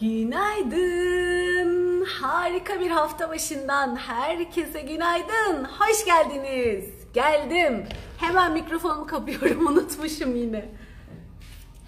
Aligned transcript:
Günaydın. 0.00 1.76
Harika 2.04 2.80
bir 2.80 2.90
hafta 2.90 3.28
başından 3.28 3.96
herkese 3.96 4.80
günaydın. 4.80 5.64
Hoş 5.64 6.04
geldiniz. 6.04 6.84
Geldim. 7.14 7.86
Hemen 8.18 8.52
mikrofonumu 8.52 9.06
kapıyorum. 9.06 9.66
Unutmuşum 9.72 10.36
yine. 10.36 10.68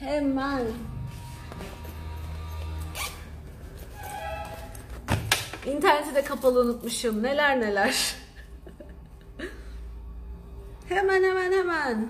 Hemen. 0.01 0.65
İnterneti 5.67 6.15
de 6.15 6.25
kapalı 6.25 6.61
unutmuşum. 6.61 7.23
Neler 7.23 7.61
neler. 7.61 8.15
hemen 10.89 11.23
hemen 11.25 11.53
hemen. 11.53 12.09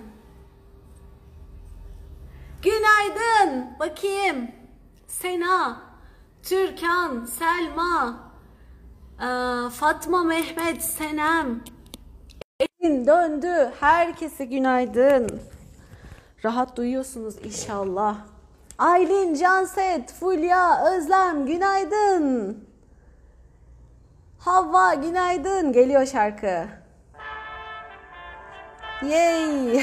Günaydın. 2.62 3.78
Bakayım. 3.80 4.58
Sena, 5.06 5.87
Türkan, 6.48 7.24
Selma, 7.24 8.20
ee, 9.20 9.70
Fatma, 9.70 10.24
Mehmet, 10.24 10.82
Senem. 10.82 11.64
Elin 12.60 13.06
döndü. 13.06 13.72
Herkese 13.80 14.44
günaydın. 14.44 15.40
Rahat 16.44 16.76
duyuyorsunuz 16.76 17.36
inşallah. 17.44 18.16
Aylin, 18.78 19.34
Canset, 19.34 20.12
Fulya, 20.12 20.84
Özlem 20.92 21.46
günaydın. 21.46 22.64
Havva 24.38 24.94
günaydın. 24.94 25.72
Geliyor 25.72 26.06
şarkı. 26.06 26.68
Yay. 29.02 29.82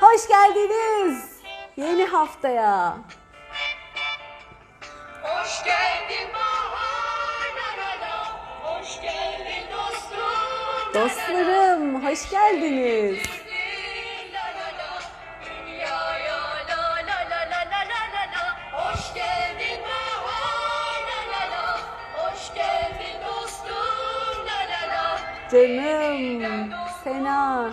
Hoş 0.00 0.28
geldiniz. 0.28 1.40
Yeni 1.76 2.04
haftaya. 2.04 2.96
Dostlarım, 10.94 12.04
hoş 12.04 12.30
geldiniz. 12.30 13.18
Canım, 25.52 26.70
Sena. 27.04 27.72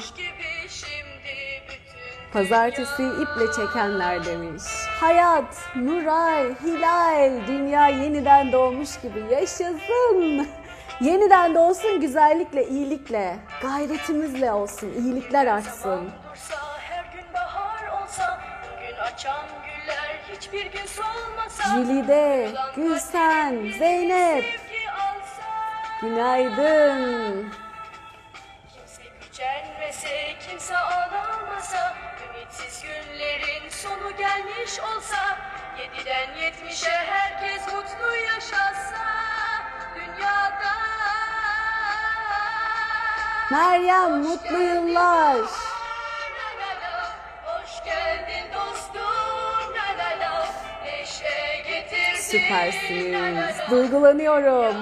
Pazartesiyi 2.33 3.11
iple 3.11 3.51
çekenler 3.55 4.25
demiş 4.25 4.63
hayat, 5.01 5.57
Nuray, 5.75 6.55
Hilal, 6.63 7.47
dünya 7.47 7.87
yeniden 7.87 8.51
doğmuş 8.51 9.01
gibi 9.01 9.23
yaşasın. 9.31 10.47
Yeniden 11.01 11.55
doğsun 11.55 12.01
güzellikle, 12.01 12.67
iyilikle, 12.67 13.37
gayretimizle 13.61 14.51
olsun, 14.51 14.93
iyilikler 14.93 15.47
artsın. 15.47 16.09
Jülide, 21.75 22.49
Gülsen, 22.75 23.71
Zeynep, 23.79 24.45
günaydın. 26.01 27.53
Kimse 28.73 29.03
gücenmese, 29.21 30.35
kimse 30.49 30.77
ağlamaz 30.77 31.40
gelmiş 34.21 34.79
olsa 34.79 35.37
Yediden 35.79 36.43
yetmişe 36.43 36.89
herkes 36.89 37.67
mutlu 37.67 38.15
yaşasa 38.15 39.05
Dünyada 39.95 40.71
Meryem, 43.51 44.11
mutlu 44.11 44.57
yıllar. 44.57 45.35
La 45.35 46.47
la 46.59 46.71
la, 46.81 47.15
Hoş 47.45 47.83
geldin 47.85 48.53
dostum 48.53 49.73
la 49.75 49.97
la 49.97 50.19
la 50.19 50.47
Neşe 50.85 51.63
getirdin 51.67 52.21
Süpersiniz. 52.21 53.55
Duygulanıyorum. 53.71 54.75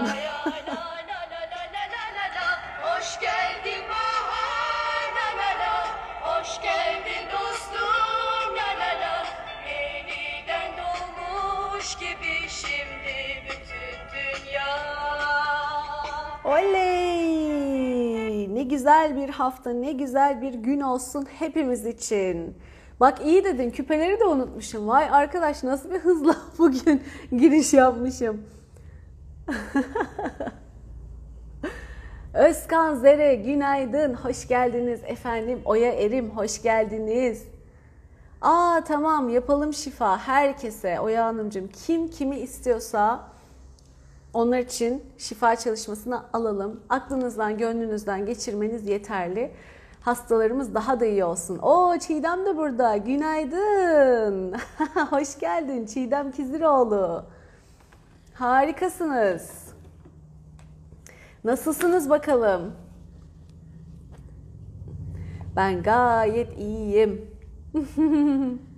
Bir 19.29 19.33
hafta, 19.33 19.69
ne 19.69 19.91
güzel 19.91 20.41
bir 20.41 20.53
gün 20.53 20.81
olsun 20.81 21.27
hepimiz 21.39 21.85
için. 21.85 22.57
Bak 22.99 23.21
iyi 23.25 23.43
dedin, 23.43 23.71
küpeleri 23.71 24.19
de 24.19 24.25
unutmuşum. 24.25 24.87
Vay 24.87 25.09
arkadaş 25.11 25.63
nasıl 25.63 25.91
bir 25.91 25.99
hızla 25.99 26.35
bugün 26.57 27.03
giriş 27.31 27.73
yapmışım. 27.73 28.43
Özkan 32.33 32.95
Zere 32.95 33.35
günaydın, 33.35 34.13
hoş 34.13 34.47
geldiniz 34.47 34.99
efendim. 35.03 35.61
Oya 35.65 35.91
Erim 35.91 36.29
hoş 36.29 36.61
geldiniz. 36.61 37.43
Aa 38.41 38.81
tamam 38.87 39.29
yapalım 39.29 39.73
şifa 39.73 40.17
herkese. 40.17 40.99
Oya 40.99 41.25
Hanımcığım 41.25 41.67
kim 41.67 42.07
kimi 42.07 42.39
istiyorsa 42.39 43.29
onlar 44.33 44.59
için 44.59 45.03
şifa 45.17 45.55
çalışmasını 45.55 46.23
alalım. 46.33 46.79
Aklınızdan, 46.89 47.57
gönlünüzden 47.57 48.25
geçirmeniz 48.25 48.87
yeterli. 48.87 49.51
Hastalarımız 50.01 50.73
daha 50.73 50.99
da 50.99 51.05
iyi 51.05 51.23
olsun. 51.23 51.57
Oo 51.57 51.97
Çiğdem 51.97 52.45
de 52.45 52.57
burada. 52.57 52.97
Günaydın. 52.97 54.53
Hoş 55.09 55.39
geldin 55.39 55.85
Çiğdem 55.85 56.31
Kiziroğlu. 56.31 57.25
Harikasınız. 58.33 59.69
Nasılsınız 61.43 62.09
bakalım? 62.09 62.73
Ben 65.55 65.83
gayet 65.83 66.57
iyiyim. 66.57 67.31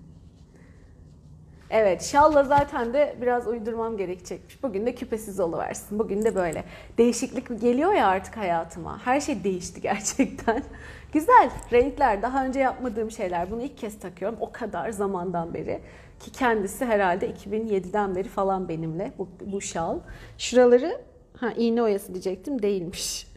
Evet, 1.73 2.03
şalla 2.03 2.43
zaten 2.43 2.93
de 2.93 3.15
biraz 3.21 3.47
uydurmam 3.47 3.97
gerekecekmiş. 3.97 4.63
Bugün 4.63 4.85
de 4.85 4.95
küpesiz 4.95 5.39
oluversin. 5.39 5.99
Bugün 5.99 6.23
de 6.23 6.35
böyle. 6.35 6.63
Değişiklik 6.97 7.61
geliyor 7.61 7.93
ya 7.93 8.07
artık 8.07 8.37
hayatıma. 8.37 9.05
Her 9.05 9.21
şey 9.21 9.43
değişti 9.43 9.81
gerçekten. 9.81 10.63
Güzel, 11.13 11.49
renkler. 11.71 12.21
Daha 12.21 12.45
önce 12.45 12.59
yapmadığım 12.59 13.11
şeyler. 13.11 13.51
Bunu 13.51 13.61
ilk 13.61 13.77
kez 13.77 13.99
takıyorum. 13.99 14.37
O 14.41 14.51
kadar 14.51 14.89
zamandan 14.89 15.53
beri. 15.53 15.81
Ki 16.19 16.31
kendisi 16.31 16.85
herhalde 16.85 17.31
2007'den 17.31 18.15
beri 18.15 18.27
falan 18.27 18.69
benimle 18.69 19.11
bu, 19.17 19.29
bu 19.45 19.61
şal. 19.61 19.99
Şuraları, 20.37 21.01
ha 21.37 21.51
iğne 21.51 21.83
oyası 21.83 22.13
diyecektim, 22.13 22.61
değilmiş. 22.61 23.27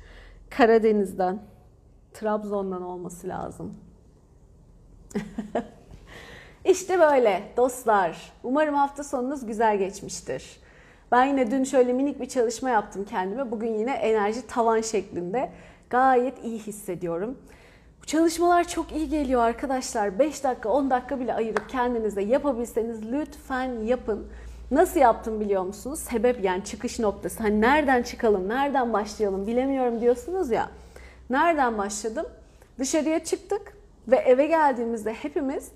Karadeniz'den, 0.50 1.42
Trabzon'dan 2.14 2.82
olması 2.82 3.28
lazım. 3.28 3.74
İşte 6.64 7.00
böyle 7.00 7.42
dostlar. 7.56 8.32
Umarım 8.42 8.74
hafta 8.74 9.04
sonunuz 9.04 9.46
güzel 9.46 9.78
geçmiştir. 9.78 10.60
Ben 11.12 11.24
yine 11.24 11.50
dün 11.50 11.64
şöyle 11.64 11.92
minik 11.92 12.20
bir 12.20 12.28
çalışma 12.28 12.70
yaptım 12.70 13.04
kendime. 13.04 13.50
Bugün 13.50 13.74
yine 13.74 13.92
enerji 13.92 14.46
tavan 14.46 14.80
şeklinde. 14.80 15.50
Gayet 15.90 16.44
iyi 16.44 16.58
hissediyorum. 16.58 17.38
Bu 18.02 18.06
çalışmalar 18.06 18.68
çok 18.68 18.92
iyi 18.92 19.08
geliyor 19.08 19.42
arkadaşlar. 19.42 20.18
5 20.18 20.44
dakika 20.44 20.68
10 20.68 20.90
dakika 20.90 21.20
bile 21.20 21.34
ayırıp 21.34 21.68
kendinize 21.68 22.22
yapabilseniz 22.22 23.12
lütfen 23.12 23.82
yapın. 23.82 24.26
Nasıl 24.70 25.00
yaptım 25.00 25.40
biliyor 25.40 25.62
musunuz? 25.62 25.98
Sebep 25.98 26.44
yani 26.44 26.64
çıkış 26.64 26.98
noktası. 26.98 27.42
Hani 27.42 27.60
nereden 27.60 28.02
çıkalım, 28.02 28.48
nereden 28.48 28.92
başlayalım 28.92 29.46
bilemiyorum 29.46 30.00
diyorsunuz 30.00 30.50
ya. 30.50 30.70
Nereden 31.30 31.78
başladım? 31.78 32.26
Dışarıya 32.78 33.24
çıktık 33.24 33.76
ve 34.08 34.16
eve 34.16 34.46
geldiğimizde 34.46 35.12
hepimiz 35.12 35.70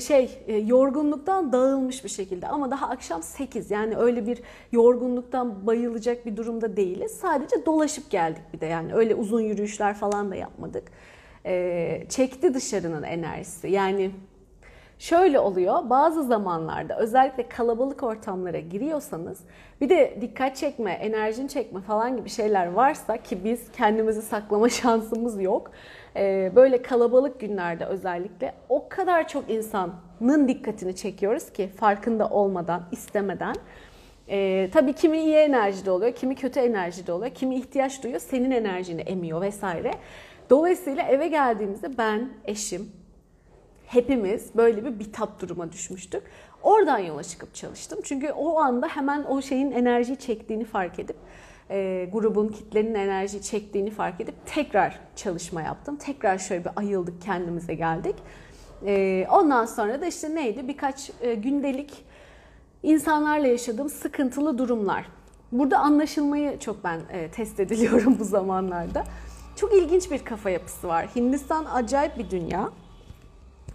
şey 0.00 0.38
e, 0.46 0.56
yorgunluktan 0.56 1.52
dağılmış 1.52 2.04
bir 2.04 2.08
şekilde 2.08 2.48
ama 2.48 2.70
daha 2.70 2.88
akşam 2.88 3.22
8 3.22 3.70
yani 3.70 3.96
öyle 3.96 4.26
bir 4.26 4.38
yorgunluktan 4.72 5.66
bayılacak 5.66 6.26
bir 6.26 6.36
durumda 6.36 6.76
değiliz. 6.76 7.12
Sadece 7.12 7.66
dolaşıp 7.66 8.10
geldik 8.10 8.42
bir 8.52 8.60
de 8.60 8.66
yani 8.66 8.94
öyle 8.94 9.14
uzun 9.14 9.40
yürüyüşler 9.40 9.94
falan 9.94 10.30
da 10.30 10.34
yapmadık. 10.34 10.92
E, 11.46 12.06
çekti 12.08 12.54
dışarının 12.54 13.02
enerjisi 13.02 13.68
yani 13.68 14.10
Şöyle 14.98 15.38
oluyor 15.38 15.90
bazı 15.90 16.22
zamanlarda 16.22 16.98
özellikle 16.98 17.48
kalabalık 17.48 18.02
ortamlara 18.02 18.58
giriyorsanız 18.58 19.40
bir 19.80 19.88
de 19.88 20.18
dikkat 20.20 20.56
çekme, 20.56 20.92
enerjin 20.92 21.46
çekme 21.46 21.80
falan 21.80 22.16
gibi 22.16 22.28
şeyler 22.28 22.66
varsa 22.66 23.16
ki 23.16 23.44
biz 23.44 23.72
kendimizi 23.72 24.22
saklama 24.22 24.68
şansımız 24.68 25.42
yok. 25.42 25.70
Ee, 26.16 26.52
böyle 26.56 26.82
kalabalık 26.82 27.40
günlerde 27.40 27.84
özellikle 27.84 28.54
o 28.68 28.88
kadar 28.88 29.28
çok 29.28 29.50
insan 29.50 30.08
insanın 30.20 30.48
dikkatini 30.48 30.96
çekiyoruz 30.96 31.52
ki 31.52 31.68
farkında 31.68 32.28
olmadan, 32.28 32.82
istemeden. 32.92 33.54
Ee, 34.28 34.68
tabii 34.72 34.92
kimi 34.92 35.18
iyi 35.18 35.34
enerjide 35.34 35.90
oluyor, 35.90 36.12
kimi 36.12 36.34
kötü 36.34 36.60
enerjide 36.60 37.12
oluyor, 37.12 37.34
kimi 37.34 37.56
ihtiyaç 37.56 38.02
duyuyor, 38.02 38.20
senin 38.20 38.50
enerjini 38.50 39.00
emiyor 39.00 39.40
vesaire. 39.40 39.90
Dolayısıyla 40.50 41.02
eve 41.02 41.28
geldiğimizde 41.28 41.98
ben, 41.98 42.28
eşim, 42.44 42.92
hepimiz 43.86 44.56
böyle 44.56 44.84
bir 44.84 44.98
bitap 44.98 45.40
duruma 45.40 45.72
düşmüştük. 45.72 46.22
Oradan 46.62 46.98
yola 46.98 47.22
çıkıp 47.22 47.54
çalıştım. 47.54 47.98
Çünkü 48.04 48.30
o 48.30 48.58
anda 48.58 48.88
hemen 48.88 49.24
o 49.24 49.42
şeyin 49.42 49.70
enerjiyi 49.70 50.16
çektiğini 50.16 50.64
fark 50.64 50.98
edip 50.98 51.16
e, 51.70 52.08
grubun 52.12 52.48
kitlenin 52.48 52.94
enerjiyi 52.94 53.42
çektiğini 53.42 53.90
fark 53.90 54.20
edip 54.20 54.34
tekrar 54.46 55.00
çalışma 55.16 55.62
yaptım. 55.62 55.96
Tekrar 55.96 56.38
şöyle 56.38 56.64
bir 56.64 56.70
ayıldık 56.76 57.22
kendimize 57.22 57.74
geldik. 57.74 58.14
E, 58.86 59.26
ondan 59.30 59.66
sonra 59.66 60.00
da 60.00 60.06
işte 60.06 60.34
neydi 60.34 60.68
birkaç 60.68 61.10
e, 61.20 61.34
gündelik 61.34 62.04
insanlarla 62.82 63.46
yaşadığım 63.46 63.88
sıkıntılı 63.88 64.58
durumlar. 64.58 65.04
Burada 65.52 65.78
anlaşılmayı 65.78 66.58
çok 66.58 66.84
ben 66.84 67.00
e, 67.12 67.30
test 67.30 67.60
ediliyorum 67.64 68.16
bu 68.18 68.24
zamanlarda. 68.24 69.04
Çok 69.56 69.74
ilginç 69.74 70.10
bir 70.10 70.24
kafa 70.24 70.50
yapısı 70.50 70.88
var. 70.88 71.06
Hindistan 71.16 71.64
acayip 71.64 72.18
bir 72.18 72.30
dünya. 72.30 72.70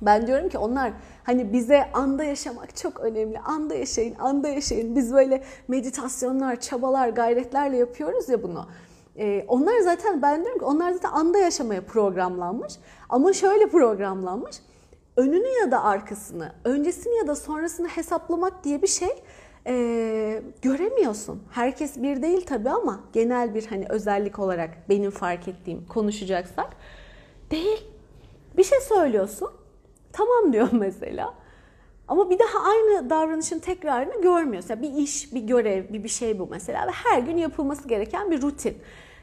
Ben 0.06 0.28
diyorum 0.28 0.50
ki 0.50 0.58
onlar 0.58 0.94
hani 1.24 1.54
bize 1.54 1.92
anda 1.94 2.24
yaşamak 2.24 2.76
çok 2.76 3.00
önemli. 3.00 3.40
Anda 3.40 3.76
yaşayın, 3.76 4.16
anda 4.20 4.50
yaşayın. 4.50 4.96
Biz 4.96 5.14
böyle 5.14 5.44
meditasyonlar, 5.68 6.60
çabalar, 6.60 7.10
gayretlerle 7.10 7.78
yapıyoruz 7.78 8.30
ya 8.30 8.44
bunu. 8.44 8.68
Ee, 9.18 9.46
onlar 9.48 9.80
zaten 9.80 10.22
ben 10.22 10.44
diyorum 10.44 10.60
ki 10.60 10.66
onlar 10.66 10.92
zaten 10.92 11.10
anda 11.10 11.38
yaşamaya 11.38 11.82
programlanmış. 11.82 12.74
Ama 13.10 13.34
şöyle 13.34 13.68
programlanmış. 13.68 14.56
Önünü 15.18 15.48
ya 15.62 15.72
da 15.72 15.84
arkasını, 15.84 16.52
öncesini 16.64 17.18
ya 17.18 17.28
da 17.28 17.36
sonrasını 17.36 17.88
hesaplamak 17.88 18.64
diye 18.64 18.82
bir 18.82 18.88
şey 18.88 19.24
e, 19.68 20.44
göremiyorsun. 20.62 21.44
Herkes 21.52 22.02
bir 22.02 22.22
değil 22.22 22.46
tabii 22.46 22.70
ama 22.70 23.00
genel 23.14 23.56
bir 23.56 23.66
hani 23.66 23.86
özellik 23.90 24.40
olarak 24.40 24.90
benim 24.90 25.12
fark 25.12 25.48
ettiğim 25.48 25.88
konuşacaksak 25.88 26.70
değil. 27.52 27.88
Bir 28.58 28.64
şey 28.64 28.80
söylüyorsun 28.80 29.50
Tamam 30.14 30.54
diyor 30.54 30.68
mesela. 30.72 31.34
Ama 32.08 32.30
bir 32.30 32.40
daha 32.40 32.70
aynı 32.70 33.10
davranışın 33.10 33.60
tekrarını 33.60 34.22
görmüyorsun. 34.22 34.70
Yani 34.70 34.82
bir 34.82 34.94
iş, 35.04 35.34
bir 35.34 35.42
görev, 35.42 35.94
bir 35.94 36.04
bir 36.04 36.10
şey 36.10 36.40
bu 36.40 36.48
mesela 36.52 36.88
ve 36.88 36.92
her 36.92 37.20
gün 37.20 37.38
yapılması 37.38 37.88
gereken 37.88 38.32
bir 38.32 38.42
rutin. 38.42 38.78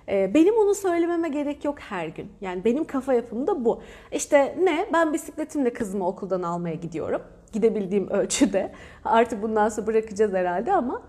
Ee, 0.09 0.35
benim 0.35 0.57
onu 0.57 0.75
söylememe 0.75 1.29
gerek 1.29 1.65
yok 1.65 1.79
her 1.79 2.07
gün. 2.07 2.33
Yani 2.41 2.65
benim 2.65 2.85
kafa 2.85 3.15
yapım 3.15 3.47
da 3.47 3.65
bu. 3.65 3.83
İşte 4.13 4.57
ne? 4.63 4.87
Ben 4.93 5.13
bisikletimle 5.13 5.73
kızımı 5.73 6.07
okuldan 6.07 6.43
almaya 6.43 6.75
gidiyorum. 6.75 7.23
Gidebildiğim 7.53 8.09
ölçüde. 8.11 8.73
Artık 9.05 9.43
bundan 9.43 9.69
sonra 9.69 9.87
bırakacağız 9.87 10.33
herhalde 10.33 10.73
ama 10.73 11.03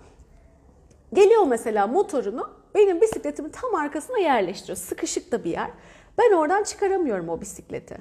geliyor 1.14 1.44
mesela 1.48 1.88
motorunu 1.88 2.50
benim 2.76 3.02
bisikletimin 3.02 3.50
tam 3.50 3.76
arkasına 3.76 4.18
yerleştiriyor. 4.18 4.78
Sıkışık 4.78 5.32
da 5.32 5.44
bir 5.44 5.52
yer. 5.52 5.70
Ben 6.18 6.34
oradan 6.34 6.64
çıkaramıyorum 6.64 7.30
o 7.30 7.42
bisikleti. 7.42 7.98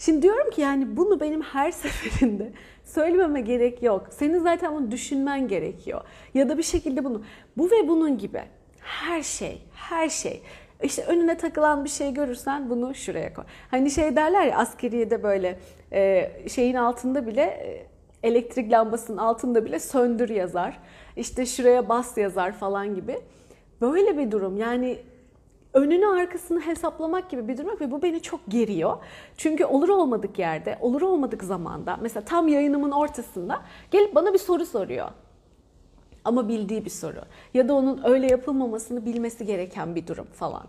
Şimdi 0.00 0.22
diyorum 0.22 0.50
ki 0.50 0.60
yani 0.60 0.96
bunu 0.96 1.20
benim 1.20 1.42
her 1.42 1.70
seferinde 1.70 2.52
söylememe 2.84 3.40
gerek 3.40 3.82
yok. 3.82 4.06
Senin 4.10 4.38
zaten 4.38 4.74
bunu 4.74 4.90
düşünmen 4.90 5.48
gerekiyor. 5.48 6.00
Ya 6.34 6.48
da 6.48 6.58
bir 6.58 6.62
şekilde 6.62 7.04
bunu 7.04 7.22
bu 7.56 7.70
ve 7.70 7.88
bunun 7.88 8.18
gibi 8.18 8.42
her 8.80 9.22
şey, 9.22 9.62
her 9.74 10.08
şey. 10.08 10.42
İşte 10.82 11.04
önüne 11.04 11.36
takılan 11.36 11.84
bir 11.84 11.88
şey 11.88 12.14
görürsen 12.14 12.70
bunu 12.70 12.94
şuraya 12.94 13.34
koy. 13.34 13.44
Hani 13.70 13.90
şey 13.90 14.16
derler 14.16 14.46
ya 14.46 14.58
askeriyede 14.58 15.22
böyle 15.22 15.58
e, 15.92 16.30
şeyin 16.48 16.74
altında 16.74 17.26
bile 17.26 17.42
e, 17.42 17.86
elektrik 18.28 18.72
lambasının 18.72 19.16
altında 19.16 19.64
bile 19.64 19.78
söndür 19.78 20.28
yazar. 20.28 20.78
İşte 21.16 21.46
şuraya 21.46 21.88
bas 21.88 22.18
yazar 22.18 22.52
falan 22.52 22.94
gibi. 22.94 23.18
Böyle 23.80 24.18
bir 24.18 24.30
durum. 24.30 24.56
Yani 24.56 24.98
önünü 25.74 26.06
arkasını 26.06 26.60
hesaplamak 26.60 27.30
gibi 27.30 27.48
bir 27.48 27.58
durum 27.58 27.80
ve 27.80 27.90
bu 27.90 28.02
beni 28.02 28.22
çok 28.22 28.40
geriyor. 28.48 28.96
Çünkü 29.36 29.64
olur 29.64 29.88
olmadık 29.88 30.38
yerde, 30.38 30.78
olur 30.80 31.02
olmadık 31.02 31.44
zamanda 31.44 31.98
mesela 32.00 32.24
tam 32.24 32.48
yayınımın 32.48 32.90
ortasında 32.90 33.62
gelip 33.90 34.14
bana 34.14 34.32
bir 34.32 34.38
soru 34.38 34.66
soruyor. 34.66 35.08
Ama 36.24 36.48
bildiği 36.48 36.84
bir 36.84 36.90
soru. 36.90 37.20
Ya 37.54 37.68
da 37.68 37.74
onun 37.74 38.00
öyle 38.04 38.26
yapılmamasını 38.26 39.06
bilmesi 39.06 39.46
gereken 39.46 39.94
bir 39.94 40.06
durum 40.06 40.26
falan. 40.32 40.62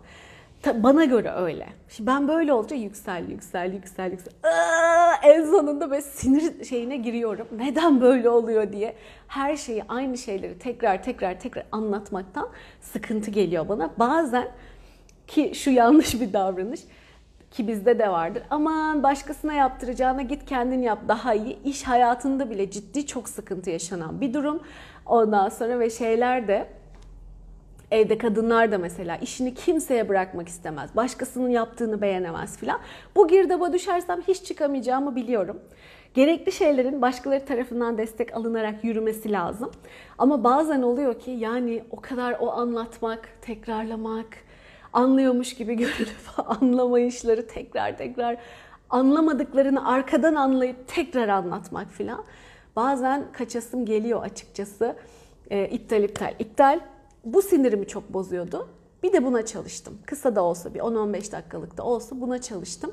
Bana 0.65 1.05
göre 1.05 1.31
öyle. 1.31 1.67
Şimdi 1.89 2.07
ben 2.07 2.27
böyle 2.27 2.53
olunca 2.53 2.75
yüksel, 2.75 3.29
yüksel, 3.29 3.73
yüksel, 3.73 4.11
yüksel. 4.11 4.33
Aa, 4.43 5.13
en 5.23 5.45
sonunda 5.45 5.91
böyle 5.91 6.01
sinir 6.01 6.63
şeyine 6.63 6.97
giriyorum. 6.97 7.47
Neden 7.57 8.01
böyle 8.01 8.29
oluyor 8.29 8.71
diye. 8.71 8.95
Her 9.27 9.57
şeyi, 9.57 9.83
aynı 9.89 10.17
şeyleri 10.17 10.59
tekrar 10.59 11.03
tekrar 11.03 11.39
tekrar 11.39 11.65
anlatmaktan 11.71 12.49
sıkıntı 12.81 13.31
geliyor 13.31 13.69
bana. 13.69 13.89
Bazen 13.99 14.47
ki 15.31 15.51
şu 15.55 15.71
yanlış 15.71 16.21
bir 16.21 16.33
davranış 16.33 16.81
ki 17.51 17.67
bizde 17.67 17.99
de 17.99 18.09
vardır. 18.09 18.43
Aman 18.49 19.03
başkasına 19.03 19.53
yaptıracağına 19.53 20.21
git 20.21 20.45
kendin 20.45 20.81
yap 20.81 20.99
daha 21.07 21.33
iyi. 21.33 21.63
İş 21.63 21.83
hayatında 21.83 22.49
bile 22.49 22.71
ciddi 22.71 23.07
çok 23.07 23.29
sıkıntı 23.29 23.69
yaşanan 23.69 24.21
bir 24.21 24.33
durum. 24.33 24.63
Ondan 25.05 25.49
sonra 25.49 25.79
ve 25.79 25.89
şeyler 25.89 26.47
de 26.47 26.67
evde 27.91 28.17
kadınlar 28.17 28.71
da 28.71 28.77
mesela 28.77 29.17
işini 29.17 29.53
kimseye 29.53 30.09
bırakmak 30.09 30.47
istemez. 30.47 30.95
Başkasının 30.95 31.49
yaptığını 31.49 32.01
beğenemez 32.01 32.57
filan. 32.57 32.79
Bu 33.15 33.27
girdaba 33.27 33.73
düşersem 33.73 34.21
hiç 34.27 34.43
çıkamayacağımı 34.43 35.15
biliyorum. 35.15 35.59
Gerekli 36.13 36.51
şeylerin 36.51 37.01
başkaları 37.01 37.45
tarafından 37.45 37.97
destek 37.97 38.35
alınarak 38.35 38.83
yürümesi 38.83 39.31
lazım. 39.31 39.71
Ama 40.17 40.43
bazen 40.43 40.81
oluyor 40.81 41.19
ki 41.19 41.31
yani 41.31 41.83
o 41.91 42.01
kadar 42.01 42.35
o 42.39 42.51
anlatmak, 42.51 43.29
tekrarlamak, 43.41 44.27
anlıyormuş 44.93 45.53
gibi 45.53 45.75
görünüp 45.75 46.17
anlamayışları 46.61 47.47
tekrar 47.47 47.97
tekrar 47.97 48.37
anlamadıklarını 48.89 49.87
arkadan 49.87 50.35
anlayıp 50.35 50.87
tekrar 50.87 51.27
anlatmak 51.27 51.91
filan. 51.91 52.23
Bazen 52.75 53.31
kaçasım 53.31 53.85
geliyor 53.85 54.23
açıkçası. 54.23 54.95
E, 55.49 55.67
iptal 55.67 56.03
iptal 56.03 56.33
iptal. 56.39 56.79
Bu 57.25 57.41
sinirimi 57.41 57.87
çok 57.87 58.13
bozuyordu. 58.13 58.69
Bir 59.03 59.13
de 59.13 59.25
buna 59.25 59.45
çalıştım. 59.45 59.97
Kısa 60.05 60.35
da 60.35 60.43
olsa 60.43 60.73
bir 60.73 60.79
10-15 60.79 61.31
dakikalık 61.31 61.77
da 61.77 61.83
olsa 61.83 62.21
buna 62.21 62.41
çalıştım. 62.41 62.91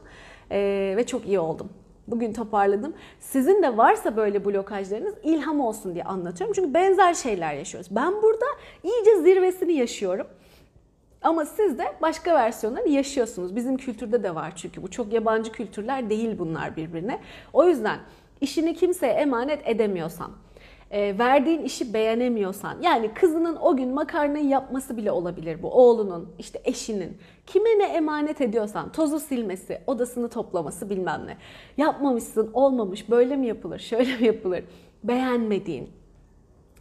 E, 0.51 0.59
ve 0.97 1.07
çok 1.07 1.27
iyi 1.27 1.39
oldum. 1.39 1.69
Bugün 2.09 2.33
toparladım. 2.33 2.95
Sizin 3.21 3.63
de 3.63 3.77
varsa 3.77 4.17
böyle 4.17 4.45
blokajlarınız 4.45 5.15
ilham 5.23 5.61
olsun 5.61 5.95
diye 5.95 6.05
anlatıyorum. 6.05 6.55
Çünkü 6.55 6.75
benzer 6.75 7.15
şeyler 7.15 7.55
yaşıyoruz. 7.55 7.89
Ben 7.91 8.23
burada 8.23 8.47
iyice 8.83 9.23
zirvesini 9.23 9.73
yaşıyorum. 9.73 10.27
Ama 11.23 11.45
siz 11.45 11.79
de 11.79 11.85
başka 12.03 12.35
versiyonlarını 12.35 12.89
yaşıyorsunuz. 12.89 13.57
Bizim 13.57 13.77
kültürde 13.77 14.23
de 14.23 14.35
var 14.35 14.53
çünkü 14.57 14.83
bu 14.83 14.91
çok 14.91 15.13
yabancı 15.13 15.53
kültürler 15.53 16.11
değil 16.11 16.39
bunlar 16.39 16.77
birbirine. 16.77 17.21
O 17.53 17.65
yüzden 17.65 17.99
işini 18.41 18.75
kimseye 18.75 19.13
emanet 19.13 19.69
edemiyorsan, 19.69 20.31
e, 20.91 21.19
verdiğin 21.19 21.63
işi 21.63 21.95
beğenemiyorsan, 21.95 22.77
yani 22.83 23.15
kızının 23.15 23.57
o 23.57 23.77
gün 23.77 23.89
makarnayı 23.89 24.49
yapması 24.49 24.97
bile 24.97 25.13
olabilir 25.13 25.63
bu, 25.63 25.71
oğlunun, 25.71 26.29
işte 26.39 26.61
eşinin. 26.65 27.19
Kime 27.47 27.79
ne 27.79 27.85
emanet 27.85 28.41
ediyorsan, 28.41 28.93
tozu 28.93 29.21
silmesi, 29.21 29.81
odasını 29.87 30.29
toplaması 30.29 30.91
bilmem 30.91 31.23
ne. 31.27 31.37
Yapmamışsın, 31.77 32.51
olmamış, 32.53 33.11
böyle 33.11 33.37
mi 33.37 33.47
yapılır, 33.47 33.79
şöyle 33.79 34.17
mi 34.17 34.27
yapılır, 34.27 34.65
beğenmediğin, 35.05 35.91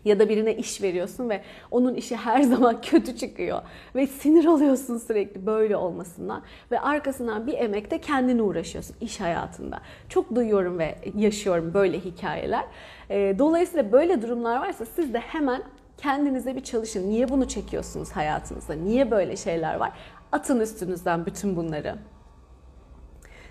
ya 0.06 0.20
da 0.20 0.30
birine 0.30 0.56
iş 0.56 0.82
veriyorsun 0.82 1.30
ve 1.30 1.42
onun 1.72 1.96
işi 1.96 2.16
her 2.16 2.42
zaman 2.54 2.82
kötü 2.82 3.18
çıkıyor 3.18 3.62
ve 3.96 4.08
sinir 4.08 4.46
oluyorsun 4.46 4.98
sürekli 4.98 5.46
böyle 5.46 5.78
olmasından 5.78 6.42
ve 6.72 6.80
arkasından 6.80 7.48
bir 7.48 7.54
emekte 7.54 8.02
kendini 8.02 8.42
uğraşıyorsun 8.42 8.96
iş 9.02 9.20
hayatında. 9.20 9.80
Çok 10.10 10.36
duyuyorum 10.36 10.80
ve 10.80 10.96
yaşıyorum 11.18 11.74
böyle 11.74 12.00
hikayeler. 12.00 12.66
Ee, 13.10 13.36
dolayısıyla 13.40 13.92
böyle 13.92 14.22
durumlar 14.22 14.60
varsa 14.60 14.86
siz 14.86 15.14
de 15.14 15.20
hemen 15.20 15.62
kendinize 15.98 16.56
bir 16.56 16.64
çalışın. 16.64 17.10
Niye 17.10 17.30
bunu 17.30 17.48
çekiyorsunuz 17.48 18.12
hayatınızda? 18.12 18.74
Niye 18.74 19.12
böyle 19.12 19.36
şeyler 19.36 19.76
var? 19.76 19.92
Atın 20.32 20.60
üstünüzden 20.60 21.26
bütün 21.26 21.56
bunları. 21.56 21.96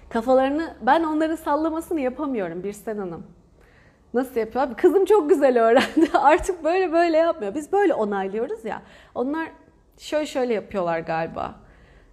Kafalarını 0.09 0.77
ben 0.83 1.03
onların 1.03 1.37
sallamasını 1.37 2.01
yapamıyorum 2.01 2.65
Birsen 2.65 2.99
Hanım. 2.99 3.27
Nasıl 4.17 4.41
yapıyor? 4.41 4.65
Abi 4.65 4.75
kızım 4.75 5.05
çok 5.05 5.29
güzel 5.29 5.63
öğrendi. 5.63 6.11
Artık 6.19 6.65
böyle 6.65 6.93
böyle 6.93 7.17
yapmıyor. 7.17 7.55
Biz 7.55 7.73
böyle 7.73 7.95
onaylıyoruz 7.95 8.65
ya. 8.65 8.83
Onlar 9.15 9.49
şöyle 9.99 10.27
şöyle 10.27 10.55
yapıyorlar 10.55 10.99
galiba. 10.99 11.55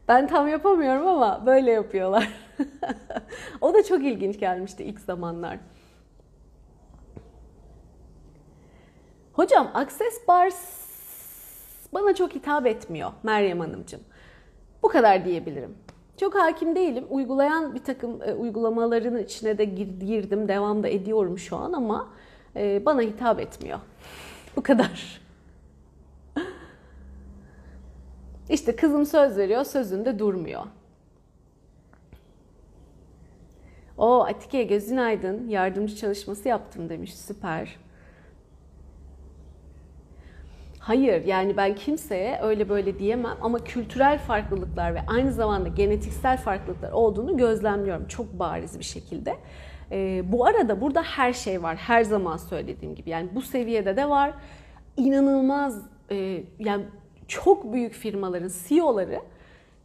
Ben 0.07 0.27
tam 0.27 0.47
yapamıyorum 0.47 1.07
ama 1.07 1.45
böyle 1.45 1.71
yapıyorlar. 1.71 2.29
o 3.61 3.73
da 3.73 3.83
çok 3.83 4.03
ilginç 4.03 4.39
gelmişti 4.39 4.83
ilk 4.83 4.99
zamanlar. 4.99 5.59
Hocam 9.33 9.71
Access 9.73 10.27
Bars 10.27 10.83
bana 11.93 12.15
çok 12.15 12.35
hitap 12.35 12.67
etmiyor 12.67 13.11
Meryem 13.23 13.59
Hanımcığım. 13.59 14.01
Bu 14.83 14.87
kadar 14.87 15.25
diyebilirim. 15.25 15.77
Çok 16.23 16.35
hakim 16.35 16.75
değilim. 16.75 17.05
Uygulayan 17.09 17.75
bir 17.75 17.83
takım 17.83 18.21
e, 18.21 18.33
uygulamaların 18.33 19.17
içine 19.17 19.57
de 19.57 19.65
girdim. 19.65 20.47
Devam 20.47 20.83
da 20.83 20.87
ediyorum 20.87 21.37
şu 21.37 21.55
an 21.57 21.73
ama 21.73 22.09
e, 22.55 22.85
bana 22.85 23.01
hitap 23.01 23.39
etmiyor. 23.39 23.79
Bu 24.55 24.63
kadar. 24.63 25.21
İşte 28.49 28.75
kızım 28.75 29.05
söz 29.05 29.37
veriyor, 29.37 29.63
sözünde 29.63 30.19
durmuyor. 30.19 30.63
O 33.97 34.23
Atike 34.23 34.63
gözün 34.63 34.97
aydın 34.97 35.47
yardımcı 35.47 35.95
çalışması 35.95 36.49
yaptım 36.49 36.89
demiş. 36.89 37.15
Süper. 37.15 37.82
Hayır 40.83 41.25
yani 41.25 41.57
ben 41.57 41.75
kimseye 41.75 42.39
öyle 42.41 42.69
böyle 42.69 42.99
diyemem 42.99 43.37
ama 43.41 43.59
kültürel 43.63 44.19
farklılıklar 44.19 44.95
ve 44.95 44.99
aynı 45.07 45.33
zamanda 45.33 45.69
genetiksel 45.69 46.37
farklılıklar 46.37 46.91
olduğunu 46.91 47.37
gözlemliyorum 47.37 48.07
çok 48.07 48.39
bariz 48.39 48.79
bir 48.79 48.83
şekilde. 48.83 49.35
Ee, 49.91 50.21
bu 50.25 50.45
arada 50.45 50.81
burada 50.81 51.03
her 51.03 51.33
şey 51.33 51.63
var 51.63 51.75
her 51.75 52.03
zaman 52.03 52.37
söylediğim 52.37 52.95
gibi 52.95 53.09
yani 53.09 53.29
bu 53.35 53.41
seviyede 53.41 53.97
de 53.97 54.09
var. 54.09 54.33
İnanılmaz 54.97 55.81
e, 56.11 56.43
yani 56.59 56.83
çok 57.27 57.73
büyük 57.73 57.93
firmaların 57.93 58.51
CEO'ları 58.67 59.19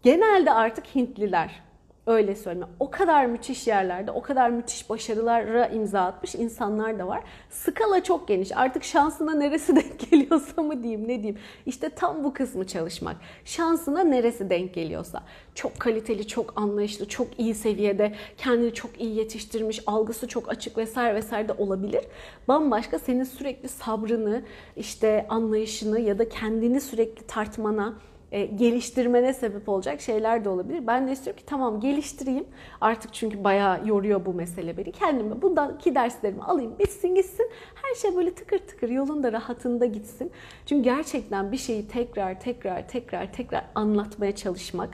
genelde 0.02 0.52
artık 0.52 0.86
Hintliler. 0.94 1.62
Öyle 2.08 2.36
söyleme. 2.36 2.66
O 2.80 2.90
kadar 2.90 3.26
müthiş 3.26 3.66
yerlerde, 3.66 4.10
o 4.10 4.22
kadar 4.22 4.50
müthiş 4.50 4.90
başarılara 4.90 5.66
imza 5.66 6.00
atmış 6.00 6.34
insanlar 6.34 6.98
da 6.98 7.06
var. 7.06 7.22
Skala 7.50 8.02
çok 8.02 8.28
geniş. 8.28 8.56
Artık 8.56 8.84
şansına 8.84 9.34
neresi 9.34 9.76
denk 9.76 10.10
geliyorsa 10.10 10.62
mı 10.62 10.82
diyeyim, 10.82 11.02
ne 11.02 11.22
diyeyim. 11.22 11.38
İşte 11.66 11.88
tam 11.88 12.24
bu 12.24 12.32
kısmı 12.32 12.66
çalışmak. 12.66 13.16
Şansına 13.44 14.04
neresi 14.04 14.50
denk 14.50 14.74
geliyorsa. 14.74 15.22
Çok 15.54 15.80
kaliteli, 15.80 16.26
çok 16.26 16.52
anlayışlı, 16.60 17.08
çok 17.08 17.40
iyi 17.40 17.54
seviyede, 17.54 18.14
kendini 18.36 18.74
çok 18.74 19.00
iyi 19.00 19.16
yetiştirmiş, 19.16 19.82
algısı 19.86 20.28
çok 20.28 20.48
açık 20.48 20.78
vesaire 20.78 21.14
vesaire 21.14 21.48
de 21.48 21.52
olabilir. 21.52 22.04
Bambaşka 22.48 22.98
senin 22.98 23.24
sürekli 23.24 23.68
sabrını, 23.68 24.42
işte 24.76 25.26
anlayışını 25.28 26.00
ya 26.00 26.18
da 26.18 26.28
kendini 26.28 26.80
sürekli 26.80 27.26
tartmana, 27.26 27.94
e, 28.32 28.44
geliştirmene 28.44 29.35
sebep 29.35 29.68
olacak 29.68 30.00
şeyler 30.00 30.44
de 30.44 30.49
olabilir. 30.49 30.87
Ben 30.87 31.08
de 31.08 31.12
istiyorum 31.12 31.40
ki 31.40 31.47
tamam 31.47 31.80
geliştireyim. 31.80 32.47
Artık 32.80 33.14
çünkü 33.14 33.44
bayağı 33.44 33.87
yoruyor 33.87 34.26
bu 34.26 34.35
mesele 34.35 34.76
beni. 34.76 34.92
Kendime 34.92 35.42
bundaki 35.42 35.94
derslerimi 35.94 36.42
alayım 36.42 36.78
bitsin 36.78 37.14
gitsin. 37.14 37.50
Her 37.75 37.94
şey 37.94 38.16
böyle 38.16 38.35
tıkır 38.35 38.58
tıkır 38.58 38.88
yolunda 38.88 39.32
rahatında 39.32 39.87
gitsin. 39.87 40.32
Çünkü 40.66 40.82
gerçekten 40.82 41.52
bir 41.52 41.56
şeyi 41.56 41.88
tekrar 41.88 42.40
tekrar 42.40 42.88
tekrar 42.88 43.32
tekrar 43.32 43.64
anlatmaya 43.75 44.37
çalışmak, 44.37 44.90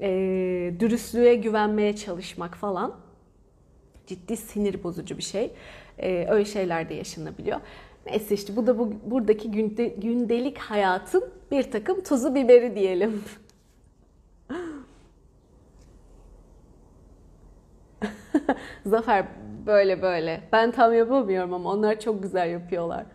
e, 0.00 0.08
dürüstlüğe 0.80 1.34
güvenmeye 1.34 1.96
çalışmak 1.96 2.54
falan 2.54 2.94
ciddi 4.06 4.36
sinir 4.36 4.82
bozucu 4.82 5.18
bir 5.18 5.22
şey. 5.22 5.50
E, 5.98 6.26
öyle 6.28 6.44
şeyler 6.44 6.88
de 6.88 6.94
yaşanabiliyor. 6.94 7.60
Neyse 8.06 8.34
işte 8.34 8.56
bu 8.56 8.66
da 8.66 8.78
bu, 8.78 8.92
buradaki 9.06 9.50
günde, 9.50 9.86
gündelik 9.86 10.58
hayatın 10.58 11.24
bir 11.50 11.70
takım 11.70 12.02
tuzu 12.02 12.34
biberi 12.34 12.74
diyelim. 12.74 13.24
Zafer 18.86 19.24
böyle 19.66 20.02
böyle. 20.02 20.40
Ben 20.52 20.70
tam 20.70 20.94
yapamıyorum 20.94 21.54
ama 21.54 21.70
onlar 21.70 22.00
çok 22.00 22.22
güzel 22.22 22.50
yapıyorlar. 22.50 23.06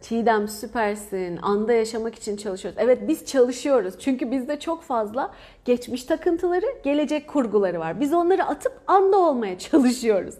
Çiğdem 0.00 0.48
süpersin. 0.48 1.36
Anda 1.42 1.72
yaşamak 1.72 2.14
için 2.14 2.36
çalışıyoruz. 2.36 2.78
Evet 2.82 3.08
biz 3.08 3.26
çalışıyoruz. 3.26 3.94
Çünkü 3.98 4.30
bizde 4.30 4.60
çok 4.60 4.82
fazla 4.82 5.34
geçmiş 5.64 6.04
takıntıları, 6.04 6.66
gelecek 6.84 7.28
kurguları 7.28 7.80
var. 7.80 8.00
Biz 8.00 8.12
onları 8.12 8.44
atıp 8.44 8.72
anda 8.86 9.16
olmaya 9.16 9.58
çalışıyoruz. 9.58 10.34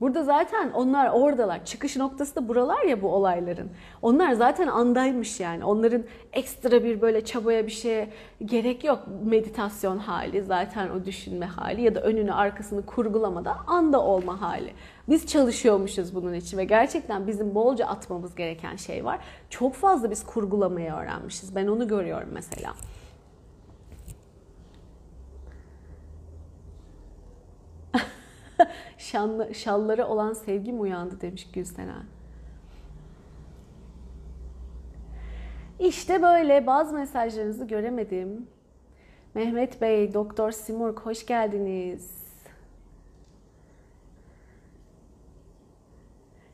Burada 0.00 0.24
zaten 0.24 0.70
onlar 0.70 1.10
oradalar. 1.10 1.64
Çıkış 1.64 1.96
noktası 1.96 2.36
da 2.36 2.48
buralar 2.48 2.84
ya 2.84 3.02
bu 3.02 3.08
olayların. 3.08 3.70
Onlar 4.02 4.32
zaten 4.32 4.66
andaymış 4.66 5.40
yani. 5.40 5.64
Onların 5.64 6.04
ekstra 6.32 6.84
bir 6.84 7.00
böyle 7.00 7.24
çabaya 7.24 7.66
bir 7.66 7.72
şeye 7.72 8.08
gerek 8.44 8.84
yok. 8.84 8.98
Meditasyon 9.24 9.98
hali 9.98 10.42
zaten 10.42 10.90
o 10.90 11.04
düşünme 11.04 11.46
hali 11.46 11.82
ya 11.82 11.94
da 11.94 12.00
önünü 12.00 12.32
arkasını 12.32 12.86
kurgulamada 12.86 13.56
anda 13.66 14.02
olma 14.02 14.40
hali. 14.40 14.72
Biz 15.08 15.26
çalışıyormuşuz 15.26 16.14
bunun 16.14 16.34
için 16.34 16.58
ve 16.58 16.64
gerçekten 16.64 17.26
bizim 17.26 17.54
bolca 17.54 17.86
atmamız 17.86 18.34
gereken 18.34 18.76
şey 18.76 19.04
var. 19.04 19.18
Çok 19.50 19.74
fazla 19.74 20.10
biz 20.10 20.26
kurgulamayı 20.26 20.92
öğrenmişiz. 20.92 21.56
Ben 21.56 21.66
onu 21.66 21.88
görüyorum 21.88 22.28
mesela. 22.32 22.74
Şanlı, 29.10 29.54
şallara 29.54 30.08
olan 30.08 30.32
sevgim 30.32 30.80
uyandı 30.80 31.20
demiş 31.20 31.50
Gülsenen. 31.52 32.04
İşte 35.78 36.22
böyle 36.22 36.66
bazı 36.66 36.94
mesajlarınızı 36.94 37.66
göremedim. 37.66 38.46
Mehmet 39.34 39.80
Bey, 39.80 40.14
Doktor 40.14 40.50
Simurg 40.50 40.98
hoş 40.98 41.26
geldiniz. 41.26 42.24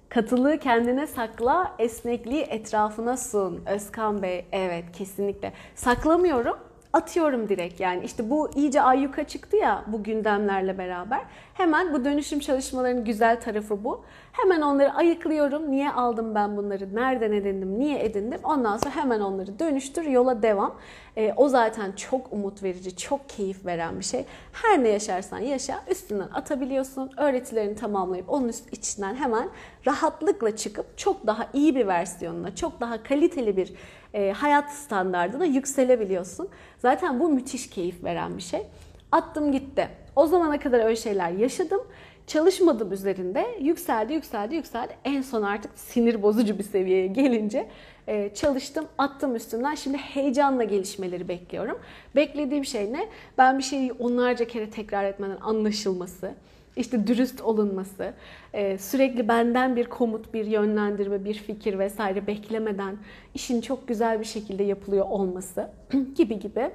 Katılığı 0.08 0.58
kendine 0.58 1.06
sakla, 1.06 1.74
esnekliği 1.78 2.42
etrafına 2.42 3.16
sun. 3.16 3.62
Özkan 3.66 4.22
Bey, 4.22 4.46
evet 4.52 4.92
kesinlikle. 4.92 5.52
Saklamıyorum 5.74 6.69
atıyorum 6.92 7.48
direkt 7.48 7.80
yani 7.80 8.04
işte 8.04 8.30
bu 8.30 8.50
iyice 8.54 8.82
ayyuka 8.82 9.24
çıktı 9.24 9.56
ya 9.56 9.84
bu 9.86 10.02
gündemlerle 10.02 10.78
beraber. 10.78 11.20
Hemen 11.54 11.92
bu 11.92 12.04
dönüşüm 12.04 12.40
çalışmalarının 12.40 13.04
güzel 13.04 13.40
tarafı 13.40 13.84
bu. 13.84 14.04
Hemen 14.32 14.60
onları 14.60 14.92
ayıklıyorum. 14.94 15.70
Niye 15.70 15.90
aldım 15.90 16.34
ben 16.34 16.56
bunları? 16.56 16.94
Nereden 16.94 17.32
edindim? 17.32 17.78
Niye 17.78 18.04
edindim? 18.04 18.40
Ondan 18.44 18.76
sonra 18.76 18.96
hemen 18.96 19.20
onları 19.20 19.58
dönüştür, 19.58 20.04
yola 20.04 20.42
devam. 20.42 20.74
E, 21.16 21.32
o 21.36 21.48
zaten 21.48 21.92
çok 21.92 22.32
umut 22.32 22.62
verici, 22.62 22.96
çok 22.96 23.28
keyif 23.28 23.66
veren 23.66 23.98
bir 23.98 24.04
şey. 24.04 24.24
Her 24.52 24.84
ne 24.84 24.88
yaşarsan 24.88 25.38
yaşa, 25.38 25.80
üstünden 25.90 26.28
atabiliyorsun. 26.34 27.10
Öğretilerini 27.16 27.74
tamamlayıp 27.74 28.30
onun 28.30 28.48
üst 28.48 28.72
içinden 28.72 29.14
hemen 29.14 29.48
rahatlıkla 29.86 30.56
çıkıp 30.56 30.98
çok 30.98 31.26
daha 31.26 31.46
iyi 31.52 31.74
bir 31.74 31.86
versiyonuna, 31.86 32.54
çok 32.54 32.80
daha 32.80 33.02
kaliteli 33.02 33.56
bir 33.56 33.74
e, 34.14 34.32
hayat 34.32 34.72
standartına 34.72 35.44
yükselebiliyorsun. 35.44 36.48
Zaten 36.78 37.20
bu 37.20 37.28
müthiş 37.28 37.70
keyif 37.70 38.04
veren 38.04 38.36
bir 38.36 38.42
şey. 38.42 38.62
Attım 39.12 39.52
gitti. 39.52 39.88
O 40.16 40.26
zamana 40.26 40.58
kadar 40.58 40.84
öyle 40.84 40.96
şeyler 40.96 41.30
yaşadım. 41.30 41.80
Çalışmadım 42.26 42.92
üzerinde. 42.92 43.46
Yükseldi, 43.60 44.12
yükseldi, 44.12 44.54
yükseldi. 44.54 44.96
En 45.04 45.22
son 45.22 45.42
artık 45.42 45.78
sinir 45.78 46.22
bozucu 46.22 46.58
bir 46.58 46.62
seviyeye 46.62 47.06
gelince 47.06 47.68
e, 48.06 48.34
çalıştım, 48.34 48.84
attım 48.98 49.36
üstünden. 49.36 49.74
Şimdi 49.74 49.98
heyecanla 49.98 50.64
gelişmeleri 50.64 51.28
bekliyorum. 51.28 51.78
Beklediğim 52.16 52.64
şey 52.64 52.92
ne? 52.92 53.08
Ben 53.38 53.58
bir 53.58 53.62
şeyi 53.62 53.92
onlarca 53.92 54.44
kere 54.44 54.70
tekrar 54.70 55.04
etmeden 55.04 55.38
anlaşılması, 55.40 56.34
işte 56.76 57.06
dürüst 57.06 57.40
olunması, 57.40 58.12
e, 58.52 58.78
sürekli 58.78 59.28
benden 59.28 59.76
bir 59.76 59.86
komut, 59.86 60.34
bir 60.34 60.46
yönlendirme, 60.46 61.24
bir 61.24 61.34
fikir 61.34 61.78
vesaire 61.78 62.26
beklemeden 62.26 62.96
işin 63.34 63.60
çok 63.60 63.88
güzel 63.88 64.20
bir 64.20 64.24
şekilde 64.24 64.62
yapılıyor 64.62 65.06
olması 65.08 65.70
gibi 66.16 66.38
gibi 66.38 66.70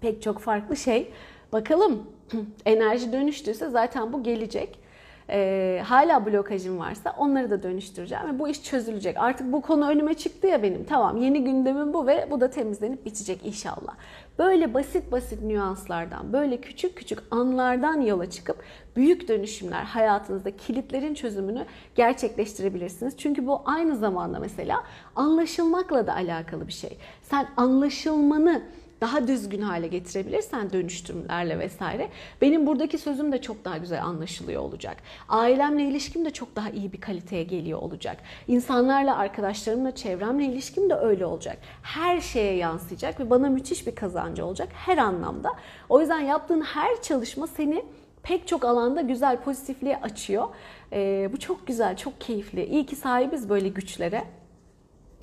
pek 0.00 0.22
çok 0.22 0.38
farklı 0.38 0.76
şey. 0.76 1.12
Bakalım 1.52 2.02
enerji 2.66 3.12
dönüştüyse 3.12 3.68
zaten 3.68 4.12
bu 4.12 4.22
gelecek. 4.22 4.84
Ee, 5.30 5.82
hala 5.84 6.26
blokajım 6.26 6.78
varsa 6.78 7.14
onları 7.18 7.50
da 7.50 7.62
dönüştüreceğim 7.62 8.34
ve 8.34 8.38
bu 8.38 8.48
iş 8.48 8.62
çözülecek. 8.62 9.16
Artık 9.18 9.52
bu 9.52 9.60
konu 9.60 9.88
önüme 9.88 10.14
çıktı 10.14 10.46
ya 10.46 10.62
benim. 10.62 10.84
Tamam 10.84 11.16
yeni 11.16 11.44
gündemim 11.44 11.94
bu 11.94 12.06
ve 12.06 12.28
bu 12.30 12.40
da 12.40 12.50
temizlenip 12.50 13.06
bitecek 13.06 13.46
inşallah. 13.46 13.94
Böyle 14.38 14.74
basit 14.74 15.12
basit 15.12 15.42
nüanslardan, 15.42 16.32
böyle 16.32 16.60
küçük 16.60 16.96
küçük 16.96 17.18
anlardan 17.30 18.00
yola 18.00 18.30
çıkıp 18.30 18.56
büyük 18.96 19.28
dönüşümler 19.28 19.82
hayatınızda 19.84 20.56
kilitlerin 20.56 21.14
çözümünü 21.14 21.66
gerçekleştirebilirsiniz. 21.94 23.14
Çünkü 23.18 23.46
bu 23.46 23.62
aynı 23.64 23.96
zamanda 23.96 24.38
mesela 24.38 24.84
anlaşılmakla 25.16 26.06
da 26.06 26.14
alakalı 26.14 26.66
bir 26.68 26.72
şey. 26.72 26.98
Sen 27.22 27.46
anlaşılmanı 27.56 28.62
daha 29.04 29.28
düzgün 29.28 29.62
hale 29.62 29.86
getirebilirsen 29.86 30.72
dönüştürümlerle 30.72 31.58
vesaire 31.58 32.08
benim 32.40 32.66
buradaki 32.66 32.98
sözüm 32.98 33.32
de 33.32 33.40
çok 33.42 33.64
daha 33.64 33.76
güzel 33.78 34.04
anlaşılıyor 34.04 34.62
olacak. 34.62 34.96
Ailemle 35.28 35.84
ilişkim 35.84 36.24
de 36.24 36.30
çok 36.30 36.56
daha 36.56 36.70
iyi 36.70 36.92
bir 36.92 37.00
kaliteye 37.00 37.42
geliyor 37.42 37.78
olacak. 37.78 38.16
İnsanlarla, 38.48 39.16
arkadaşlarımla, 39.16 39.94
çevremle 39.94 40.44
ilişkim 40.44 40.90
de 40.90 40.94
öyle 40.94 41.26
olacak. 41.26 41.58
Her 41.82 42.20
şeye 42.20 42.56
yansıyacak 42.56 43.20
ve 43.20 43.30
bana 43.30 43.48
müthiş 43.48 43.86
bir 43.86 43.94
kazancı 43.94 44.46
olacak 44.46 44.68
her 44.72 44.98
anlamda. 44.98 45.50
O 45.88 46.00
yüzden 46.00 46.20
yaptığın 46.20 46.60
her 46.60 47.02
çalışma 47.02 47.46
seni 47.46 47.84
pek 48.22 48.48
çok 48.48 48.64
alanda 48.64 49.00
güzel 49.00 49.40
pozitifliğe 49.40 50.00
açıyor. 50.00 50.48
Ee, 50.92 51.28
bu 51.32 51.38
çok 51.38 51.66
güzel, 51.66 51.96
çok 51.96 52.20
keyifli. 52.20 52.64
İyi 52.64 52.86
ki 52.86 52.96
sahibiz 52.96 53.48
böyle 53.48 53.68
güçlere. 53.68 54.24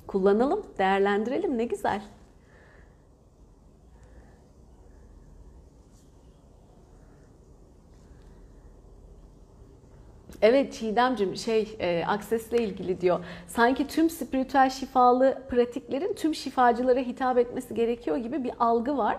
Kullanalım, 0.06 0.66
değerlendirelim 0.78 1.58
ne 1.58 1.64
güzel. 1.64 2.02
Evet 10.42 10.72
Çiğdemcim 10.72 11.36
şey 11.36 11.76
e, 11.80 12.04
aksesle 12.06 12.62
ilgili 12.62 13.00
diyor. 13.00 13.24
Sanki 13.46 13.86
tüm 13.86 14.10
spiritüel 14.10 14.70
şifalı 14.70 15.42
pratiklerin 15.48 16.14
tüm 16.14 16.34
şifacılara 16.34 17.00
hitap 17.00 17.38
etmesi 17.38 17.74
gerekiyor 17.74 18.16
gibi 18.16 18.44
bir 18.44 18.52
algı 18.58 18.96
var. 18.96 19.16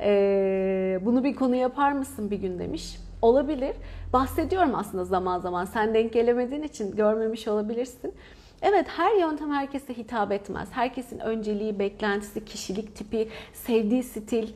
E, 0.00 0.98
bunu 1.02 1.24
bir 1.24 1.34
konu 1.34 1.56
yapar 1.56 1.92
mısın 1.92 2.30
bir 2.30 2.36
gün 2.36 2.58
demiş. 2.58 2.96
Olabilir. 3.22 3.76
Bahsediyorum 4.12 4.74
aslında 4.74 5.04
zaman 5.04 5.38
zaman. 5.38 5.64
Sen 5.64 5.94
denk 5.94 6.12
gelemediğin 6.12 6.62
için 6.62 6.96
görmemiş 6.96 7.48
olabilirsin. 7.48 8.14
Evet 8.62 8.86
her 8.88 9.16
yöntem 9.16 9.52
herkese 9.52 9.96
hitap 9.96 10.32
etmez. 10.32 10.68
Herkesin 10.72 11.18
önceliği, 11.18 11.78
beklentisi, 11.78 12.44
kişilik 12.44 12.96
tipi, 12.96 13.28
sevdiği 13.52 14.02
stil 14.02 14.48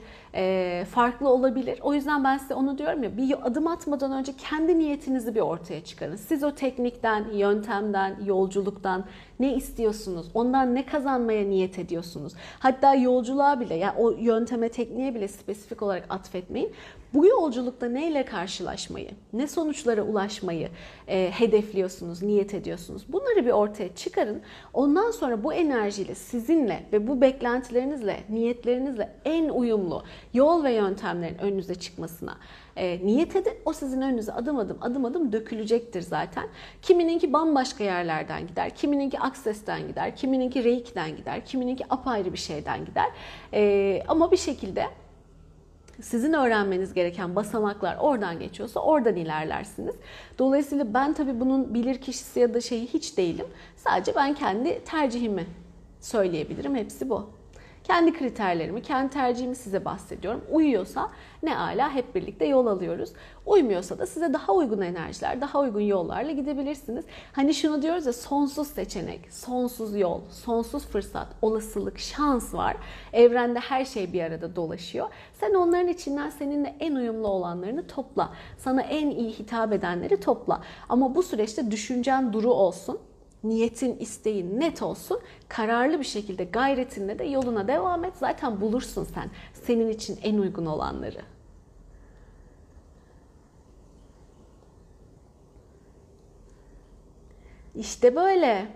farklı 0.91 1.29
olabilir. 1.29 1.79
O 1.83 1.95
yüzden 1.95 2.25
ben 2.25 2.39
size 2.39 2.55
onu 2.55 2.79
diyorum 2.79 3.03
ya 3.03 3.17
bir 3.17 3.47
adım 3.47 3.67
atmadan 3.67 4.13
önce 4.13 4.33
kendi 4.37 4.79
niyetinizi 4.79 5.35
bir 5.35 5.41
ortaya 5.41 5.85
çıkarın. 5.85 6.17
Siz 6.17 6.45
o 6.45 6.55
teknikten, 6.55 7.25
yöntemden, 7.33 8.17
yolculuktan 8.25 9.05
ne 9.41 9.55
istiyorsunuz? 9.55 10.27
Ondan 10.35 10.75
ne 10.75 10.87
kazanmaya 10.87 11.45
niyet 11.45 11.79
ediyorsunuz? 11.79 12.33
Hatta 12.59 12.95
yolculuğa 12.95 13.61
bile 13.61 13.75
yani 13.75 13.99
o 13.99 14.11
yönteme, 14.11 14.69
tekniğe 14.69 15.15
bile 15.15 15.29
spesifik 15.29 15.83
olarak 15.83 16.07
atfetmeyin. 16.09 16.73
Bu 17.15 17.27
yolculukta 17.27 17.89
neyle 17.89 18.25
karşılaşmayı, 18.25 19.11
ne 19.33 19.47
sonuçlara 19.47 20.03
ulaşmayı 20.03 20.69
e, 21.09 21.31
hedefliyorsunuz, 21.31 22.23
niyet 22.23 22.55
ediyorsunuz? 22.55 23.03
Bunları 23.09 23.47
bir 23.47 23.51
ortaya 23.51 23.95
çıkarın. 23.95 24.43
Ondan 24.75 25.11
sonra 25.11 25.45
bu 25.45 25.53
enerjiyle 25.53 26.15
sizinle 26.15 26.87
ve 26.93 27.09
bu 27.09 27.21
beklentilerinizle, 27.21 28.25
niyetlerinizle 28.29 29.13
en 29.25 29.49
uyumlu 29.49 30.03
yol 30.35 30.65
ve 30.65 30.73
yöntemlerin 30.73 31.39
önünüze 31.39 31.75
çıkmasına 31.75 32.37
e, 32.77 33.07
niyet 33.07 33.37
edin. 33.37 33.55
O 33.65 33.73
sizin 33.73 34.01
önünüze 34.01 34.33
adım 34.33 34.59
adım 34.59 34.79
adım 34.81 35.05
adım 35.05 35.33
dökülecektir 35.33 36.03
zaten. 36.03 36.49
Kimininki 36.83 37.33
bambaşka 37.33 37.85
yerlerden 37.85 38.47
gider, 38.47 38.71
kimininki 38.71 39.21
Akses'ten 39.21 39.89
gider, 39.89 40.17
kimininki 40.17 40.65
Reiki'den 40.65 41.17
gider, 41.17 41.45
kimininki 41.45 41.85
apayrı 41.91 42.33
bir 42.33 42.39
şeyden 42.39 42.85
gider. 42.85 43.07
E, 43.53 44.03
ama 44.09 44.33
bir 44.33 44.37
şekilde 44.37 44.87
sizin 46.03 46.33
öğrenmeniz 46.33 46.95
gereken 46.95 47.37
basamaklar 47.37 47.97
oradan 48.01 48.39
geçiyorsa 48.39 48.81
oradan 48.81 49.17
ilerlersiniz. 49.17 49.95
Dolayısıyla 50.39 50.95
ben 50.95 51.13
tabii 51.13 51.41
bunun 51.41 51.75
bilir 51.75 52.01
kişisi 52.01 52.41
ya 52.41 52.55
da 52.55 52.61
şeyi 52.61 52.87
hiç 52.87 53.17
değilim. 53.17 53.47
Sadece 53.77 54.15
ben 54.15 54.35
kendi 54.35 54.85
tercihimi 54.85 55.47
söyleyebilirim. 56.01 56.75
Hepsi 56.75 57.11
bu. 57.11 57.31
Kendi 57.85 58.13
kriterlerimi, 58.13 58.83
kendi 58.83 59.11
tercihimi 59.11 59.55
size 59.55 59.85
bahsediyorum. 59.85 60.45
Uyuyorsa 60.51 61.11
ne 61.47 61.59
ala 61.59 61.95
hep 61.95 62.15
birlikte 62.15 62.47
yol 62.47 62.67
alıyoruz. 62.67 63.13
Uymuyorsa 63.47 63.99
da 63.99 64.07
size 64.07 64.33
daha 64.33 64.53
uygun 64.53 64.81
enerjiler, 64.81 65.41
daha 65.41 65.61
uygun 65.61 65.81
yollarla 65.81 66.33
gidebilirsiniz. 66.33 67.05
Hani 67.33 67.55
şunu 67.55 67.83
diyoruz 67.83 68.07
ya 68.07 68.13
sonsuz 68.13 68.69
seçenek, 68.69 69.33
sonsuz 69.33 69.97
yol, 69.97 70.21
sonsuz 70.31 70.87
fırsat, 70.87 71.29
olasılık, 71.43 71.99
şans 71.99 72.55
var. 72.55 72.77
Evrende 73.13 73.59
her 73.59 73.85
şey 73.85 74.13
bir 74.13 74.23
arada 74.23 74.57
dolaşıyor. 74.57 75.09
Sen 75.33 75.55
onların 75.55 75.89
içinden 75.89 76.31
seninle 76.31 76.77
en 76.81 76.95
uyumlu 76.95 77.29
olanlarını 77.29 77.87
topla. 77.87 78.33
Sana 78.59 78.83
en 78.83 79.11
iyi 79.11 79.33
hitap 79.33 79.73
edenleri 79.73 80.21
topla. 80.21 80.61
Ama 80.89 81.15
bu 81.15 81.23
süreçte 81.23 81.71
düşüncen 81.71 82.33
duru 82.33 82.53
olsun 82.53 82.99
niyetin, 83.45 83.97
isteğin 83.97 84.61
net 84.61 84.83
olsun. 84.83 85.21
Kararlı 85.49 85.99
bir 85.99 86.05
şekilde 86.05 86.45
gayretinle 86.45 87.19
de 87.19 87.25
yoluna 87.25 87.69
devam 87.69 88.05
et. 88.05 88.13
Zaten 88.17 88.61
bulursun 88.61 89.05
sen 89.05 89.31
senin 89.53 89.89
için 89.89 90.19
en 90.23 90.39
uygun 90.39 90.67
olanları. 90.67 91.36
İşte 97.77 98.17
böyle. 98.17 98.67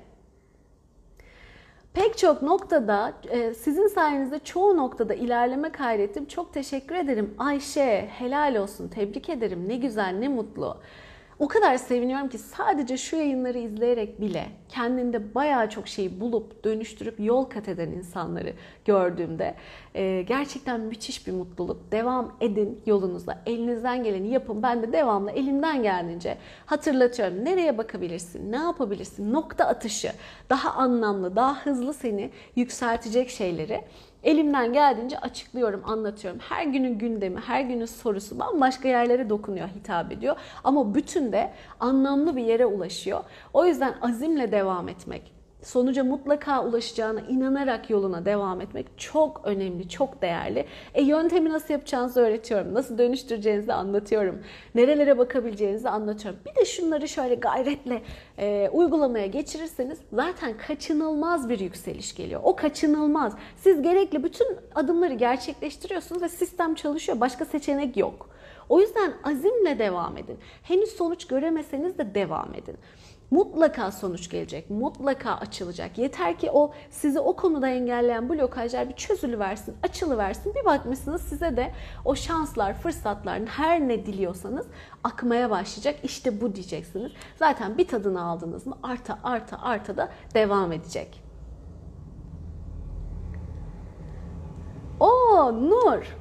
Pek 1.95 2.19
çok 2.19 2.43
noktada 2.43 3.13
e, 3.31 3.55
sizin 3.55 3.87
sayenizde 3.89 4.39
çoğu 4.39 4.77
noktada 4.77 5.15
ilerleme 5.15 5.73
kaydettim. 5.73 6.27
Çok 6.27 6.55
teşekkür 6.55 6.95
ederim. 6.95 7.35
Ayşe 7.39 8.09
helal 8.19 8.57
olsun. 8.57 8.89
Tebrik 8.89 9.29
ederim. 9.29 9.69
Ne 9.69 9.77
güzel, 9.77 10.15
ne 10.19 10.29
mutlu. 10.29 10.81
O 11.41 11.49
kadar 11.49 11.77
seviniyorum 11.77 12.29
ki 12.29 12.39
sadece 12.39 12.97
şu 12.97 13.17
yayınları 13.17 13.59
izleyerek 13.59 14.21
bile 14.21 14.47
kendinde 14.69 15.35
bayağı 15.35 15.71
çok 15.71 15.89
şey 15.89 16.21
bulup 16.21 16.65
dönüştürüp 16.65 17.21
yol 17.21 17.45
kat 17.45 17.69
eden 17.69 17.91
insanları 17.91 18.53
gördüğümde 18.85 19.55
e, 19.95 20.23
gerçekten 20.23 20.81
müthiş 20.81 21.27
bir 21.27 21.33
mutluluk. 21.33 21.93
Devam 21.93 22.37
edin 22.41 22.83
yolunuza. 22.87 23.43
Elinizden 23.47 24.05
geleni 24.05 24.29
yapın. 24.29 24.63
Ben 24.63 24.83
de 24.83 24.93
devamlı 24.93 25.31
elimden 25.31 25.83
geldiğince 25.83 26.39
hatırlatıyorum. 26.67 27.45
Nereye 27.45 27.79
bakabilirsin? 27.79 28.53
Ne 28.53 28.57
yapabilirsin? 28.57 29.33
Nokta 29.33 29.65
atışı. 29.65 30.13
Daha 30.51 30.71
anlamlı, 30.71 31.37
daha 31.37 31.67
hızlı 31.67 31.95
seni 31.95 32.31
yükseltecek 32.57 33.31
şeyleri 33.31 33.85
Elimden 34.25 34.73
geldiğince 34.73 35.19
açıklıyorum, 35.19 35.83
anlatıyorum. 35.85 36.41
Her 36.49 36.65
günün 36.65 36.99
gündemi, 36.99 37.41
her 37.41 37.61
günün 37.61 37.87
sorusu 37.87 38.39
bambaşka 38.39 38.89
yerlere 38.89 39.29
dokunuyor, 39.31 39.69
hitap 39.69 40.13
ediyor. 40.13 40.37
Ama 40.65 40.95
bütün 40.95 41.33
de 41.33 41.51
anlamlı 41.81 42.37
bir 42.37 42.45
yere 42.45 42.67
ulaşıyor. 42.67 43.21
O 43.53 43.67
yüzden 43.67 43.95
azimle 44.03 44.53
devam 44.53 44.89
etmek, 44.89 45.33
sonuca 45.63 46.05
mutlaka 46.05 46.65
ulaşacağına 46.65 47.21
inanarak 47.21 47.91
yoluna 47.91 48.25
devam 48.25 48.61
etmek 48.61 48.87
çok 48.97 49.41
önemli, 49.45 49.89
çok 49.89 50.23
değerli. 50.23 50.67
E 50.95 51.03
yöntemi 51.03 51.51
nasıl 51.51 51.75
yapacağınızı 51.75 52.21
öğretiyorum. 52.21 52.75
Nasıl 52.75 52.99
dönüştüreceğinizi 52.99 53.73
anlatıyorum. 53.73 54.43
Nerelere 54.75 55.19
bakabileceğinizi 55.19 55.89
anlatıyorum. 55.89 56.41
Bir 56.47 56.61
de 56.61 56.65
şunları 56.65 57.09
şöyle 57.09 57.35
gayretle 57.35 58.03
e, 58.39 58.71
uygulamaya 58.73 59.27
geçirirseniz 59.27 59.99
zaten 60.13 60.57
kaçınılmaz 60.67 61.49
bir 61.49 61.61
yükseliş 61.61 62.15
geliyor. 62.15 62.41
O 62.45 62.57
kaçınılmaz. 62.57 63.33
Siz 63.57 63.83
gerekli 63.83 64.25
bütün 64.25 64.47
adımları 64.75 65.15
gerçekleştiriyorsunuz 65.15 66.23
ve 66.23 66.29
sistem 66.29 66.75
çalışıyor. 66.75 67.21
Başka 67.21 67.45
seçenek 67.45 67.97
yok. 67.97 68.31
O 68.69 68.81
yüzden 68.81 69.13
azimle 69.25 69.79
devam 69.79 70.17
edin. 70.17 70.39
Henüz 70.63 70.91
sonuç 70.91 71.27
göremeseniz 71.27 71.99
de 71.99 72.15
devam 72.15 72.55
edin 72.55 72.77
mutlaka 73.31 73.93
sonuç 73.93 74.31
gelecek, 74.31 74.71
mutlaka 74.71 75.35
açılacak. 75.35 75.99
Yeter 75.99 76.39
ki 76.39 76.51
o 76.51 76.73
sizi 76.91 77.21
o 77.21 77.37
konuda 77.37 77.69
engelleyen 77.69 78.29
blokajlar 78.29 78.89
bir 78.89 78.95
çözülüversin, 78.95 79.77
açılıversin. 79.83 80.55
Bir 80.55 80.65
bakmışsınız 80.65 81.23
size 81.23 81.57
de 81.57 81.73
o 82.05 82.15
şanslar, 82.15 82.75
fırsatların 82.75 83.47
her 83.47 83.81
ne 83.81 84.07
diliyorsanız 84.07 84.67
akmaya 85.05 85.51
başlayacak. 85.51 85.97
İşte 86.03 86.41
bu 86.41 86.55
diyeceksiniz. 86.55 87.13
Zaten 87.37 87.79
bir 87.79 87.89
tadını 87.89 88.23
aldınız 88.25 88.67
mı 88.67 88.79
arta 88.83 89.19
arta 89.25 89.59
arta 89.59 89.97
da 89.97 90.09
devam 90.35 90.73
edecek. 90.73 91.23
O 95.01 95.09
Nur 95.53 96.17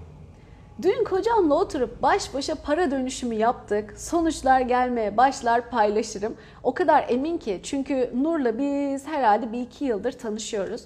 Dün 0.81 1.03
kocamla 1.03 1.55
oturup 1.55 2.01
baş 2.01 2.33
başa 2.33 2.55
para 2.55 2.91
dönüşümü 2.91 3.35
yaptık. 3.35 3.93
Sonuçlar 3.97 4.61
gelmeye 4.61 5.17
başlar 5.17 5.69
paylaşırım. 5.69 6.35
O 6.63 6.73
kadar 6.73 7.05
emin 7.09 7.37
ki 7.37 7.59
çünkü 7.63 8.09
Nur'la 8.15 8.57
biz 8.57 9.07
herhalde 9.07 9.51
bir 9.51 9.61
iki 9.61 9.85
yıldır 9.85 10.11
tanışıyoruz. 10.11 10.81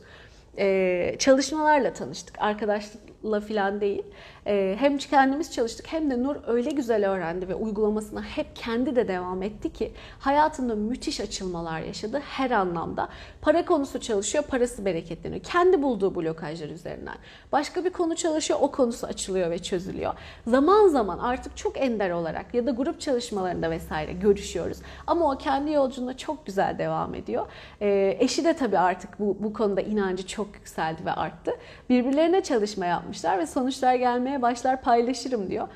Ee, 0.57 1.15
çalışmalarla 1.19 1.93
tanıştık. 1.93 2.35
Arkadaşlıkla 2.39 3.41
falan 3.41 3.81
değil. 3.81 4.03
Ee, 4.47 4.75
hem 4.79 4.97
kendimiz 4.97 5.51
çalıştık 5.51 5.93
hem 5.93 6.11
de 6.11 6.23
Nur 6.23 6.35
öyle 6.47 6.71
güzel 6.71 7.09
öğrendi 7.09 7.47
ve 7.47 7.55
uygulamasına 7.55 8.21
hep 8.21 8.55
kendi 8.55 8.95
de 8.95 9.07
devam 9.07 9.43
etti 9.43 9.73
ki 9.73 9.91
hayatında 10.19 10.75
müthiş 10.75 11.19
açılmalar 11.19 11.79
yaşadı 11.79 12.21
her 12.25 12.51
anlamda. 12.51 13.09
Para 13.41 13.65
konusu 13.65 13.99
çalışıyor, 13.99 14.43
parası 14.43 14.85
bereketleniyor. 14.85 15.43
Kendi 15.43 15.81
bulduğu 15.81 16.15
blokajlar 16.15 16.69
üzerinden. 16.69 17.15
Başka 17.51 17.85
bir 17.85 17.89
konu 17.89 18.15
çalışıyor, 18.15 18.59
o 18.61 18.71
konusu 18.71 19.07
açılıyor 19.07 19.51
ve 19.51 19.59
çözülüyor. 19.59 20.13
Zaman 20.47 20.87
zaman 20.87 21.19
artık 21.19 21.57
çok 21.57 21.81
ender 21.81 22.09
olarak 22.09 22.53
ya 22.53 22.65
da 22.65 22.71
grup 22.71 23.01
çalışmalarında 23.01 23.71
vesaire 23.71 24.13
görüşüyoruz. 24.13 24.77
Ama 25.07 25.31
o 25.31 25.37
kendi 25.37 25.71
yolculuğunda 25.71 26.17
çok 26.17 26.45
güzel 26.45 26.77
devam 26.77 27.15
ediyor. 27.15 27.45
Ee, 27.81 28.17
eşi 28.19 28.45
de 28.45 28.53
tabii 28.53 28.77
artık 28.77 29.19
bu, 29.19 29.37
bu 29.39 29.53
konuda 29.53 29.81
inancı 29.81 30.27
çok 30.27 30.55
yükseldi 30.55 31.05
ve 31.05 31.11
arttı. 31.11 31.51
Birbirlerine 31.89 32.43
çalışma 32.43 32.85
yapmışlar 32.85 33.39
ve 33.39 33.45
sonuçlar 33.45 33.95
gelmeye 33.95 34.32
gelmeye 34.33 34.41
başlar 34.41 34.81
paylaşırım 34.81 35.49
diyor. 35.49 35.67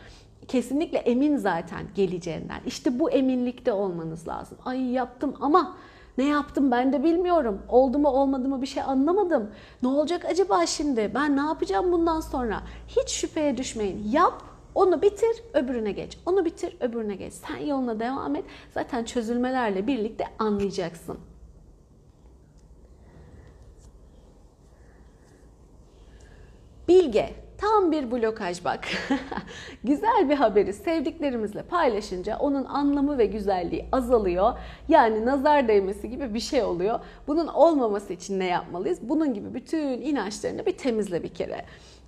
Kesinlikle 0.47 0.97
emin 0.97 1.37
zaten 1.37 1.87
geleceğinden. 1.95 2.61
İşte 2.65 2.99
bu 2.99 3.11
eminlikte 3.11 3.71
olmanız 3.71 4.27
lazım. 4.27 4.57
Ay 4.65 4.91
yaptım 4.91 5.35
ama 5.41 5.77
ne 6.17 6.25
yaptım 6.25 6.71
ben 6.71 6.93
de 6.93 7.03
bilmiyorum. 7.03 7.61
Oldu 7.69 7.99
mu 7.99 8.09
olmadı 8.09 8.47
mı 8.47 8.61
bir 8.61 8.67
şey 8.67 8.83
anlamadım. 8.83 9.51
Ne 9.81 9.87
olacak 9.87 10.25
acaba 10.25 10.65
şimdi? 10.65 11.11
Ben 11.15 11.37
ne 11.37 11.41
yapacağım 11.41 11.91
bundan 11.91 12.19
sonra? 12.19 12.61
Hiç 12.87 13.09
şüpheye 13.09 13.57
düşmeyin. 13.57 14.11
Yap, 14.11 14.43
onu 14.75 15.01
bitir, 15.01 15.43
öbürüne 15.53 15.91
geç. 15.91 16.17
Onu 16.25 16.45
bitir, 16.45 16.77
öbürüne 16.79 17.15
geç. 17.15 17.33
Sen 17.33 17.57
yoluna 17.57 17.99
devam 17.99 18.35
et. 18.35 18.45
Zaten 18.73 19.03
çözülmelerle 19.03 19.87
birlikte 19.87 20.25
anlayacaksın. 20.39 21.17
Bilge, 26.87 27.46
Tam 27.57 27.91
bir 27.91 28.11
blokaj 28.11 28.65
bak. 28.65 28.87
Güzel 29.83 30.29
bir 30.29 30.35
haberi 30.35 30.73
sevdiklerimizle 30.73 31.61
paylaşınca 31.63 32.37
onun 32.37 32.65
anlamı 32.65 33.17
ve 33.17 33.25
güzelliği 33.25 33.85
azalıyor. 33.91 34.53
Yani 34.87 35.25
nazar 35.25 35.67
değmesi 35.67 36.09
gibi 36.09 36.33
bir 36.33 36.39
şey 36.39 36.63
oluyor. 36.63 36.99
Bunun 37.27 37.47
olmaması 37.47 38.13
için 38.13 38.39
ne 38.39 38.45
yapmalıyız? 38.45 38.99
Bunun 39.01 39.33
gibi 39.33 39.53
bütün 39.53 40.01
inançlarını 40.01 40.65
bir 40.65 40.77
temizle 40.77 41.23
bir 41.23 41.33
kere. 41.33 41.65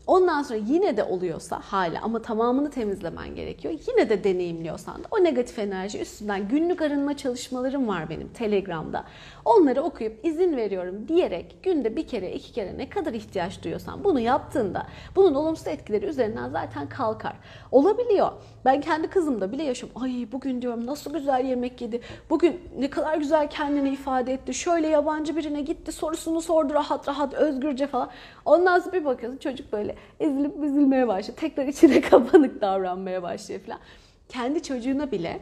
Ondan 0.10 0.44
sonra 0.44 0.60
yine 0.68 0.98
de 0.98 1.04
oluyorsa 1.04 1.60
hala 1.64 2.02
ama 2.02 2.22
tamamını 2.22 2.70
temizlemen 2.70 3.36
gerekiyor. 3.36 3.74
Yine 3.88 4.10
de 4.10 4.24
deneyimliyorsan 4.24 5.04
da 5.04 5.08
o 5.12 5.24
negatif 5.24 5.60
enerji 5.60 6.00
üstünden 6.00 6.48
günlük 6.48 6.82
arınma 6.82 7.18
çalışmalarım 7.18 7.88
var 7.88 8.10
benim 8.10 8.28
Telegram'da. 8.28 9.04
Onları 9.46 9.82
okuyup 9.82 10.26
izin 10.26 10.58
veriyorum 10.58 11.08
diyerek 11.08 11.64
günde 11.64 11.96
bir 11.96 12.08
kere 12.08 12.32
iki 12.32 12.52
kere 12.52 12.78
ne 12.78 12.90
kadar 12.90 13.14
ihtiyaç 13.14 13.64
duyuyorsan 13.64 14.04
bunu 14.04 14.20
yaptığında 14.20 14.88
bunun 15.16 15.34
olumsuz 15.34 15.68
etkileri 15.68 16.06
üzerinden 16.06 16.50
zaten 16.50 16.90
kalkar. 16.90 17.34
Olabiliyor. 17.72 18.32
Ben 18.66 18.82
kendi 18.82 19.08
kızımda 19.08 19.52
bile 19.52 19.64
yaşıyorum. 19.64 20.02
Ay 20.02 20.28
bugün 20.32 20.62
diyorum 20.62 20.86
nasıl 20.86 21.14
güzel 21.14 21.46
yemek 21.46 21.82
yedi. 21.82 22.02
Bugün 22.30 22.62
ne 22.80 22.90
kadar 22.90 23.18
güzel 23.18 23.50
kendini 23.50 23.90
ifade 23.90 24.34
etti. 24.34 24.54
Şöyle 24.54 24.88
yabancı 24.88 25.36
birine 25.36 25.62
gitti 25.62 25.92
sorusunu 25.92 26.42
sordu 26.42 26.74
rahat 26.74 27.08
rahat 27.08 27.34
özgürce 27.34 27.88
falan. 27.88 28.10
Ondan 28.46 28.80
sonra 28.80 28.94
bir 28.94 29.06
bakıyorsun 29.06 29.40
çocuk 29.40 29.74
böyle 29.74 29.99
ezilip 30.20 30.64
üzülmeye 30.64 31.08
başlıyor. 31.08 31.38
Tekrar 31.38 31.68
içine 31.68 32.02
kapanık 32.10 32.62
davranmaya 32.62 33.24
başlıyor 33.24 33.62
falan. 33.62 33.80
Kendi 34.30 34.64
çocuğuna 34.64 35.12
bile 35.12 35.40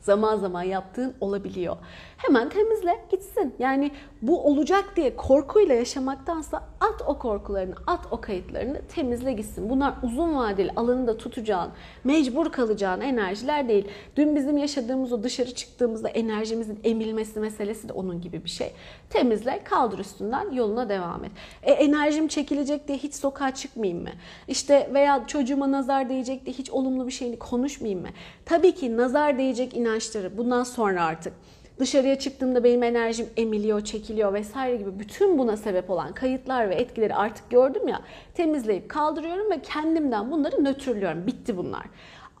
zaman 0.00 0.36
zaman 0.36 0.62
yaptığın 0.62 1.14
olabiliyor. 1.20 1.76
Hemen 2.16 2.48
temizle 2.48 3.04
gitsin. 3.10 3.54
Yani 3.58 3.90
bu 4.22 4.46
olacak 4.46 4.84
diye 4.96 5.16
korkuyla 5.16 5.74
yaşamaktansa 5.74 6.62
at 6.80 7.02
o 7.06 7.18
korkularını, 7.18 7.74
at 7.86 8.00
o 8.10 8.20
kayıtlarını 8.20 8.80
temizle 8.94 9.32
gitsin. 9.32 9.70
Bunlar 9.70 9.94
uzun 10.02 10.36
vadeli 10.36 10.70
alanında 10.76 11.16
tutacağın, 11.16 11.70
mecbur 12.04 12.52
kalacağın 12.52 13.00
enerjiler 13.00 13.68
değil. 13.68 13.88
Dün 14.16 14.36
bizim 14.36 14.56
yaşadığımız 14.56 15.12
o 15.12 15.22
dışarı 15.22 15.54
çıktığımızda 15.54 16.08
enerjimizin 16.08 16.80
emilmesi 16.84 17.40
meselesi 17.40 17.88
de 17.88 17.92
onun 17.92 18.20
gibi 18.20 18.44
bir 18.44 18.50
şey. 18.50 18.72
Temizle, 19.10 19.64
kaldır 19.64 19.98
üstünden, 19.98 20.52
yoluna 20.52 20.88
devam 20.88 21.24
et. 21.24 21.30
E, 21.62 21.72
enerjim 21.72 22.28
çekilecek 22.28 22.88
diye 22.88 22.98
hiç 22.98 23.14
sokağa 23.14 23.54
çıkmayayım 23.54 24.02
mı? 24.02 24.10
İşte 24.48 24.90
veya 24.94 25.26
çocuğuma 25.26 25.70
nazar 25.72 26.08
değecek 26.08 26.46
diye 26.46 26.56
hiç 26.56 26.70
olumlu 26.70 27.06
bir 27.06 27.12
şeyini 27.12 27.38
konuşmayayım 27.38 28.02
mı? 28.02 28.08
Tabii 28.44 28.74
ki 28.74 28.96
nazar 28.96 29.38
değecek 29.38 29.76
inançları 29.90 30.38
bundan 30.38 30.64
sonra 30.64 31.04
artık 31.04 31.32
dışarıya 31.78 32.18
çıktığımda 32.18 32.64
benim 32.64 32.82
enerjim 32.82 33.26
emiliyor, 33.36 33.80
çekiliyor 33.80 34.32
vesaire 34.32 34.76
gibi 34.76 34.98
bütün 34.98 35.38
buna 35.38 35.56
sebep 35.56 35.90
olan 35.90 36.12
kayıtlar 36.12 36.70
ve 36.70 36.74
etkileri 36.74 37.14
artık 37.14 37.50
gördüm 37.50 37.88
ya 37.88 38.02
temizleyip 38.34 38.88
kaldırıyorum 38.88 39.50
ve 39.50 39.62
kendimden 39.62 40.30
bunları 40.30 40.64
nötrlüyorum. 40.64 41.26
Bitti 41.26 41.56
bunlar. 41.56 41.84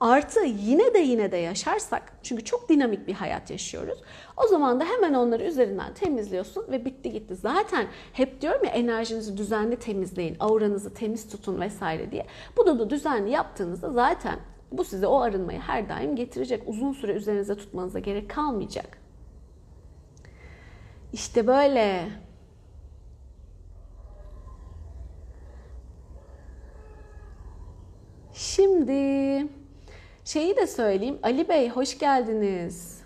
Artı 0.00 0.40
yine 0.44 0.94
de 0.94 0.98
yine 0.98 1.32
de 1.32 1.36
yaşarsak 1.36 2.02
çünkü 2.22 2.44
çok 2.44 2.68
dinamik 2.68 3.06
bir 3.06 3.12
hayat 3.12 3.50
yaşıyoruz. 3.50 3.98
O 4.44 4.48
zaman 4.48 4.80
da 4.80 4.84
hemen 4.84 5.14
onları 5.14 5.44
üzerinden 5.44 5.94
temizliyorsun 5.94 6.72
ve 6.72 6.84
bitti 6.84 7.12
gitti. 7.12 7.34
Zaten 7.34 7.86
hep 8.12 8.40
diyorum 8.40 8.64
ya 8.64 8.70
enerjinizi 8.70 9.36
düzenli 9.36 9.76
temizleyin, 9.76 10.36
auranızı 10.40 10.94
temiz 10.94 11.28
tutun 11.28 11.60
vesaire 11.60 12.10
diye. 12.10 12.26
Bu 12.56 12.66
da, 12.66 12.78
da 12.78 12.90
düzenli 12.90 13.30
yaptığınızda 13.30 13.90
zaten 13.90 14.38
bu 14.72 14.84
size 14.84 15.06
o 15.06 15.20
arınmayı 15.20 15.58
her 15.58 15.88
daim 15.88 16.16
getirecek. 16.16 16.62
Uzun 16.66 16.92
süre 16.92 17.12
üzerinize 17.12 17.56
tutmanıza 17.56 17.98
gerek 17.98 18.30
kalmayacak. 18.30 18.98
İşte 21.12 21.46
böyle. 21.46 22.08
Şimdi 28.32 29.46
şeyi 30.24 30.56
de 30.56 30.66
söyleyeyim. 30.66 31.18
Ali 31.22 31.48
Bey 31.48 31.68
hoş 31.68 31.98
geldiniz. 31.98 32.99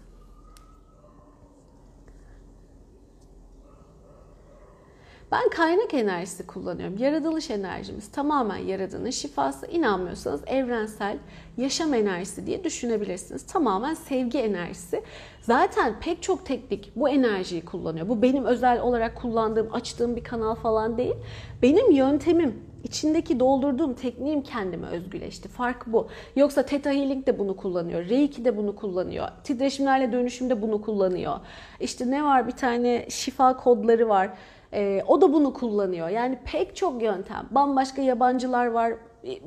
Ben 5.33 5.49
kaynak 5.49 5.95
enerjisi 5.95 6.47
kullanıyorum. 6.47 6.99
Yaratılış 6.99 7.51
enerjimiz 7.51 8.09
tamamen 8.09 8.57
yaradanın 8.57 9.11
şifası. 9.11 9.67
İnanmıyorsanız 9.67 10.41
evrensel 10.47 11.19
yaşam 11.57 11.95
enerjisi 11.95 12.47
diye 12.47 12.65
düşünebilirsiniz. 12.65 13.47
Tamamen 13.47 13.95
sevgi 13.95 14.39
enerjisi. 14.39 15.03
Zaten 15.41 15.95
pek 16.01 16.23
çok 16.23 16.47
teknik 16.47 16.93
bu 16.97 17.09
enerjiyi 17.09 17.65
kullanıyor. 17.65 18.09
Bu 18.09 18.23
benim 18.23 18.45
özel 18.45 18.81
olarak 18.81 19.17
kullandığım, 19.17 19.75
açtığım 19.75 20.17
bir 20.17 20.25
kanal 20.25 20.55
falan 20.55 20.99
değil. 20.99 21.15
Benim 21.63 21.91
yöntemim, 21.91 22.63
içindeki 22.85 23.41
doldurduğum 23.41 23.95
tekniğim 23.95 24.43
kendime 24.43 24.87
özgüleşti. 24.87 25.49
Fark 25.49 25.87
bu. 25.87 26.09
Yoksa 26.37 26.63
Theta 26.63 26.91
Healing 26.91 27.27
de 27.27 27.39
bunu 27.39 27.57
kullanıyor. 27.57 28.09
Reiki 28.09 28.45
de 28.45 28.57
bunu 28.57 28.77
kullanıyor. 28.77 29.29
Titreşimlerle 29.45 30.13
dönüşümde 30.13 30.63
bunu 30.63 30.83
kullanıyor. 30.83 31.37
İşte 31.81 32.11
ne 32.11 32.25
var 32.25 32.47
bir 32.47 32.53
tane 32.53 33.07
şifa 33.11 33.57
kodları 33.57 34.09
var. 34.09 34.31
Ee, 34.75 35.03
o 35.07 35.21
da 35.21 35.33
bunu 35.33 35.53
kullanıyor. 35.53 36.09
Yani 36.09 36.39
pek 36.45 36.77
çok 36.77 37.03
yöntem. 37.03 37.47
Bambaşka 37.51 38.03
yabancılar 38.03 38.67
var 38.67 38.93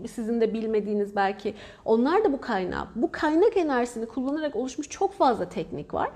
sizin 0.07 0.41
de 0.41 0.53
bilmediğiniz 0.53 1.15
belki. 1.15 1.53
Onlar 1.85 2.23
da 2.23 2.33
bu 2.33 2.41
kaynağı. 2.41 2.87
Bu 2.95 3.11
kaynak 3.11 3.57
enerjisini 3.57 4.05
kullanarak 4.05 4.55
oluşmuş 4.55 4.89
çok 4.89 5.13
fazla 5.13 5.49
teknik 5.49 5.93
var. 5.93 6.09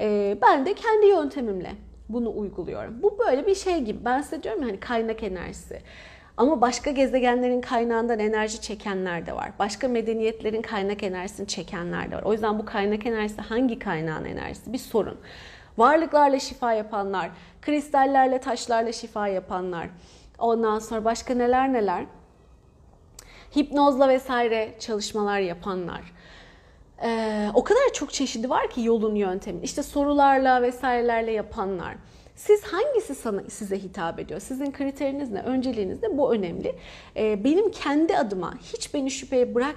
Ee, 0.00 0.38
ben 0.42 0.66
de 0.66 0.74
kendi 0.74 1.06
yöntemimle 1.06 1.70
bunu 2.08 2.38
uyguluyorum. 2.38 3.02
Bu 3.02 3.18
böyle 3.18 3.46
bir 3.46 3.54
şey 3.54 3.80
gibi. 3.80 4.04
Ben 4.04 4.20
size 4.20 4.42
diyorum 4.42 4.62
hani 4.62 4.80
kaynak 4.80 5.22
enerjisi. 5.22 5.80
Ama 6.36 6.60
başka 6.60 6.90
gezegenlerin 6.90 7.60
kaynağından 7.60 8.18
enerji 8.18 8.60
çekenler 8.60 9.26
de 9.26 9.32
var. 9.32 9.50
Başka 9.58 9.88
medeniyetlerin 9.88 10.62
kaynak 10.62 11.02
enerjisini 11.02 11.46
çekenler 11.46 12.10
de 12.10 12.16
var. 12.16 12.22
O 12.22 12.32
yüzden 12.32 12.58
bu 12.58 12.64
kaynak 12.64 13.06
enerjisi 13.06 13.40
hangi 13.42 13.78
kaynağın 13.78 14.24
enerjisi 14.24 14.72
bir 14.72 14.78
sorun. 14.78 15.18
Varlıklarla 15.78 16.38
şifa 16.38 16.72
yapanlar, 16.72 17.30
kristallerle, 17.62 18.40
taşlarla 18.40 18.92
şifa 18.92 19.28
yapanlar. 19.28 19.88
Ondan 20.38 20.78
sonra 20.78 21.04
başka 21.04 21.34
neler 21.34 21.72
neler. 21.72 22.04
Hipnozla 23.56 24.08
vesaire 24.08 24.74
çalışmalar 24.78 25.38
yapanlar. 25.38 26.00
Ee, 27.02 27.48
o 27.54 27.64
kadar 27.64 27.92
çok 27.92 28.12
çeşidi 28.12 28.50
var 28.50 28.70
ki 28.70 28.80
yolun 28.80 29.14
yöntemin. 29.14 29.62
İşte 29.62 29.82
sorularla 29.82 30.62
vesairelerle 30.62 31.32
yapanlar. 31.32 31.94
Siz 32.38 32.62
hangisi 32.62 33.14
sana 33.14 33.42
size 33.48 33.78
hitap 33.78 34.18
ediyor? 34.18 34.40
Sizin 34.40 34.72
kriteriniz 34.72 35.30
ne? 35.30 35.42
Önceliğiniz 35.42 36.02
ne? 36.02 36.18
Bu 36.18 36.34
önemli. 36.34 36.74
Ee, 37.16 37.44
benim 37.44 37.70
kendi 37.70 38.16
adıma 38.16 38.54
hiç 38.62 38.94
beni 38.94 39.10
şüpheye 39.10 39.54
bırak 39.54 39.76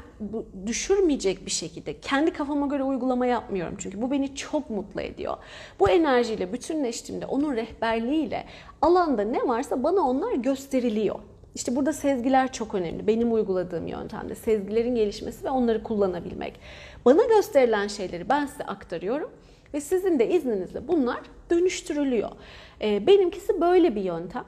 düşürmeyecek 0.65 1.45
bir 1.45 1.51
şekilde 1.51 1.99
kendi 1.99 2.33
kafama 2.33 2.67
göre 2.67 2.83
uygulama 2.83 3.25
yapmıyorum. 3.25 3.75
Çünkü 3.77 4.01
bu 4.01 4.11
beni 4.11 4.35
çok 4.35 4.69
mutlu 4.69 5.01
ediyor. 5.01 5.37
Bu 5.79 5.89
enerjiyle 5.89 6.53
bütünleştiğimde 6.53 7.25
onun 7.25 7.55
rehberliğiyle 7.55 8.45
alanda 8.81 9.23
ne 9.23 9.47
varsa 9.47 9.83
bana 9.83 10.01
onlar 10.01 10.33
gösteriliyor. 10.33 11.19
İşte 11.55 11.75
burada 11.75 11.93
sezgiler 11.93 12.51
çok 12.51 12.75
önemli. 12.75 13.07
Benim 13.07 13.33
uyguladığım 13.33 13.87
yöntemde 13.87 14.35
sezgilerin 14.35 14.95
gelişmesi 14.95 15.43
ve 15.43 15.49
onları 15.49 15.83
kullanabilmek. 15.83 16.59
Bana 17.05 17.25
gösterilen 17.25 17.87
şeyleri 17.87 18.29
ben 18.29 18.45
size 18.45 18.63
aktarıyorum 18.63 19.31
ve 19.73 19.81
sizin 19.81 20.19
de 20.19 20.29
izninizle 20.29 20.87
bunlar 20.87 21.19
dönüştürülüyor. 21.49 22.29
Ee, 22.81 23.07
benimkisi 23.07 23.61
böyle 23.61 23.95
bir 23.95 24.01
yöntem. 24.01 24.45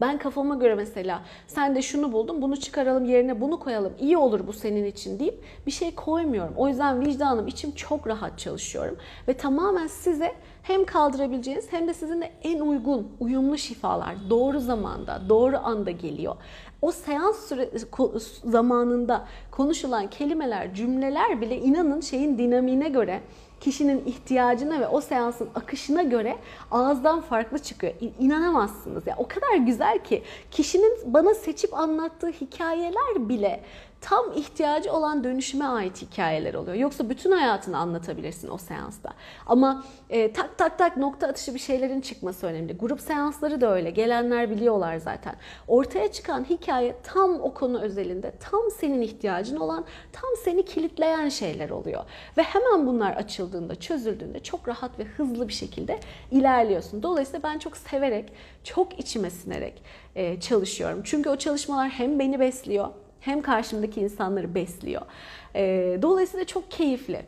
Ben 0.00 0.18
kafama 0.18 0.54
göre 0.54 0.74
mesela 0.74 1.22
sen 1.46 1.74
de 1.74 1.82
şunu 1.82 2.12
buldun 2.12 2.42
bunu 2.42 2.56
çıkaralım 2.56 3.04
yerine 3.04 3.40
bunu 3.40 3.58
koyalım 3.58 3.92
iyi 4.00 4.16
olur 4.16 4.46
bu 4.46 4.52
senin 4.52 4.84
için 4.84 5.18
deyip 5.18 5.44
bir 5.66 5.70
şey 5.70 5.94
koymuyorum. 5.94 6.54
O 6.56 6.68
yüzden 6.68 7.06
vicdanım 7.06 7.46
içim 7.46 7.72
çok 7.72 8.06
rahat 8.06 8.38
çalışıyorum 8.38 8.96
ve 9.28 9.34
tamamen 9.34 9.86
size 9.86 10.32
hem 10.62 10.84
kaldırabileceğiniz 10.84 11.72
hem 11.72 11.88
de 11.88 11.94
sizinle 11.94 12.32
en 12.42 12.60
uygun, 12.60 13.08
uyumlu 13.20 13.58
şifalar 13.58 14.14
doğru 14.30 14.60
zamanda, 14.60 15.22
doğru 15.28 15.56
anda 15.64 15.90
geliyor. 15.90 16.36
O 16.82 16.92
seans 16.92 17.48
süre, 17.48 17.70
zamanında 18.44 19.24
konuşulan 19.50 20.10
kelimeler, 20.10 20.74
cümleler 20.74 21.40
bile 21.40 21.58
inanın 21.58 22.00
şeyin 22.00 22.38
dinamiğine 22.38 22.88
göre 22.88 23.20
kişinin 23.60 24.04
ihtiyacına 24.06 24.80
ve 24.80 24.88
o 24.88 25.00
seansın 25.00 25.48
akışına 25.54 26.02
göre 26.02 26.36
ağızdan 26.70 27.20
farklı 27.20 27.58
çıkıyor. 27.58 27.92
İnanamazsınız. 28.18 29.06
Ya 29.06 29.14
o 29.18 29.28
kadar 29.28 29.56
güzel 29.56 29.98
ki 29.98 30.22
kişinin 30.50 30.98
bana 31.14 31.34
seçip 31.34 31.74
anlattığı 31.74 32.30
hikayeler 32.30 33.28
bile 33.28 33.60
tam 34.04 34.32
ihtiyacı 34.36 34.92
olan 34.92 35.24
dönüşüme 35.24 35.64
ait 35.64 36.02
hikayeler 36.02 36.54
oluyor. 36.54 36.76
Yoksa 36.76 37.10
bütün 37.10 37.30
hayatını 37.30 37.78
anlatabilirsin 37.78 38.50
o 38.50 38.58
seansta. 38.58 39.10
Ama 39.46 39.84
e, 40.10 40.32
tak 40.32 40.58
tak 40.58 40.78
tak 40.78 40.96
nokta 40.96 41.26
atışı 41.28 41.54
bir 41.54 41.58
şeylerin 41.58 42.00
çıkması 42.00 42.46
önemli. 42.46 42.76
Grup 42.76 43.00
seansları 43.00 43.60
da 43.60 43.74
öyle. 43.74 43.90
Gelenler 43.90 44.50
biliyorlar 44.50 44.96
zaten. 44.96 45.34
Ortaya 45.68 46.12
çıkan 46.12 46.44
hikaye 46.44 46.96
tam 47.02 47.40
o 47.40 47.54
konu 47.54 47.80
özelinde, 47.80 48.32
tam 48.50 48.70
senin 48.80 49.00
ihtiyacın 49.00 49.56
olan, 49.56 49.84
tam 50.12 50.30
seni 50.44 50.64
kilitleyen 50.64 51.28
şeyler 51.28 51.70
oluyor. 51.70 52.04
Ve 52.36 52.42
hemen 52.42 52.86
bunlar 52.86 53.12
açıldığında, 53.12 53.74
çözüldüğünde 53.74 54.40
çok 54.42 54.68
rahat 54.68 54.98
ve 54.98 55.04
hızlı 55.04 55.48
bir 55.48 55.52
şekilde 55.52 56.00
ilerliyorsun. 56.30 57.02
Dolayısıyla 57.02 57.42
ben 57.42 57.58
çok 57.58 57.76
severek, 57.76 58.32
çok 58.64 58.98
içime 58.98 59.30
sinerek 59.30 59.82
e, 60.14 60.40
çalışıyorum. 60.40 61.00
Çünkü 61.04 61.30
o 61.30 61.36
çalışmalar 61.36 61.88
hem 61.88 62.18
beni 62.18 62.40
besliyor, 62.40 62.88
hem 63.24 63.42
karşımdaki 63.42 64.00
insanları 64.00 64.54
besliyor. 64.54 65.02
E, 65.54 65.98
dolayısıyla 66.02 66.46
çok 66.46 66.70
keyifli. 66.70 67.22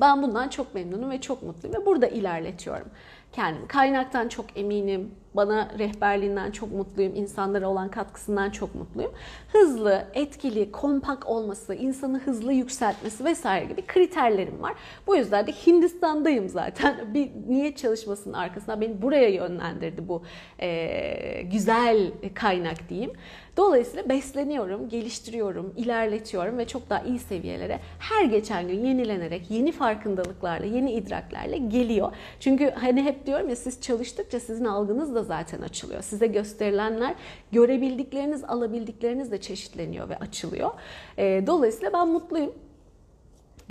Ben 0.00 0.22
bundan 0.22 0.48
çok 0.48 0.74
memnunum 0.74 1.10
ve 1.10 1.20
çok 1.20 1.42
mutluyum 1.42 1.80
ve 1.80 1.86
burada 1.86 2.06
ilerletiyorum 2.06 2.88
kendimi. 3.32 3.68
Kaynaktan 3.68 4.28
çok 4.28 4.56
eminim. 4.56 5.10
Bana 5.34 5.70
rehberliğinden 5.78 6.50
çok 6.50 6.72
mutluyum. 6.72 7.12
insanlara 7.16 7.68
olan 7.68 7.88
katkısından 7.88 8.50
çok 8.50 8.74
mutluyum. 8.74 9.12
Hızlı, 9.52 10.04
etkili, 10.14 10.72
kompak 10.72 11.26
olması, 11.26 11.74
insanı 11.74 12.18
hızlı 12.18 12.52
yükseltmesi 12.52 13.24
vesaire 13.24 13.64
gibi 13.64 13.86
kriterlerim 13.86 14.62
var. 14.62 14.74
Bu 15.06 15.16
yüzden 15.16 15.46
de 15.46 15.52
Hindistan'dayım 15.52 16.48
zaten. 16.48 16.96
Bir 17.14 17.30
niyet 17.48 17.78
çalışmasının 17.78 18.34
arkasına 18.34 18.80
beni 18.80 19.02
buraya 19.02 19.28
yönlendirdi 19.28 20.08
bu 20.08 20.22
e, 20.60 21.42
güzel 21.42 22.10
kaynak 22.34 22.88
diyeyim. 22.88 23.12
Dolayısıyla 23.56 24.08
besleniyorum, 24.08 24.88
geliştiriyorum, 24.88 25.74
ilerletiyorum 25.76 26.58
ve 26.58 26.66
çok 26.66 26.90
daha 26.90 27.02
iyi 27.02 27.18
seviyelere 27.18 27.80
her 27.98 28.24
geçen 28.24 28.68
gün 28.68 28.84
yenilenerek, 28.84 29.50
yeni 29.50 29.72
farkındalıklarla, 29.72 30.66
yeni 30.66 30.92
idraklerle 30.92 31.58
geliyor. 31.58 32.12
Çünkü 32.40 32.70
hani 32.70 33.02
hep 33.02 33.26
diyorum 33.26 33.48
ya 33.48 33.56
siz 33.56 33.80
çalıştıkça 33.80 34.40
sizin 34.40 34.64
algınız 34.64 35.14
da 35.14 35.22
zaten 35.22 35.62
açılıyor. 35.62 36.02
Size 36.02 36.26
gösterilenler, 36.26 37.14
görebildikleriniz, 37.52 38.44
alabildikleriniz 38.44 39.32
de 39.32 39.40
çeşitleniyor 39.40 40.08
ve 40.08 40.16
açılıyor. 40.16 40.70
Dolayısıyla 41.18 41.92
ben 41.92 42.08
mutluyum 42.08 42.52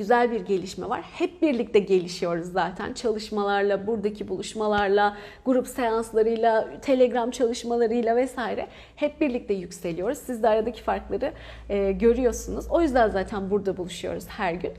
güzel 0.02 0.32
bir 0.32 0.40
gelişme 0.40 0.90
var. 0.90 1.02
Hep 1.02 1.42
birlikte 1.42 1.80
gelişiyoruz 1.80 2.52
zaten 2.52 2.94
çalışmalarla, 2.94 3.88
buradaki 3.88 4.28
buluşmalarla, 4.28 5.18
grup 5.46 5.68
seanslarıyla, 5.68 6.82
telegram 6.82 7.32
çalışmalarıyla 7.32 8.16
vesaire. 8.16 8.68
Hep 8.96 9.22
birlikte 9.22 9.54
yükseliyoruz. 9.54 10.18
Siz 10.18 10.44
de 10.44 10.50
aradaki 10.50 10.84
farkları 10.84 11.34
e, 11.70 11.92
görüyorsunuz. 11.92 12.66
O 12.70 12.82
yüzden 12.82 13.10
zaten 13.10 13.52
burada 13.52 13.78
buluşuyoruz 13.78 14.26
her 14.28 14.54
gün. 14.54 14.74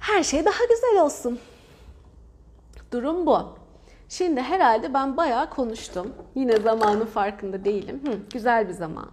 Her 0.00 0.22
şey 0.22 0.44
daha 0.44 0.64
güzel 0.70 1.04
olsun. 1.04 1.38
Durum 2.92 3.26
bu. 3.26 3.38
Şimdi 4.08 4.40
herhalde 4.40 4.94
ben 4.94 5.16
bayağı 5.16 5.50
konuştum. 5.50 6.14
Yine 6.34 6.56
zamanın 6.56 7.06
farkında 7.06 7.64
değilim. 7.64 8.00
Hı, 8.06 8.12
güzel 8.32 8.68
bir 8.68 8.74
zaman. 8.74 9.10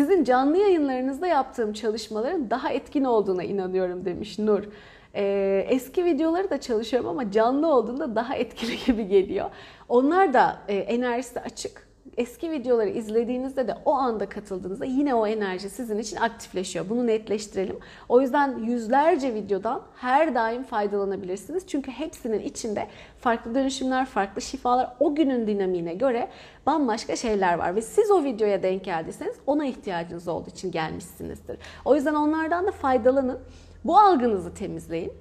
Sizin 0.00 0.24
canlı 0.24 0.56
yayınlarınızda 0.56 1.26
yaptığım 1.26 1.72
çalışmaların 1.72 2.50
daha 2.50 2.70
etkin 2.70 3.04
olduğuna 3.04 3.42
inanıyorum 3.42 4.04
demiş 4.04 4.38
Nur. 4.38 4.64
Ee, 5.14 5.66
eski 5.68 6.04
videoları 6.04 6.50
da 6.50 6.60
çalışıyorum 6.60 7.08
ama 7.08 7.30
canlı 7.30 7.66
olduğunda 7.74 8.14
daha 8.16 8.34
etkili 8.34 8.84
gibi 8.86 9.08
geliyor. 9.08 9.50
Onlar 9.88 10.34
da 10.34 10.58
e, 10.68 10.76
enerjisi 10.76 11.40
açık 11.40 11.89
eski 12.16 12.50
videoları 12.50 12.88
izlediğinizde 12.88 13.68
de 13.68 13.74
o 13.84 13.92
anda 13.92 14.28
katıldığınızda 14.28 14.84
yine 14.84 15.14
o 15.14 15.26
enerji 15.26 15.70
sizin 15.70 15.98
için 15.98 16.16
aktifleşiyor. 16.16 16.88
Bunu 16.88 17.06
netleştirelim. 17.06 17.78
O 18.08 18.20
yüzden 18.20 18.58
yüzlerce 18.58 19.34
videodan 19.34 19.82
her 19.96 20.34
daim 20.34 20.62
faydalanabilirsiniz. 20.62 21.66
Çünkü 21.66 21.90
hepsinin 21.90 22.40
içinde 22.40 22.86
farklı 23.18 23.54
dönüşümler, 23.54 24.06
farklı 24.06 24.42
şifalar, 24.42 24.96
o 25.00 25.14
günün 25.14 25.46
dinamiğine 25.46 25.94
göre 25.94 26.28
bambaşka 26.66 27.16
şeyler 27.16 27.54
var. 27.54 27.76
Ve 27.76 27.82
siz 27.82 28.10
o 28.10 28.24
videoya 28.24 28.62
denk 28.62 28.84
geldiyseniz 28.84 29.36
ona 29.46 29.66
ihtiyacınız 29.66 30.28
olduğu 30.28 30.50
için 30.50 30.70
gelmişsinizdir. 30.70 31.58
O 31.84 31.94
yüzden 31.94 32.14
onlardan 32.14 32.66
da 32.66 32.70
faydalanın. 32.70 33.38
Bu 33.84 33.98
algınızı 33.98 34.54
temizleyin 34.54 35.12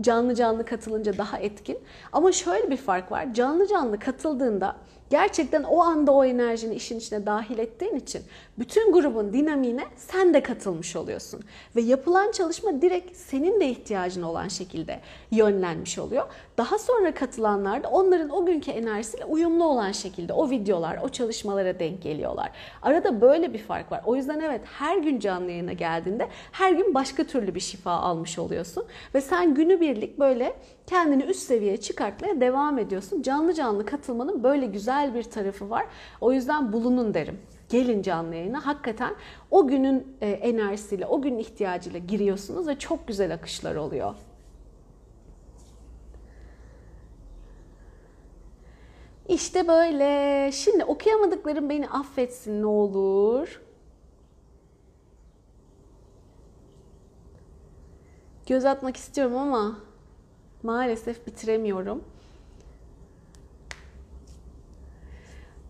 canlı 0.00 0.34
canlı 0.34 0.64
katılınca 0.64 1.18
daha 1.18 1.38
etkin. 1.38 1.78
Ama 2.12 2.32
şöyle 2.32 2.70
bir 2.70 2.76
fark 2.76 3.12
var. 3.12 3.34
Canlı 3.34 3.66
canlı 3.66 3.98
katıldığında 3.98 4.76
gerçekten 5.10 5.62
o 5.62 5.80
anda 5.80 6.12
o 6.12 6.24
enerjini 6.24 6.74
işin 6.74 6.98
içine 6.98 7.26
dahil 7.26 7.58
ettiğin 7.58 7.96
için 7.96 8.22
bütün 8.58 8.92
grubun 8.92 9.32
dinamiğine 9.32 9.84
sen 9.96 10.34
de 10.34 10.42
katılmış 10.42 10.96
oluyorsun. 10.96 11.40
Ve 11.76 11.80
yapılan 11.80 12.32
çalışma 12.32 12.82
direkt 12.82 13.16
senin 13.16 13.60
de 13.60 13.68
ihtiyacın 13.68 14.22
olan 14.22 14.48
şekilde 14.48 15.00
yönlenmiş 15.30 15.98
oluyor. 15.98 16.26
Daha 16.58 16.78
sonra 16.78 17.14
katılanlar 17.14 17.84
da 17.84 17.88
onların 17.88 18.30
o 18.30 18.46
günkü 18.46 18.70
enerjisiyle 18.70 19.24
uyumlu 19.24 19.64
olan 19.64 19.92
şekilde 19.92 20.32
o 20.32 20.50
videolar, 20.50 20.98
o 21.02 21.08
çalışmalara 21.08 21.78
denk 21.78 22.02
geliyorlar. 22.02 22.50
Arada 22.82 23.20
böyle 23.20 23.52
bir 23.52 23.58
fark 23.58 23.92
var. 23.92 24.02
O 24.06 24.16
yüzden 24.16 24.40
evet 24.40 24.60
her 24.64 24.96
gün 24.96 25.18
canlı 25.18 25.50
yayına 25.50 25.72
geldiğinde 25.72 26.28
her 26.52 26.72
gün 26.72 26.94
başka 26.94 27.24
türlü 27.24 27.54
bir 27.54 27.60
şifa 27.60 27.92
almış 27.92 28.38
oluyorsun. 28.38 28.84
Ve 29.14 29.20
sen 29.20 29.54
günübirlik 29.54 30.18
böyle 30.18 30.56
kendini 30.90 31.22
üst 31.22 31.42
seviyeye 31.42 31.76
çıkartmaya 31.76 32.40
devam 32.40 32.78
ediyorsun. 32.78 33.22
Canlı 33.22 33.54
canlı 33.54 33.86
katılmanın 33.86 34.42
böyle 34.42 34.66
güzel 34.66 35.14
bir 35.14 35.22
tarafı 35.22 35.70
var. 35.70 35.86
O 36.20 36.32
yüzden 36.32 36.72
bulunun 36.72 37.14
derim. 37.14 37.38
Gelin 37.68 38.02
canlı 38.02 38.34
yayına. 38.34 38.66
Hakikaten 38.66 39.14
o 39.50 39.66
günün 39.66 40.16
e, 40.20 40.30
enerjisiyle, 40.30 41.06
o 41.06 41.22
günün 41.22 41.38
ihtiyacıyla 41.38 41.98
giriyorsunuz 41.98 42.68
ve 42.68 42.78
çok 42.78 43.08
güzel 43.08 43.34
akışlar 43.34 43.76
oluyor. 43.76 44.14
İşte 49.28 49.68
böyle. 49.68 50.52
Şimdi 50.52 50.84
okuyamadıklarım 50.84 51.70
beni 51.70 51.88
affetsin 51.88 52.62
ne 52.62 52.66
olur. 52.66 53.62
Göz 58.46 58.64
atmak 58.64 58.96
istiyorum 58.96 59.36
ama 59.36 59.89
maalesef 60.62 61.26
bitiremiyorum. 61.26 62.04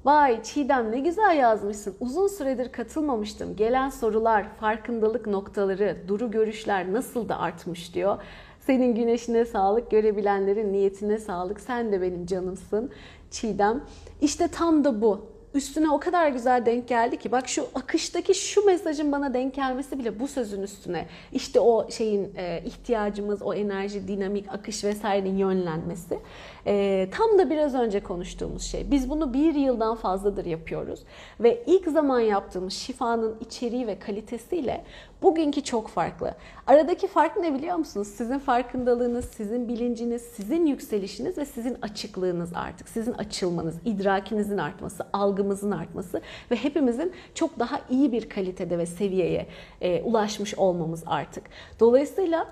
Vay 0.04 0.42
Çiğdem 0.42 0.92
ne 0.92 1.00
güzel 1.00 1.36
yazmışsın. 1.36 1.96
Uzun 2.00 2.28
süredir 2.28 2.72
katılmamıştım. 2.72 3.56
Gelen 3.56 3.88
sorular, 3.88 4.46
farkındalık 4.60 5.26
noktaları, 5.26 5.96
duru 6.08 6.30
görüşler 6.30 6.92
nasıl 6.92 7.28
da 7.28 7.38
artmış 7.38 7.94
diyor. 7.94 8.22
Senin 8.60 8.94
güneşine 8.94 9.44
sağlık, 9.44 9.90
görebilenlerin 9.90 10.72
niyetine 10.72 11.18
sağlık. 11.18 11.60
Sen 11.60 11.92
de 11.92 12.02
benim 12.02 12.26
canımsın 12.26 12.90
Çiğdem. 13.30 13.84
İşte 14.20 14.48
tam 14.48 14.84
da 14.84 15.02
bu 15.02 15.26
üstüne 15.54 15.90
o 15.90 16.00
kadar 16.00 16.28
güzel 16.28 16.66
denk 16.66 16.88
geldi 16.88 17.16
ki 17.16 17.32
bak 17.32 17.48
şu 17.48 17.66
akıştaki 17.74 18.34
şu 18.34 18.66
mesajın 18.66 19.12
bana 19.12 19.34
denk 19.34 19.54
gelmesi 19.54 19.98
bile 19.98 20.20
bu 20.20 20.28
sözün 20.28 20.62
üstüne. 20.62 21.06
İşte 21.32 21.60
o 21.60 21.90
şeyin 21.90 22.32
e, 22.36 22.62
ihtiyacımız 22.64 23.42
o 23.42 23.54
enerji 23.54 24.08
dinamik 24.08 24.48
akış 24.48 24.84
vesairenin 24.84 25.38
yönlenmesi. 25.38 26.18
E, 26.66 27.08
tam 27.12 27.38
da 27.38 27.50
biraz 27.50 27.74
önce 27.74 28.00
konuştuğumuz 28.00 28.62
şey. 28.62 28.90
Biz 28.90 29.10
bunu 29.10 29.34
bir 29.34 29.54
yıldan 29.54 29.96
fazladır 29.96 30.44
yapıyoruz 30.44 31.00
ve 31.40 31.62
ilk 31.66 31.88
zaman 31.88 32.20
yaptığımız 32.20 32.72
şifanın 32.72 33.36
içeriği 33.40 33.86
ve 33.86 33.98
kalitesiyle 33.98 34.84
bugünkü 35.22 35.64
çok 35.64 35.88
farklı. 35.88 36.34
Aradaki 36.66 37.06
fark 37.06 37.36
ne 37.36 37.54
biliyor 37.54 37.76
musunuz? 37.76 38.08
Sizin 38.08 38.38
farkındalığınız, 38.38 39.24
sizin 39.24 39.68
bilinciniz, 39.68 40.22
sizin 40.22 40.66
yükselişiniz 40.66 41.38
ve 41.38 41.44
sizin 41.44 41.76
açıklığınız 41.82 42.50
artık. 42.54 42.88
Sizin 42.88 43.12
açılmanız, 43.12 43.74
idrakinizin 43.84 44.58
artması, 44.58 45.06
algımızın 45.12 45.70
artması 45.70 46.20
ve 46.50 46.56
hepimizin 46.56 47.12
çok 47.34 47.58
daha 47.58 47.80
iyi 47.90 48.12
bir 48.12 48.28
kalitede 48.28 48.78
ve 48.78 48.86
seviyeye 48.86 49.46
e, 49.80 50.02
ulaşmış 50.02 50.54
olmamız 50.54 51.02
artık. 51.06 51.44
Dolayısıyla 51.80 52.46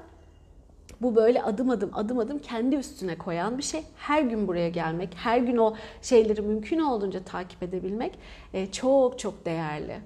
bu 1.00 1.16
böyle 1.16 1.42
adım 1.42 1.70
adım 1.70 1.90
adım 1.94 2.18
adım 2.18 2.38
kendi 2.38 2.76
üstüne 2.76 3.18
koyan 3.18 3.58
bir 3.58 3.62
şey. 3.62 3.82
Her 3.96 4.22
gün 4.22 4.48
buraya 4.48 4.68
gelmek, 4.68 5.08
her 5.16 5.38
gün 5.38 5.56
o 5.56 5.74
şeyleri 6.02 6.42
mümkün 6.42 6.78
olduğunca 6.78 7.24
takip 7.24 7.62
edebilmek 7.62 8.18
e, 8.54 8.72
çok 8.72 9.18
çok 9.18 9.44
değerli. 9.44 10.00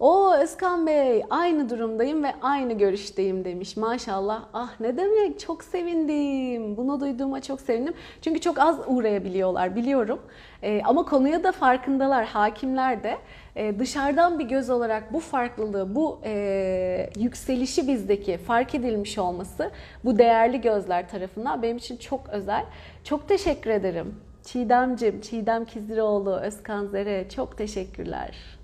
O 0.00 0.34
Özkan 0.34 0.86
Bey, 0.86 1.24
aynı 1.30 1.70
durumdayım 1.70 2.24
ve 2.24 2.34
aynı 2.42 2.72
görüşteyim 2.72 3.44
demiş. 3.44 3.76
Maşallah. 3.76 4.44
Ah 4.52 4.80
ne 4.80 4.96
demek? 4.96 5.40
Çok 5.40 5.64
sevindim. 5.64 6.76
Bunu 6.76 7.00
duyduğuma 7.00 7.42
çok 7.42 7.60
sevindim. 7.60 7.94
Çünkü 8.22 8.40
çok 8.40 8.58
az 8.58 8.78
uğrayabiliyorlar 8.86 9.76
biliyorum. 9.76 10.20
Ee, 10.62 10.82
ama 10.84 11.04
konuya 11.04 11.44
da 11.44 11.52
farkındalar, 11.52 12.24
hakimler 12.24 13.02
de. 13.02 13.18
Ee, 13.56 13.78
dışarıdan 13.78 14.38
bir 14.38 14.44
göz 14.44 14.70
olarak 14.70 15.12
bu 15.12 15.20
farklılığı, 15.20 15.94
bu 15.94 16.20
e, 16.24 17.10
yükselişi 17.18 17.88
bizdeki 17.88 18.38
fark 18.38 18.74
edilmiş 18.74 19.18
olması 19.18 19.70
bu 20.04 20.18
değerli 20.18 20.60
gözler 20.60 21.08
tarafından 21.08 21.62
benim 21.62 21.76
için 21.76 21.96
çok 21.96 22.28
özel. 22.28 22.64
Çok 23.04 23.28
teşekkür 23.28 23.70
ederim. 23.70 24.14
Çiğdemcim, 24.44 25.20
Çiğdem 25.20 25.64
Kiziroğlu, 25.64 26.36
Özkan 26.40 26.86
Zere 26.86 27.28
çok 27.28 27.58
teşekkürler. 27.58 28.57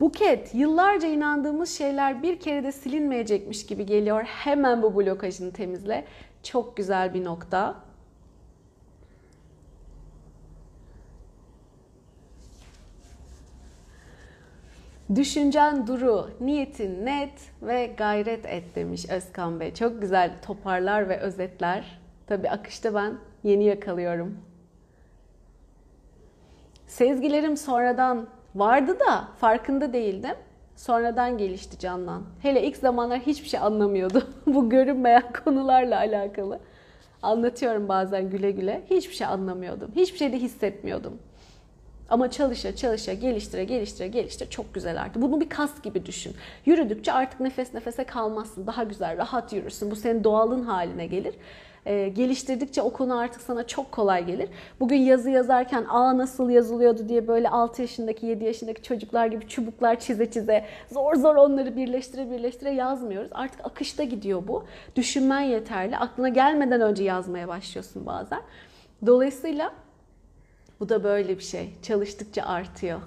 Buket, 0.00 0.54
yıllarca 0.54 1.08
inandığımız 1.08 1.70
şeyler 1.78 2.22
bir 2.22 2.40
kere 2.40 2.64
de 2.64 2.72
silinmeyecekmiş 2.72 3.66
gibi 3.66 3.86
geliyor. 3.86 4.22
Hemen 4.22 4.82
bu 4.82 4.96
blokajını 4.96 5.52
temizle. 5.52 6.04
Çok 6.42 6.76
güzel 6.76 7.14
bir 7.14 7.24
nokta. 7.24 7.74
Düşüncen 15.14 15.86
duru, 15.86 16.30
niyetin 16.40 17.06
net 17.06 17.52
ve 17.62 17.86
gayret 17.86 18.46
et 18.46 18.74
demiş 18.74 19.06
Özkan 19.10 19.60
Bey. 19.60 19.74
Çok 19.74 20.00
güzel 20.00 20.32
toparlar 20.42 21.08
ve 21.08 21.20
özetler. 21.20 22.00
Tabi 22.26 22.50
akışta 22.50 22.94
ben 22.94 23.18
yeni 23.42 23.64
yakalıyorum. 23.64 24.38
Sezgilerim 26.86 27.56
sonradan 27.56 28.28
vardı 28.54 29.00
da 29.00 29.28
farkında 29.40 29.92
değildim. 29.92 30.34
Sonradan 30.76 31.38
gelişti 31.38 31.78
canlan. 31.78 32.22
Hele 32.42 32.62
ilk 32.62 32.76
zamanlar 32.76 33.18
hiçbir 33.18 33.48
şey 33.48 33.60
anlamıyordu. 33.60 34.26
Bu 34.46 34.70
görünmeyen 34.70 35.32
konularla 35.44 35.96
alakalı. 35.98 36.60
Anlatıyorum 37.22 37.88
bazen 37.88 38.30
güle 38.30 38.50
güle. 38.50 38.82
Hiçbir 38.90 39.14
şey 39.14 39.26
anlamıyordum. 39.26 39.90
Hiçbir 39.96 40.18
şey 40.18 40.32
de 40.32 40.38
hissetmiyordum. 40.38 41.18
Ama 42.10 42.30
çalışa 42.30 42.76
çalışa 42.76 43.12
geliştire 43.12 43.64
geliştire 43.64 44.08
geliştire 44.08 44.50
çok 44.50 44.74
güzel 44.74 45.02
arttı. 45.02 45.22
Bunu 45.22 45.40
bir 45.40 45.48
kas 45.48 45.82
gibi 45.82 46.06
düşün. 46.06 46.36
Yürüdükçe 46.66 47.12
artık 47.12 47.40
nefes 47.40 47.74
nefese 47.74 48.04
kalmazsın. 48.04 48.66
Daha 48.66 48.84
güzel 48.84 49.16
rahat 49.16 49.52
yürürsün. 49.52 49.90
Bu 49.90 49.96
senin 49.96 50.24
doğalın 50.24 50.62
haline 50.62 51.06
gelir. 51.06 51.34
Ee, 51.86 52.08
geliştirdikçe 52.08 52.82
o 52.82 52.92
konu 52.92 53.18
artık 53.18 53.42
sana 53.42 53.66
çok 53.66 53.92
kolay 53.92 54.26
gelir. 54.26 54.48
Bugün 54.80 54.96
yazı 54.96 55.30
yazarken 55.30 55.84
a 55.84 56.18
nasıl 56.18 56.50
yazılıyordu 56.50 57.08
diye 57.08 57.28
böyle 57.28 57.48
6 57.48 57.82
yaşındaki 57.82 58.26
7 58.26 58.44
yaşındaki 58.44 58.82
çocuklar 58.82 59.26
gibi 59.26 59.48
çubuklar 59.48 60.00
çize 60.00 60.30
çize 60.30 60.64
zor 60.92 61.14
zor 61.14 61.36
onları 61.36 61.76
birleştire 61.76 62.30
birleştire 62.30 62.70
yazmıyoruz. 62.70 63.30
Artık 63.34 63.66
akışta 63.66 64.04
gidiyor 64.04 64.42
bu. 64.48 64.64
Düşünmen 64.96 65.40
yeterli. 65.40 65.96
Aklına 65.96 66.28
gelmeden 66.28 66.80
önce 66.80 67.04
yazmaya 67.04 67.48
başlıyorsun 67.48 68.06
bazen. 68.06 68.40
Dolayısıyla 69.06 69.72
bu 70.80 70.88
da 70.88 71.04
böyle 71.04 71.38
bir 71.38 71.42
şey. 71.42 71.70
Çalıştıkça 71.82 72.42
artıyor. 72.42 73.00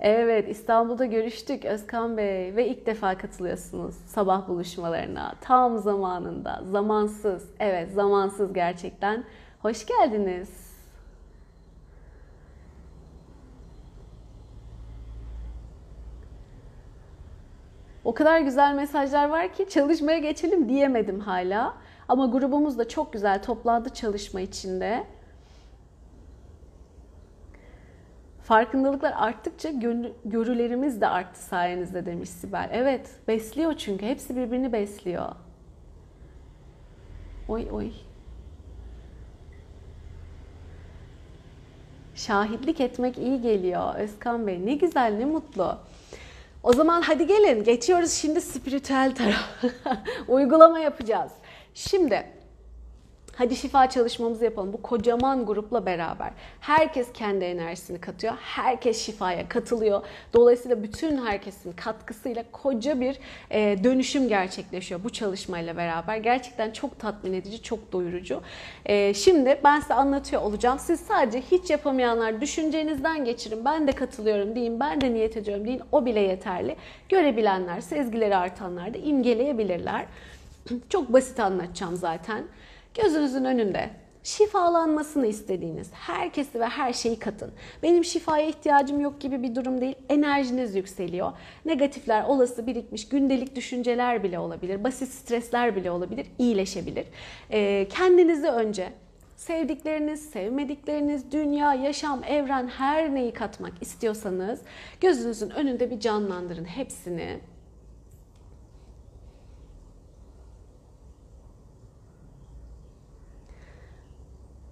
Evet, 0.00 0.48
İstanbul'da 0.48 1.04
görüştük 1.04 1.64
Özkan 1.64 2.16
Bey 2.16 2.56
ve 2.56 2.68
ilk 2.68 2.86
defa 2.86 3.18
katılıyorsunuz 3.18 3.94
sabah 3.94 4.48
buluşmalarına. 4.48 5.34
Tam 5.40 5.78
zamanında, 5.78 6.62
zamansız. 6.70 7.50
Evet, 7.60 7.92
zamansız 7.92 8.52
gerçekten. 8.52 9.24
Hoş 9.62 9.86
geldiniz. 9.86 10.74
O 18.04 18.14
kadar 18.14 18.40
güzel 18.40 18.74
mesajlar 18.74 19.28
var 19.28 19.52
ki 19.52 19.68
çalışmaya 19.68 20.18
geçelim 20.18 20.68
diyemedim 20.68 21.20
hala. 21.20 21.74
Ama 22.08 22.26
grubumuz 22.26 22.78
da 22.78 22.88
çok 22.88 23.12
güzel 23.12 23.42
toplandı 23.42 23.88
çalışma 23.88 24.40
içinde. 24.40 25.04
Farkındalıklar 28.44 29.12
arttıkça 29.16 29.70
görülerimiz 30.24 31.00
de 31.00 31.08
arttı 31.08 31.42
sayenizde 31.42 32.06
demiş 32.06 32.28
Sibel. 32.30 32.68
Evet, 32.72 33.10
besliyor 33.28 33.74
çünkü. 33.76 34.06
Hepsi 34.06 34.36
birbirini 34.36 34.72
besliyor. 34.72 35.28
Oy 37.48 37.68
oy. 37.72 37.90
Şahitlik 42.14 42.80
etmek 42.80 43.18
iyi 43.18 43.40
geliyor 43.40 43.94
Özkan 43.94 44.46
Bey. 44.46 44.66
Ne 44.66 44.74
güzel, 44.74 45.12
ne 45.12 45.24
mutlu. 45.24 45.78
O 46.62 46.72
zaman 46.72 47.02
hadi 47.02 47.26
gelin 47.26 47.64
geçiyoruz 47.64 48.12
şimdi 48.12 48.40
spiritüel 48.40 49.14
taraf. 49.14 49.64
Uygulama 50.28 50.78
yapacağız. 50.78 51.32
Şimdi 51.74 52.26
Hadi 53.36 53.56
şifa 53.56 53.90
çalışmamızı 53.90 54.44
yapalım. 54.44 54.72
Bu 54.72 54.82
kocaman 54.82 55.46
grupla 55.46 55.86
beraber. 55.86 56.30
Herkes 56.60 57.12
kendi 57.12 57.44
enerjisini 57.44 58.00
katıyor. 58.00 58.34
Herkes 58.40 59.06
şifaya 59.06 59.48
katılıyor. 59.48 60.02
Dolayısıyla 60.32 60.82
bütün 60.82 61.26
herkesin 61.26 61.72
katkısıyla 61.72 62.44
koca 62.52 63.00
bir 63.00 63.18
e, 63.50 63.84
dönüşüm 63.84 64.28
gerçekleşiyor 64.28 65.04
bu 65.04 65.10
çalışmayla 65.10 65.76
beraber. 65.76 66.16
Gerçekten 66.16 66.70
çok 66.70 66.98
tatmin 66.98 67.32
edici, 67.32 67.62
çok 67.62 67.92
doyurucu. 67.92 68.40
E, 68.86 69.14
şimdi 69.14 69.60
ben 69.64 69.80
size 69.80 69.94
anlatıyor 69.94 70.42
olacağım. 70.42 70.78
Siz 70.78 71.00
sadece 71.00 71.40
hiç 71.40 71.70
yapamayanlar 71.70 72.40
düşüncenizden 72.40 73.24
geçirin. 73.24 73.64
Ben 73.64 73.88
de 73.88 73.92
katılıyorum 73.92 74.56
deyin, 74.56 74.80
ben 74.80 75.00
de 75.00 75.14
niyet 75.14 75.36
ediyorum 75.36 75.66
deyin. 75.66 75.82
O 75.92 76.06
bile 76.06 76.20
yeterli. 76.20 76.76
Görebilenler, 77.08 77.80
sezgileri 77.80 78.36
artanlar 78.36 78.94
da 78.94 78.98
imgeleyebilirler. 78.98 80.06
Çok 80.88 81.12
basit 81.12 81.40
anlatacağım 81.40 81.96
zaten. 81.96 82.44
Gözünüzün 82.94 83.44
önünde 83.44 83.90
şifalanmasını 84.22 85.26
istediğiniz 85.26 85.90
herkesi 85.92 86.60
ve 86.60 86.66
her 86.66 86.92
şeyi 86.92 87.18
katın. 87.18 87.52
Benim 87.82 88.04
şifaya 88.04 88.46
ihtiyacım 88.46 89.00
yok 89.00 89.20
gibi 89.20 89.42
bir 89.42 89.54
durum 89.54 89.80
değil. 89.80 89.94
Enerjiniz 90.08 90.74
yükseliyor. 90.74 91.32
Negatifler 91.64 92.24
olası 92.24 92.66
birikmiş 92.66 93.08
gündelik 93.08 93.56
düşünceler 93.56 94.22
bile 94.22 94.38
olabilir. 94.38 94.84
Basit 94.84 95.08
stresler 95.08 95.76
bile 95.76 95.90
olabilir. 95.90 96.26
iyileşebilir. 96.38 97.06
Ee, 97.50 97.86
kendinizi 97.90 98.48
önce 98.48 98.92
sevdikleriniz, 99.36 100.30
sevmedikleriniz, 100.30 101.32
dünya, 101.32 101.74
yaşam, 101.74 102.24
evren 102.24 102.68
her 102.68 103.14
neyi 103.14 103.32
katmak 103.32 103.72
istiyorsanız 103.82 104.60
gözünüzün 105.00 105.50
önünde 105.50 105.90
bir 105.90 106.00
canlandırın 106.00 106.64
hepsini. 106.64 107.40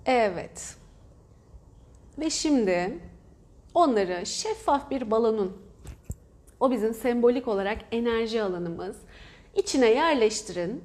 Evet. 0.07 0.77
Ve 2.19 2.31
şimdi 2.31 2.99
onları 3.75 4.27
şeffaf 4.27 4.91
bir 4.91 5.11
balonun, 5.11 5.63
o 6.61 6.71
bizim 6.71 6.95
sembolik 6.95 7.49
olarak 7.49 7.79
enerji 7.93 8.43
alanımız, 8.43 8.97
içine 9.57 9.91
yerleştirin. 9.91 10.85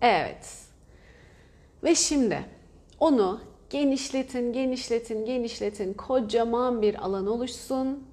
Evet. 0.00 0.56
Ve 1.84 1.94
şimdi 1.94 2.44
onu 3.00 3.40
genişletin, 3.70 4.52
genişletin, 4.52 5.24
genişletin. 5.24 5.94
Kocaman 5.94 6.82
bir 6.82 6.94
alan 6.94 7.26
oluşsun. 7.26 8.04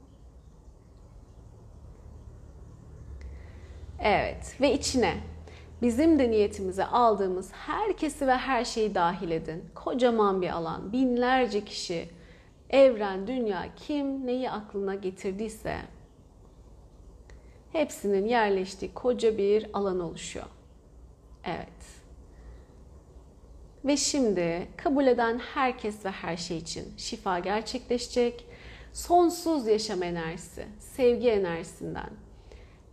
Evet 3.99 4.55
ve 4.61 4.73
içine 4.73 5.17
bizim 5.81 6.19
de 6.19 6.31
niyetimize 6.31 6.85
aldığımız 6.85 7.51
herkesi 7.51 8.27
ve 8.27 8.35
her 8.35 8.65
şeyi 8.65 8.95
dahil 8.95 9.31
edin. 9.31 9.65
Kocaman 9.75 10.41
bir 10.41 10.49
alan, 10.49 10.93
binlerce 10.93 11.65
kişi, 11.65 12.09
evren, 12.69 13.27
dünya 13.27 13.65
kim 13.75 14.27
neyi 14.27 14.51
aklına 14.51 14.95
getirdiyse 14.95 15.77
hepsinin 17.71 18.25
yerleştiği 18.27 18.93
koca 18.93 19.37
bir 19.37 19.67
alan 19.73 19.99
oluşuyor. 19.99 20.45
Evet. 21.43 21.67
Ve 23.85 23.97
şimdi 23.97 24.67
kabul 24.77 25.07
eden 25.07 25.39
herkes 25.39 26.05
ve 26.05 26.09
her 26.09 26.37
şey 26.37 26.57
için 26.57 26.93
şifa 26.97 27.39
gerçekleşecek. 27.39 28.45
Sonsuz 28.93 29.67
yaşam 29.67 30.03
enerjisi, 30.03 30.65
sevgi 30.79 31.29
enerjisinden, 31.29 32.09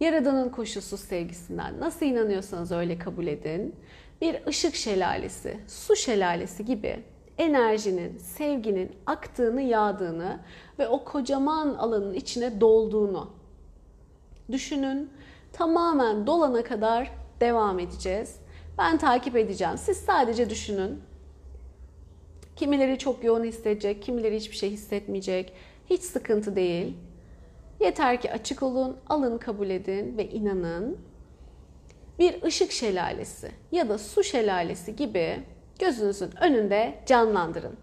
Yaradanın 0.04 0.48
koşulsuz 0.48 1.00
sevgisinden 1.00 1.80
nasıl 1.80 2.06
inanıyorsanız 2.06 2.72
öyle 2.72 2.98
kabul 2.98 3.26
edin. 3.26 3.74
Bir 4.20 4.46
ışık 4.46 4.74
şelalesi, 4.74 5.56
su 5.68 5.96
şelalesi 5.96 6.64
gibi 6.64 7.02
enerjinin, 7.38 8.18
sevginin 8.18 8.92
aktığını, 9.06 9.62
yağdığını 9.62 10.40
ve 10.78 10.88
o 10.88 11.04
kocaman 11.04 11.74
alanın 11.74 12.14
içine 12.14 12.60
dolduğunu 12.60 13.30
düşünün. 14.52 15.10
Tamamen 15.52 16.26
dolana 16.26 16.64
kadar 16.64 17.10
devam 17.40 17.78
edeceğiz. 17.78 18.36
Ben 18.78 18.98
takip 18.98 19.36
edeceğim. 19.36 19.78
Siz 19.78 19.96
sadece 19.96 20.50
düşünün. 20.50 21.00
Kimileri 22.57 22.98
çok 22.98 23.24
yoğun 23.24 23.44
hissedecek, 23.44 24.02
kimileri 24.02 24.36
hiçbir 24.36 24.57
şey 24.57 24.70
hissetmeyecek. 24.70 25.52
Hiç 25.90 26.02
sıkıntı 26.02 26.57
değil. 26.57 26.96
Yeter 27.81 28.20
ki 28.20 28.33
açık 28.33 28.62
olun, 28.62 28.97
alın 29.09 29.39
kabul 29.39 29.70
edin 29.70 30.16
ve 30.16 30.31
inanın. 30.31 30.99
Bir 32.18 32.43
ışık 32.43 32.72
şelalesi 32.72 33.51
ya 33.72 33.89
da 33.89 33.99
su 33.99 34.25
şelalesi 34.25 34.97
gibi 34.97 35.43
gözünüzün 35.79 36.31
önünde 36.41 37.03
canlandırın. 37.07 37.77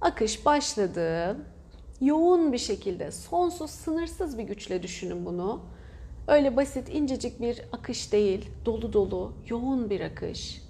Akış 0.00 0.46
başladı. 0.46 1.36
Yoğun 2.00 2.52
bir 2.52 2.58
şekilde, 2.58 3.10
sonsuz, 3.10 3.70
sınırsız 3.70 4.38
bir 4.38 4.42
güçle 4.42 4.82
düşünün 4.82 5.26
bunu. 5.26 5.60
Öyle 6.28 6.56
basit, 6.56 6.88
incecik 6.88 7.40
bir 7.40 7.62
akış 7.72 8.12
değil, 8.12 8.50
dolu 8.66 8.92
dolu, 8.92 9.32
yoğun 9.48 9.90
bir 9.90 10.00
akış. 10.00 10.67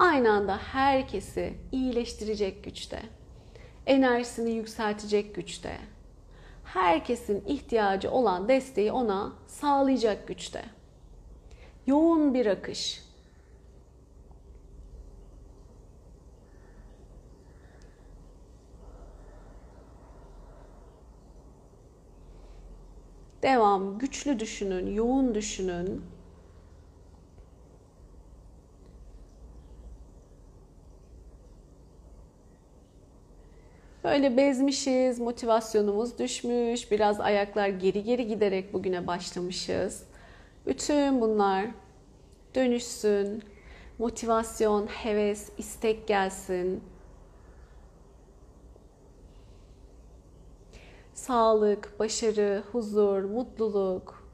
Aynı 0.00 0.32
anda 0.32 0.58
herkesi 0.58 1.54
iyileştirecek 1.72 2.64
güçte. 2.64 3.02
Enerjisini 3.86 4.50
yükseltecek 4.50 5.34
güçte. 5.34 5.76
Herkesin 6.64 7.44
ihtiyacı 7.46 8.10
olan 8.10 8.48
desteği 8.48 8.92
ona 8.92 9.32
sağlayacak 9.46 10.28
güçte. 10.28 10.64
Yoğun 11.86 12.34
bir 12.34 12.46
akış. 12.46 13.02
Devam. 23.42 23.98
Güçlü 23.98 24.38
düşünün, 24.38 24.94
yoğun 24.94 25.34
düşünün. 25.34 26.19
Böyle 34.04 34.36
bezmişiz, 34.36 35.18
motivasyonumuz 35.18 36.18
düşmüş, 36.18 36.90
biraz 36.90 37.20
ayaklar 37.20 37.68
geri 37.68 38.02
geri 38.04 38.26
giderek 38.26 38.72
bugüne 38.72 39.06
başlamışız. 39.06 40.04
Bütün 40.66 41.20
bunlar 41.20 41.66
dönüşsün, 42.54 43.42
motivasyon, 43.98 44.86
heves, 44.86 45.50
istek 45.58 46.08
gelsin. 46.08 46.84
Sağlık, 51.14 51.98
başarı, 51.98 52.62
huzur, 52.72 53.22
mutluluk, 53.22 54.28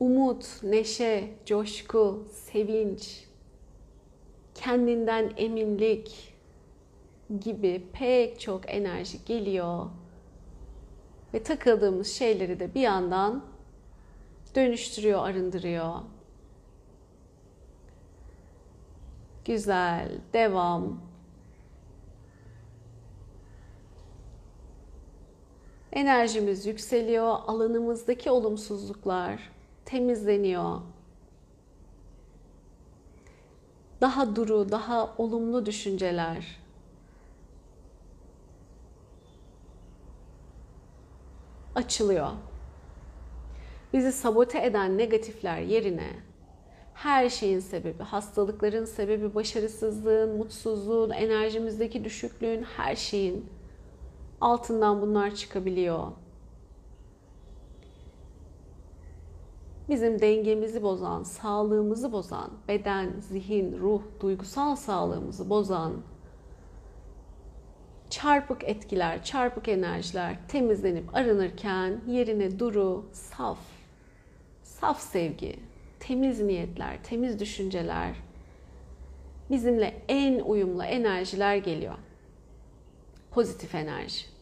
umut, 0.00 0.46
neşe, 0.62 1.34
coşku, 1.46 2.24
sevinç, 2.32 3.25
kendinden 4.56 5.32
eminlik 5.36 6.34
gibi 7.40 7.86
pek 7.92 8.40
çok 8.40 8.74
enerji 8.74 9.24
geliyor 9.24 9.86
ve 11.34 11.42
takıldığımız 11.42 12.12
şeyleri 12.12 12.60
de 12.60 12.74
bir 12.74 12.80
yandan 12.80 13.44
dönüştürüyor, 14.54 15.28
arındırıyor. 15.28 15.94
Güzel, 19.44 20.20
devam. 20.32 21.00
Enerjimiz 25.92 26.66
yükseliyor, 26.66 27.36
alanımızdaki 27.46 28.30
olumsuzluklar 28.30 29.52
temizleniyor. 29.84 30.80
Daha 34.00 34.36
duru, 34.36 34.72
daha 34.72 35.14
olumlu 35.18 35.66
düşünceler. 35.66 36.66
açılıyor. 41.76 42.28
Bizi 43.92 44.12
sabote 44.12 44.66
eden 44.66 44.98
negatifler 44.98 45.60
yerine 45.60 46.10
her 46.94 47.28
şeyin 47.28 47.60
sebebi, 47.60 48.02
hastalıkların 48.02 48.84
sebebi, 48.84 49.34
başarısızlığın, 49.34 50.36
mutsuzluğun, 50.36 51.10
enerjimizdeki 51.10 52.04
düşüklüğün, 52.04 52.62
her 52.62 52.96
şeyin 52.96 53.46
altından 54.40 55.02
bunlar 55.02 55.34
çıkabiliyor. 55.34 56.06
Bizim 59.88 60.20
dengemizi 60.20 60.82
bozan, 60.82 61.22
sağlığımızı 61.22 62.12
bozan, 62.12 62.50
beden, 62.68 63.10
zihin, 63.20 63.78
ruh, 63.78 64.02
duygusal 64.20 64.76
sağlığımızı 64.76 65.50
bozan 65.50 65.92
çarpık 68.10 68.64
etkiler, 68.64 69.24
çarpık 69.24 69.68
enerjiler 69.68 70.48
temizlenip 70.48 71.14
arınırken 71.14 72.00
yerine 72.06 72.58
duru, 72.58 73.06
saf, 73.12 73.58
saf 74.62 75.00
sevgi, 75.00 75.56
temiz 76.00 76.40
niyetler, 76.40 77.02
temiz 77.02 77.40
düşünceler, 77.40 78.16
bizimle 79.50 80.02
en 80.08 80.40
uyumlu 80.40 80.84
enerjiler 80.84 81.56
geliyor. 81.56 81.94
Pozitif 83.30 83.74
enerji. 83.74 84.35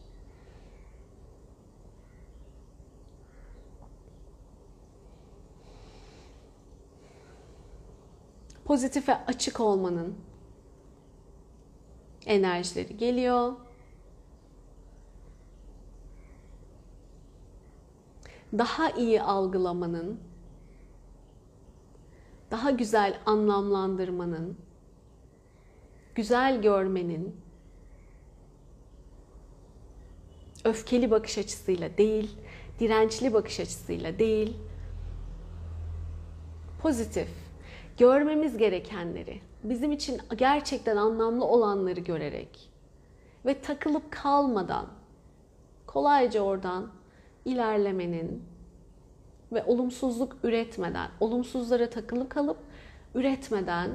Pozitife 8.65 9.25
açık 9.25 9.59
olmanın 9.59 10.15
enerjileri 12.25 12.97
geliyor. 12.97 13.53
Daha 18.57 18.89
iyi 18.89 19.21
algılamanın, 19.21 20.19
daha 22.51 22.71
güzel 22.71 23.19
anlamlandırmanın, 23.25 24.57
güzel 26.15 26.61
görmenin, 26.61 27.35
öfkeli 30.63 31.11
bakış 31.11 31.37
açısıyla 31.37 31.97
değil, 31.97 32.37
dirençli 32.79 33.33
bakış 33.33 33.59
açısıyla 33.59 34.19
değil, 34.19 34.57
pozitif, 36.81 37.44
görmemiz 37.97 38.57
gerekenleri, 38.57 39.41
bizim 39.63 39.91
için 39.91 40.21
gerçekten 40.37 40.97
anlamlı 40.97 41.45
olanları 41.45 41.99
görerek 41.99 42.69
ve 43.45 43.61
takılıp 43.61 44.11
kalmadan 44.11 44.85
kolayca 45.87 46.41
oradan 46.41 46.87
ilerlemenin 47.45 48.43
ve 49.51 49.63
olumsuzluk 49.63 50.37
üretmeden, 50.43 51.09
olumsuzlara 51.19 51.89
takılıp 51.89 52.29
kalıp 52.29 52.57
üretmeden 53.15 53.91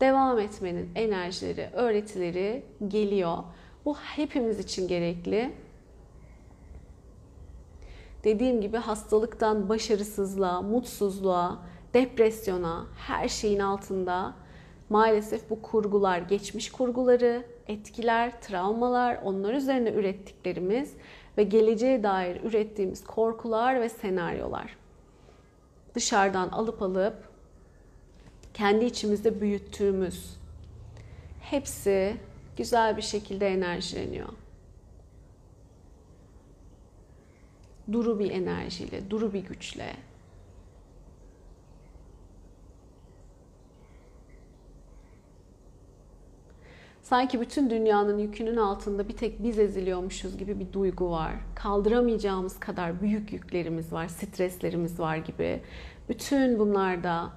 devam 0.00 0.38
etmenin 0.38 0.90
enerjileri, 0.94 1.70
öğretileri 1.72 2.64
geliyor. 2.88 3.38
Bu 3.84 3.96
hepimiz 3.96 4.58
için 4.58 4.88
gerekli. 4.88 5.54
Dediğim 8.24 8.60
gibi 8.60 8.76
hastalıktan 8.76 9.68
başarısızlığa, 9.68 10.62
mutsuzluğa, 10.62 11.58
depresyona, 11.94 12.86
her 12.96 13.28
şeyin 13.28 13.58
altında 13.58 14.34
maalesef 14.90 15.50
bu 15.50 15.62
kurgular, 15.62 16.18
geçmiş 16.18 16.72
kurguları, 16.72 17.44
etkiler, 17.68 18.40
travmalar, 18.40 19.18
onlar 19.24 19.54
üzerine 19.54 19.90
ürettiklerimiz 19.90 20.94
ve 21.38 21.42
geleceğe 21.42 22.02
dair 22.02 22.40
ürettiğimiz 22.44 23.04
korkular 23.04 23.80
ve 23.80 23.88
senaryolar. 23.88 24.76
Dışarıdan 25.94 26.48
alıp 26.48 26.82
alıp 26.82 27.14
kendi 28.54 28.84
içimizde 28.84 29.40
büyüttüğümüz 29.40 30.36
hepsi 31.40 32.16
güzel 32.56 32.96
bir 32.96 33.02
şekilde 33.02 33.48
enerjileniyor. 33.48 34.28
Duru 37.92 38.18
bir 38.18 38.30
enerjiyle, 38.30 39.10
duru 39.10 39.32
bir 39.32 39.44
güçle, 39.44 39.96
sanki 47.10 47.40
bütün 47.40 47.70
dünyanın 47.70 48.18
yükünün 48.18 48.56
altında 48.56 49.08
bir 49.08 49.16
tek 49.16 49.42
biz 49.42 49.58
eziliyormuşuz 49.58 50.38
gibi 50.38 50.60
bir 50.60 50.72
duygu 50.72 51.10
var. 51.10 51.32
Kaldıramayacağımız 51.54 52.60
kadar 52.60 53.00
büyük 53.00 53.32
yüklerimiz 53.32 53.92
var, 53.92 54.08
streslerimiz 54.08 55.00
var 55.00 55.16
gibi. 55.16 55.62
Bütün 56.08 56.58
bunlar 56.58 57.04
da 57.04 57.30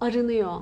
arınıyor. 0.00 0.60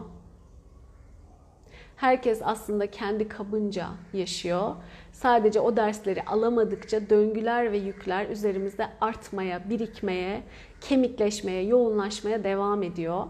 Herkes 1.96 2.40
aslında 2.44 2.90
kendi 2.90 3.28
kabınca 3.28 3.88
yaşıyor. 4.12 4.74
Sadece 5.12 5.60
o 5.60 5.76
dersleri 5.76 6.24
alamadıkça 6.24 7.10
döngüler 7.10 7.72
ve 7.72 7.78
yükler 7.78 8.28
üzerimizde 8.28 8.88
artmaya, 9.00 9.70
birikmeye, 9.70 10.42
kemikleşmeye, 10.80 11.62
yoğunlaşmaya 11.62 12.44
devam 12.44 12.82
ediyor. 12.82 13.26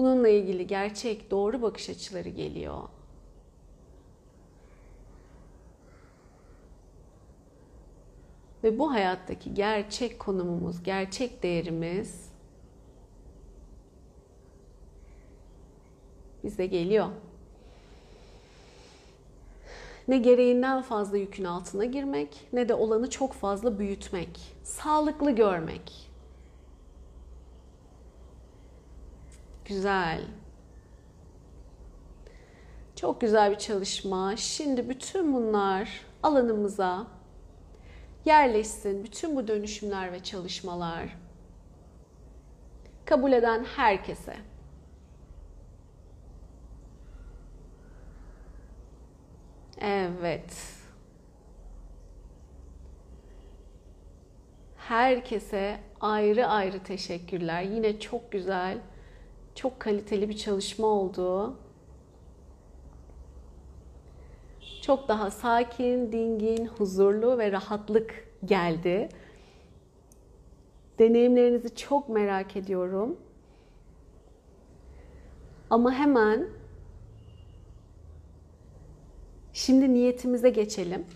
Bununla 0.00 0.28
ilgili 0.28 0.66
gerçek, 0.66 1.30
doğru 1.30 1.62
bakış 1.62 1.90
açıları 1.90 2.28
geliyor. 2.28 2.88
Ve 8.64 8.78
bu 8.78 8.92
hayattaki 8.92 9.54
gerçek 9.54 10.18
konumumuz, 10.18 10.82
gerçek 10.82 11.42
değerimiz 11.42 12.32
bize 16.44 16.66
geliyor. 16.66 17.08
Ne 20.08 20.18
gereğinden 20.18 20.82
fazla 20.82 21.16
yükün 21.16 21.44
altına 21.44 21.84
girmek, 21.84 22.48
ne 22.52 22.68
de 22.68 22.74
olanı 22.74 23.10
çok 23.10 23.32
fazla 23.32 23.78
büyütmek. 23.78 24.56
Sağlıklı 24.62 25.30
görmek. 25.30 26.09
Güzel. 29.64 30.20
Çok 32.96 33.20
güzel 33.20 33.50
bir 33.50 33.58
çalışma. 33.58 34.36
Şimdi 34.36 34.88
bütün 34.88 35.34
bunlar 35.34 36.00
alanımıza 36.22 37.06
yerleşsin. 38.24 39.04
Bütün 39.04 39.36
bu 39.36 39.48
dönüşümler 39.48 40.12
ve 40.12 40.22
çalışmalar 40.22 41.16
kabul 43.04 43.32
eden 43.32 43.64
herkese 43.64 44.36
Evet. 49.80 50.76
Herkese 54.76 55.80
ayrı 56.00 56.46
ayrı 56.46 56.82
teşekkürler. 56.82 57.62
Yine 57.62 58.00
çok 58.00 58.32
güzel, 58.32 58.78
çok 59.54 59.80
kaliteli 59.80 60.28
bir 60.28 60.36
çalışma 60.36 60.86
oldu. 60.86 61.56
Çok 64.82 65.08
daha 65.08 65.30
sakin, 65.30 66.12
dingin, 66.12 66.66
huzurlu 66.66 67.38
ve 67.38 67.52
rahatlık 67.52 68.28
geldi. 68.44 69.08
Deneyimlerinizi 70.98 71.74
çok 71.74 72.08
merak 72.08 72.56
ediyorum. 72.56 73.16
Ama 75.70 75.92
hemen 75.92 76.60
Şimdi 79.52 79.94
niyetimize 79.94 80.50
geçelim. 80.50 81.06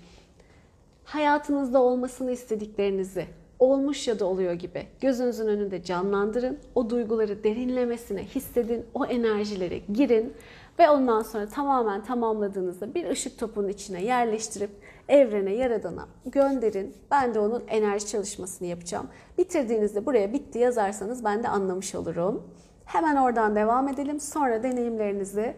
Hayatınızda 1.05 1.83
olmasını 1.83 2.31
istediklerinizi 2.31 3.27
olmuş 3.65 4.09
ya 4.09 4.19
da 4.19 4.27
oluyor 4.27 4.53
gibi 4.53 4.87
gözünüzün 5.01 5.49
önünde 5.49 5.83
canlandırın. 5.83 6.59
O 6.75 6.91
duyguları 6.91 7.45
derinlemesine 7.45 8.25
hissedin. 8.25 8.87
O 8.95 9.07
enerjilere 9.07 9.79
girin 9.79 10.33
ve 10.79 10.91
ondan 10.91 11.23
sonra 11.23 11.49
tamamen 11.49 12.05
tamamladığınızda 12.05 12.95
bir 12.95 13.11
ışık 13.11 13.39
topunun 13.39 13.69
içine 13.69 14.05
yerleştirip 14.05 14.71
evrene, 15.09 15.55
yaradana 15.55 16.09
gönderin. 16.27 16.95
Ben 17.11 17.35
de 17.35 17.39
onun 17.39 17.63
enerji 17.69 18.07
çalışmasını 18.07 18.69
yapacağım. 18.69 19.09
Bitirdiğinizde 19.39 20.07
buraya 20.07 20.33
bitti 20.33 20.59
yazarsanız 20.59 21.25
ben 21.25 21.43
de 21.43 21.49
anlamış 21.49 21.95
olurum. 21.95 22.43
Hemen 22.85 23.17
oradan 23.17 23.57
devam 23.57 23.89
edelim. 23.89 24.21
Sonra 24.21 24.63
deneyimlerinizi 24.63 25.55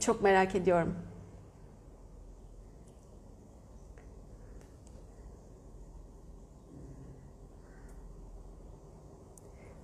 çok 0.00 0.22
merak 0.22 0.54
ediyorum. 0.54 0.94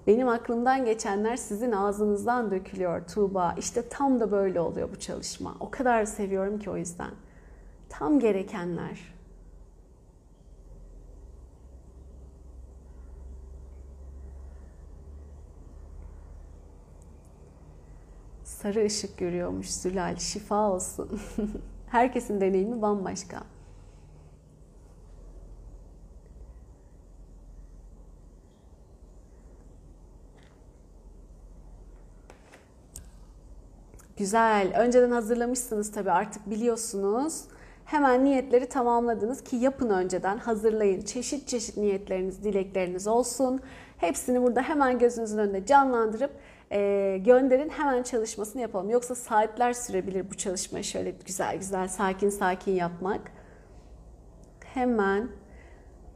Benim 0.08 0.28
aklımdan 0.28 0.84
geçenler 0.84 1.36
sizin 1.36 1.72
ağzınızdan 1.72 2.50
dökülüyor 2.50 3.06
Tuğba. 3.06 3.54
İşte 3.58 3.88
tam 3.88 4.20
da 4.20 4.30
böyle 4.30 4.60
oluyor 4.60 4.88
bu 4.92 5.00
çalışma. 5.00 5.56
O 5.60 5.70
kadar 5.70 6.04
seviyorum 6.04 6.58
ki 6.58 6.70
o 6.70 6.76
yüzden. 6.76 7.10
Tam 7.88 8.20
gerekenler. 8.20 9.14
Sarı 18.44 18.84
ışık 18.84 19.18
görüyormuş 19.18 19.70
Zülal. 19.70 20.16
Şifa 20.16 20.70
olsun. 20.70 21.20
Herkesin 21.90 22.40
deneyimi 22.40 22.82
bambaşka. 22.82 23.42
Güzel. 34.18 34.72
Önceden 34.76 35.10
hazırlamışsınız 35.10 35.92
tabii 35.92 36.10
artık 36.10 36.50
biliyorsunuz. 36.50 37.44
Hemen 37.84 38.24
niyetleri 38.24 38.66
tamamladınız 38.66 39.44
ki 39.44 39.56
yapın 39.56 39.90
önceden 39.90 40.38
hazırlayın. 40.38 41.02
Çeşit 41.02 41.48
çeşit 41.48 41.76
niyetleriniz, 41.76 42.44
dilekleriniz 42.44 43.06
olsun. 43.06 43.60
Hepsini 43.98 44.42
burada 44.42 44.62
hemen 44.62 44.98
gözünüzün 44.98 45.38
önünde 45.38 45.66
canlandırıp 45.66 46.30
e, 46.72 47.18
gönderin. 47.24 47.68
Hemen 47.68 48.02
çalışmasını 48.02 48.62
yapalım. 48.62 48.90
Yoksa 48.90 49.14
saatler 49.14 49.72
sürebilir 49.72 50.30
bu 50.30 50.34
çalışmayı 50.34 50.84
şöyle 50.84 51.10
güzel 51.10 51.56
güzel 51.56 51.88
sakin 51.88 52.30
sakin 52.30 52.72
yapmak. 52.72 53.20
Hemen 54.64 55.28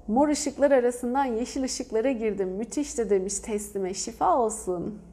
mor 0.09 0.29
ışıklar 0.29 0.71
arasından 0.71 1.25
yeşil 1.25 1.63
ışıklara 1.63 2.11
girdim. 2.11 2.49
Müthiş 2.49 2.99
de 2.99 3.11
demiş 3.11 3.39
teslime 3.39 3.95
şifa 3.95 4.39
olsun. 4.39 5.12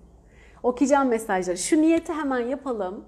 Okuyacağım 0.64 1.07
mesajları. 1.07 1.57
Şu 1.57 1.82
niyeti 1.82 2.14
hemen 2.14 2.39
yapalım. 2.39 3.05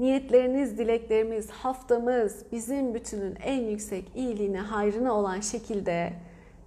Niyetleriniz, 0.00 0.78
dileklerimiz, 0.78 1.50
haftamız 1.50 2.44
bizim 2.52 2.94
bütünün 2.94 3.36
en 3.36 3.60
yüksek 3.60 4.04
iyiliğine, 4.14 4.60
hayrına 4.60 5.12
olan 5.14 5.40
şekilde 5.40 6.12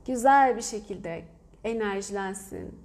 güzel 0.07 0.57
bir 0.57 0.61
şekilde 0.61 1.23
enerjilensin. 1.63 2.79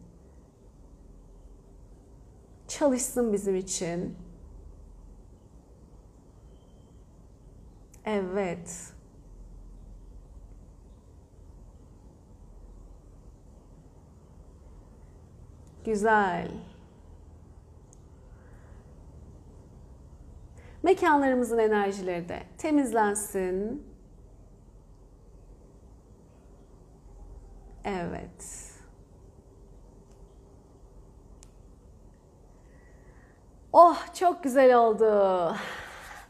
Çalışsın 2.69 3.33
bizim 3.33 3.57
için. 3.57 4.17
Evet. 8.05 8.93
Güzel. 15.91 16.49
Mekanlarımızın 20.83 21.59
enerjileri 21.59 22.29
de 22.29 22.43
temizlensin. 22.59 23.87
Evet. 27.85 28.71
Oh 33.73 34.15
çok 34.15 34.43
güzel 34.43 34.77
oldu. 34.77 35.55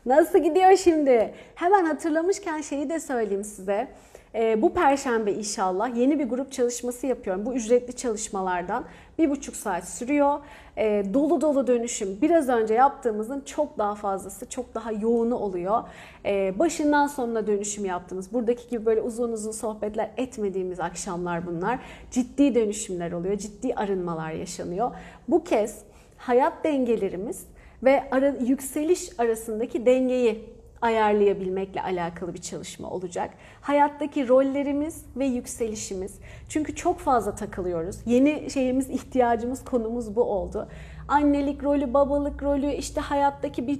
Nasıl 0.06 0.38
gidiyor 0.38 0.76
şimdi? 0.76 1.34
Hemen 1.54 1.84
hatırlamışken 1.84 2.60
şeyi 2.60 2.90
de 2.90 3.00
söyleyeyim 3.00 3.44
size. 3.44 3.88
E, 4.34 4.62
bu 4.62 4.74
perşembe 4.74 5.32
inşallah 5.32 5.96
yeni 5.96 6.18
bir 6.18 6.28
grup 6.28 6.52
çalışması 6.52 7.06
yapıyorum. 7.06 7.46
Bu 7.46 7.54
ücretli 7.54 7.96
çalışmalardan 7.96 8.84
bir 9.18 9.30
buçuk 9.30 9.56
saat 9.56 9.88
sürüyor. 9.88 10.38
E, 10.76 11.04
dolu 11.14 11.40
dolu 11.40 11.66
dönüşüm 11.66 12.18
biraz 12.22 12.48
önce 12.48 12.74
yaptığımızın 12.74 13.40
çok 13.40 13.78
daha 13.78 13.94
fazlası, 13.94 14.48
çok 14.48 14.74
daha 14.74 14.92
yoğunu 14.92 15.36
oluyor. 15.36 15.82
E, 16.24 16.58
başından 16.58 17.06
sonuna 17.06 17.46
dönüşüm 17.46 17.84
yaptığımız, 17.84 18.32
buradaki 18.32 18.68
gibi 18.68 18.86
böyle 18.86 19.00
uzun 19.00 19.32
uzun 19.32 19.52
sohbetler 19.52 20.10
etmediğimiz 20.16 20.80
akşamlar 20.80 21.46
bunlar. 21.46 21.78
Ciddi 22.10 22.54
dönüşümler 22.54 23.12
oluyor, 23.12 23.36
ciddi 23.36 23.74
arınmalar 23.74 24.30
yaşanıyor. 24.30 24.90
Bu 25.28 25.44
kez 25.44 25.78
hayat 26.16 26.64
dengelerimiz 26.64 27.44
ve 27.82 28.04
ara, 28.10 28.28
yükseliş 28.28 29.20
arasındaki 29.20 29.86
dengeyi 29.86 30.44
ayarlayabilmekle 30.82 31.82
alakalı 31.82 32.34
bir 32.34 32.40
çalışma 32.40 32.90
olacak. 32.90 33.30
Hayattaki 33.60 34.28
rollerimiz 34.28 35.04
ve 35.16 35.26
yükselişimiz. 35.26 36.18
Çünkü 36.48 36.74
çok 36.74 36.98
fazla 36.98 37.34
takılıyoruz. 37.34 37.96
Yeni 38.06 38.50
şeyimiz, 38.50 38.90
ihtiyacımız, 38.90 39.64
konumuz 39.64 40.16
bu 40.16 40.22
oldu. 40.22 40.68
Annelik 41.08 41.64
rolü, 41.64 41.94
babalık 41.94 42.42
rolü, 42.42 42.72
işte 42.72 43.00
hayattaki 43.00 43.66
bir 43.66 43.78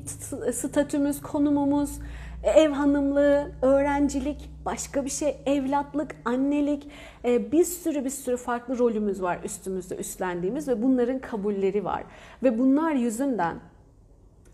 statümüz, 0.53 1.23
konumumuz, 1.23 1.99
ev 2.45 2.71
hanımlığı, 2.71 3.53
öğrencilik, 3.63 4.51
başka 4.65 5.05
bir 5.05 5.11
şey, 5.11 5.37
evlatlık, 5.47 6.17
annelik, 6.25 6.89
e, 7.25 7.53
bir 7.53 7.65
sürü 7.65 8.05
bir 8.05 8.11
sürü 8.11 8.37
farklı 8.37 8.79
rolümüz 8.79 9.23
var 9.23 9.39
üstümüzde 9.45 9.97
üstlendiğimiz 9.97 10.69
ve 10.69 10.83
bunların 10.83 11.19
kabulleri 11.19 11.85
var. 11.85 12.05
Ve 12.43 12.59
bunlar 12.59 12.93
yüzünden 12.93 13.57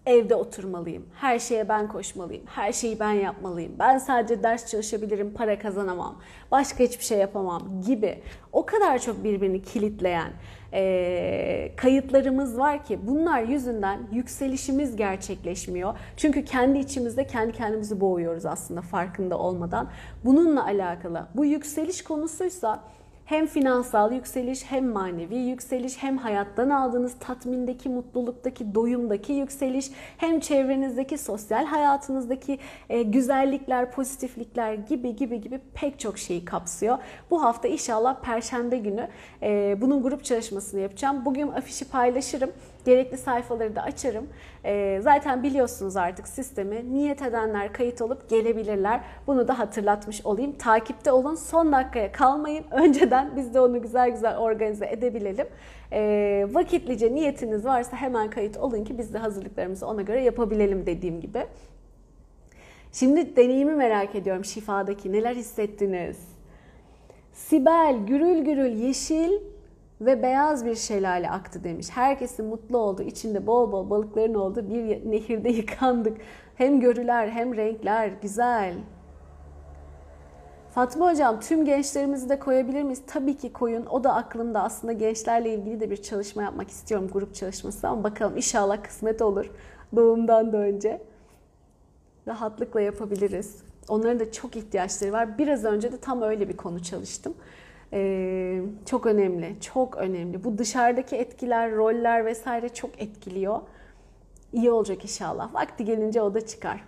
evde 0.06 0.34
oturmalıyım. 0.34 1.06
Her 1.14 1.38
şeye 1.38 1.68
ben 1.68 1.88
koşmalıyım. 1.88 2.44
Her 2.46 2.72
şeyi 2.72 3.00
ben 3.00 3.12
yapmalıyım. 3.12 3.72
Ben 3.78 3.98
sadece 3.98 4.42
ders 4.42 4.70
çalışabilirim, 4.70 5.34
para 5.34 5.58
kazanamam. 5.58 6.20
Başka 6.50 6.84
hiçbir 6.84 7.04
şey 7.04 7.18
yapamam 7.18 7.82
gibi. 7.86 8.22
O 8.52 8.66
kadar 8.66 8.98
çok 8.98 9.24
birbirini 9.24 9.62
kilitleyen 9.62 10.32
e, 10.72 11.72
kayıtlarımız 11.76 12.58
var 12.58 12.84
ki 12.84 12.98
bunlar 13.02 13.42
yüzünden 13.42 14.00
yükselişimiz 14.12 14.96
gerçekleşmiyor. 14.96 15.98
Çünkü 16.16 16.44
kendi 16.44 16.78
içimizde 16.78 17.26
kendi 17.26 17.52
kendimizi 17.52 18.00
boğuyoruz 18.00 18.46
aslında 18.46 18.82
farkında 18.82 19.38
olmadan. 19.38 19.88
Bununla 20.24 20.64
alakalı. 20.64 21.26
Bu 21.34 21.44
yükseliş 21.44 22.04
konusuysa 22.04 22.82
hem 23.26 23.46
finansal 23.46 24.12
yükseliş 24.12 24.64
hem 24.64 24.88
manevi 24.88 25.36
yükseliş 25.36 26.02
hem 26.02 26.18
hayattan 26.18 26.70
aldığınız 26.70 27.14
tatmindeki, 27.20 27.88
mutluluktaki, 27.88 28.74
doyumdaki 28.74 29.32
yükseliş 29.32 29.90
hem 30.18 30.40
çevrenizdeki, 30.40 31.18
sosyal 31.18 31.64
hayatınızdaki 31.64 32.58
e, 32.88 33.02
güzellikler, 33.02 33.90
pozitiflikler 33.90 34.74
gibi 34.74 35.16
gibi 35.16 35.40
gibi 35.40 35.60
pek 35.74 35.98
çok 35.98 36.18
şeyi 36.18 36.44
kapsıyor. 36.44 36.98
Bu 37.30 37.44
hafta 37.44 37.68
inşallah 37.68 38.22
Perşembe 38.22 38.78
günü 38.78 39.08
e, 39.42 39.76
bunun 39.80 40.02
grup 40.02 40.24
çalışmasını 40.24 40.80
yapacağım. 40.80 41.24
Bugün 41.24 41.48
afişi 41.48 41.84
paylaşırım. 41.84 42.50
Gerekli 42.86 43.16
sayfaları 43.16 43.76
da 43.76 43.82
açarım. 43.82 44.26
E, 44.64 45.00
zaten 45.02 45.42
biliyorsunuz 45.42 45.96
artık 45.96 46.28
sistemi. 46.28 46.92
Niyet 46.92 47.22
edenler 47.22 47.72
kayıt 47.72 48.02
olup 48.02 48.28
gelebilirler. 48.28 49.00
Bunu 49.26 49.48
da 49.48 49.58
hatırlatmış 49.58 50.26
olayım. 50.26 50.52
Takipte 50.52 51.12
olun. 51.12 51.34
Son 51.34 51.72
dakikaya 51.72 52.12
kalmayın. 52.12 52.64
Önceden 52.70 53.36
biz 53.36 53.54
de 53.54 53.60
onu 53.60 53.82
güzel 53.82 54.10
güzel 54.10 54.38
organize 54.38 54.86
edebilelim. 54.86 55.46
E, 55.92 56.46
vakitlice 56.50 57.14
niyetiniz 57.14 57.64
varsa 57.64 57.96
hemen 57.96 58.30
kayıt 58.30 58.56
olun 58.56 58.84
ki 58.84 58.98
biz 58.98 59.14
de 59.14 59.18
hazırlıklarımızı 59.18 59.86
ona 59.86 60.02
göre 60.02 60.22
yapabilelim 60.22 60.86
dediğim 60.86 61.20
gibi. 61.20 61.46
Şimdi 62.92 63.36
deneyimi 63.36 63.74
merak 63.74 64.14
ediyorum 64.14 64.44
şifadaki. 64.44 65.12
Neler 65.12 65.34
hissettiniz? 65.34 66.16
Sibel 67.32 67.96
gürül 68.06 68.44
gürül 68.44 68.72
yeşil 68.72 69.32
ve 70.00 70.22
beyaz 70.22 70.66
bir 70.66 70.74
şelale 70.74 71.30
aktı 71.30 71.64
demiş. 71.64 71.86
Herkesin 71.90 72.46
mutlu 72.46 72.78
olduğu, 72.78 73.02
içinde 73.02 73.46
bol 73.46 73.72
bol 73.72 73.90
balıkların 73.90 74.34
olduğu 74.34 74.70
bir 74.70 75.10
nehirde 75.10 75.48
yıkandık. 75.52 76.18
Hem 76.54 76.80
görüler 76.80 77.28
hem 77.28 77.56
renkler 77.56 78.08
güzel. 78.22 78.74
Fatma 80.70 81.10
Hocam 81.10 81.40
tüm 81.40 81.64
gençlerimizi 81.64 82.28
de 82.28 82.38
koyabilir 82.38 82.82
miyiz? 82.82 83.02
Tabii 83.06 83.36
ki 83.36 83.52
koyun. 83.52 83.86
O 83.86 84.04
da 84.04 84.14
aklımda 84.14 84.62
aslında 84.62 84.92
gençlerle 84.92 85.54
ilgili 85.54 85.80
de 85.80 85.90
bir 85.90 85.96
çalışma 85.96 86.42
yapmak 86.42 86.70
istiyorum. 86.70 87.10
Grup 87.12 87.34
çalışması 87.34 87.88
ama 87.88 88.04
bakalım 88.04 88.36
inşallah 88.36 88.82
kısmet 88.82 89.22
olur. 89.22 89.50
Doğumdan 89.96 90.52
da 90.52 90.56
önce. 90.56 91.02
Rahatlıkla 92.28 92.80
yapabiliriz. 92.80 93.62
Onların 93.88 94.20
da 94.20 94.32
çok 94.32 94.56
ihtiyaçları 94.56 95.12
var. 95.12 95.38
Biraz 95.38 95.64
önce 95.64 95.92
de 95.92 95.96
tam 95.96 96.22
öyle 96.22 96.48
bir 96.48 96.56
konu 96.56 96.82
çalıştım. 96.82 97.34
Ee, 97.96 98.62
çok 98.86 99.06
önemli, 99.06 99.56
çok 99.60 99.96
önemli. 99.96 100.44
Bu 100.44 100.58
dışarıdaki 100.58 101.16
etkiler, 101.16 101.72
roller 101.72 102.24
vesaire 102.24 102.68
çok 102.68 103.02
etkiliyor. 103.02 103.60
İyi 104.52 104.70
olacak 104.70 105.02
inşallah. 105.02 105.54
Vakti 105.54 105.84
gelince 105.84 106.22
o 106.22 106.34
da 106.34 106.46
çıkar. 106.46 106.84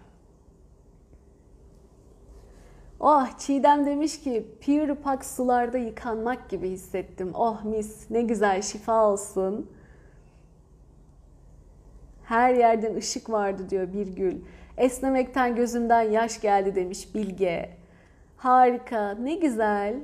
Oh 3.00 3.38
Çiğdem 3.38 3.86
demiş 3.86 4.20
ki 4.20 4.46
pür 4.60 4.94
pak 4.94 5.24
sularda 5.24 5.78
yıkanmak 5.78 6.50
gibi 6.50 6.70
hissettim. 6.70 7.30
Oh 7.34 7.64
mis 7.64 8.10
ne 8.10 8.22
güzel 8.22 8.62
şifa 8.62 9.04
olsun. 9.04 9.70
Her 12.24 12.54
yerden 12.54 12.94
ışık 12.94 13.30
vardı 13.30 13.70
diyor 13.70 13.92
bir 13.92 14.06
gül. 14.06 14.36
Esnemekten 14.76 15.56
gözümden 15.56 16.02
yaş 16.02 16.40
geldi 16.40 16.74
demiş 16.74 17.14
Bilge. 17.14 17.70
Harika 18.36 19.10
ne 19.10 19.34
güzel. 19.34 19.94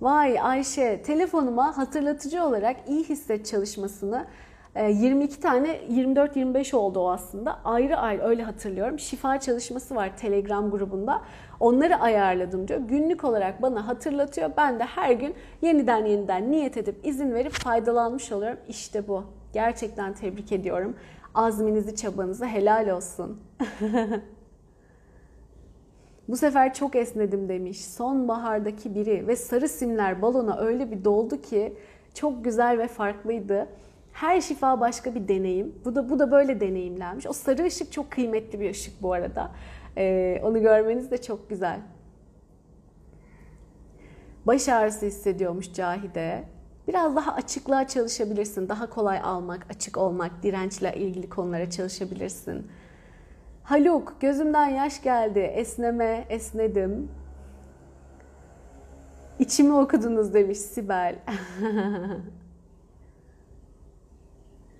Vay 0.00 0.40
Ayşe, 0.40 1.02
telefonuma 1.02 1.78
hatırlatıcı 1.78 2.44
olarak 2.44 2.76
iyi 2.88 3.04
hisset 3.04 3.46
çalışmasını 3.46 4.26
22 4.76 5.36
e, 5.36 5.40
tane 5.40 5.80
24-25 5.90 6.76
oldu 6.76 7.00
o 7.00 7.10
aslında. 7.10 7.60
Ayrı 7.64 7.96
ayrı 7.96 8.22
öyle 8.22 8.42
hatırlıyorum. 8.42 8.98
Şifa 8.98 9.40
çalışması 9.40 9.94
var 9.94 10.16
Telegram 10.16 10.70
grubunda. 10.70 11.22
Onları 11.60 11.96
ayarladım 11.96 12.68
diyor. 12.68 12.80
Günlük 12.80 13.24
olarak 13.24 13.62
bana 13.62 13.86
hatırlatıyor. 13.88 14.50
Ben 14.56 14.78
de 14.78 14.84
her 14.84 15.10
gün 15.10 15.34
yeniden 15.62 16.06
yeniden 16.06 16.50
niyet 16.50 16.76
edip 16.76 17.06
izin 17.06 17.34
verip 17.34 17.52
faydalanmış 17.52 18.32
oluyorum. 18.32 18.58
İşte 18.68 19.08
bu. 19.08 19.24
Gerçekten 19.52 20.12
tebrik 20.12 20.52
ediyorum. 20.52 20.96
Azminizi, 21.34 21.96
çabanızı 21.96 22.46
helal 22.46 22.88
olsun. 22.88 23.40
Bu 26.28 26.36
sefer 26.36 26.74
çok 26.74 26.96
esnedim 26.96 27.48
demiş. 27.48 27.84
Sonbahardaki 27.84 28.94
biri 28.94 29.26
ve 29.28 29.36
sarı 29.36 29.68
simler 29.68 30.22
balona 30.22 30.58
öyle 30.58 30.90
bir 30.90 31.04
doldu 31.04 31.42
ki 31.42 31.76
çok 32.14 32.44
güzel 32.44 32.78
ve 32.78 32.88
farklıydı. 32.88 33.68
Her 34.12 34.40
şifa 34.40 34.80
başka 34.80 35.14
bir 35.14 35.28
deneyim. 35.28 35.74
Bu 35.84 35.94
da 35.94 36.10
bu 36.10 36.18
da 36.18 36.30
böyle 36.30 36.60
deneyimlenmiş. 36.60 37.26
O 37.26 37.32
sarı 37.32 37.64
ışık 37.64 37.92
çok 37.92 38.10
kıymetli 38.10 38.60
bir 38.60 38.70
ışık 38.70 39.02
bu 39.02 39.12
arada. 39.12 39.50
Ee, 39.96 40.40
onu 40.44 40.60
görmeniz 40.60 41.10
de 41.10 41.22
çok 41.22 41.50
güzel. 41.50 41.80
Baş 44.46 44.68
ağrısı 44.68 45.06
hissediyormuş 45.06 45.72
Cahide. 45.72 46.44
Biraz 46.88 47.16
daha 47.16 47.34
açıklığa 47.34 47.86
çalışabilirsin. 47.86 48.68
Daha 48.68 48.90
kolay 48.90 49.20
almak, 49.22 49.66
açık 49.70 49.98
olmak, 49.98 50.42
dirençle 50.42 50.94
ilgili 50.96 51.28
konulara 51.28 51.70
çalışabilirsin. 51.70 52.66
Haluk, 53.64 54.16
gözümden 54.20 54.68
yaş 54.68 55.02
geldi. 55.02 55.38
Esneme, 55.38 56.24
esnedim. 56.28 57.10
İçimi 59.38 59.72
okudunuz 59.72 60.34
demiş 60.34 60.58
Sibel. 60.58 61.18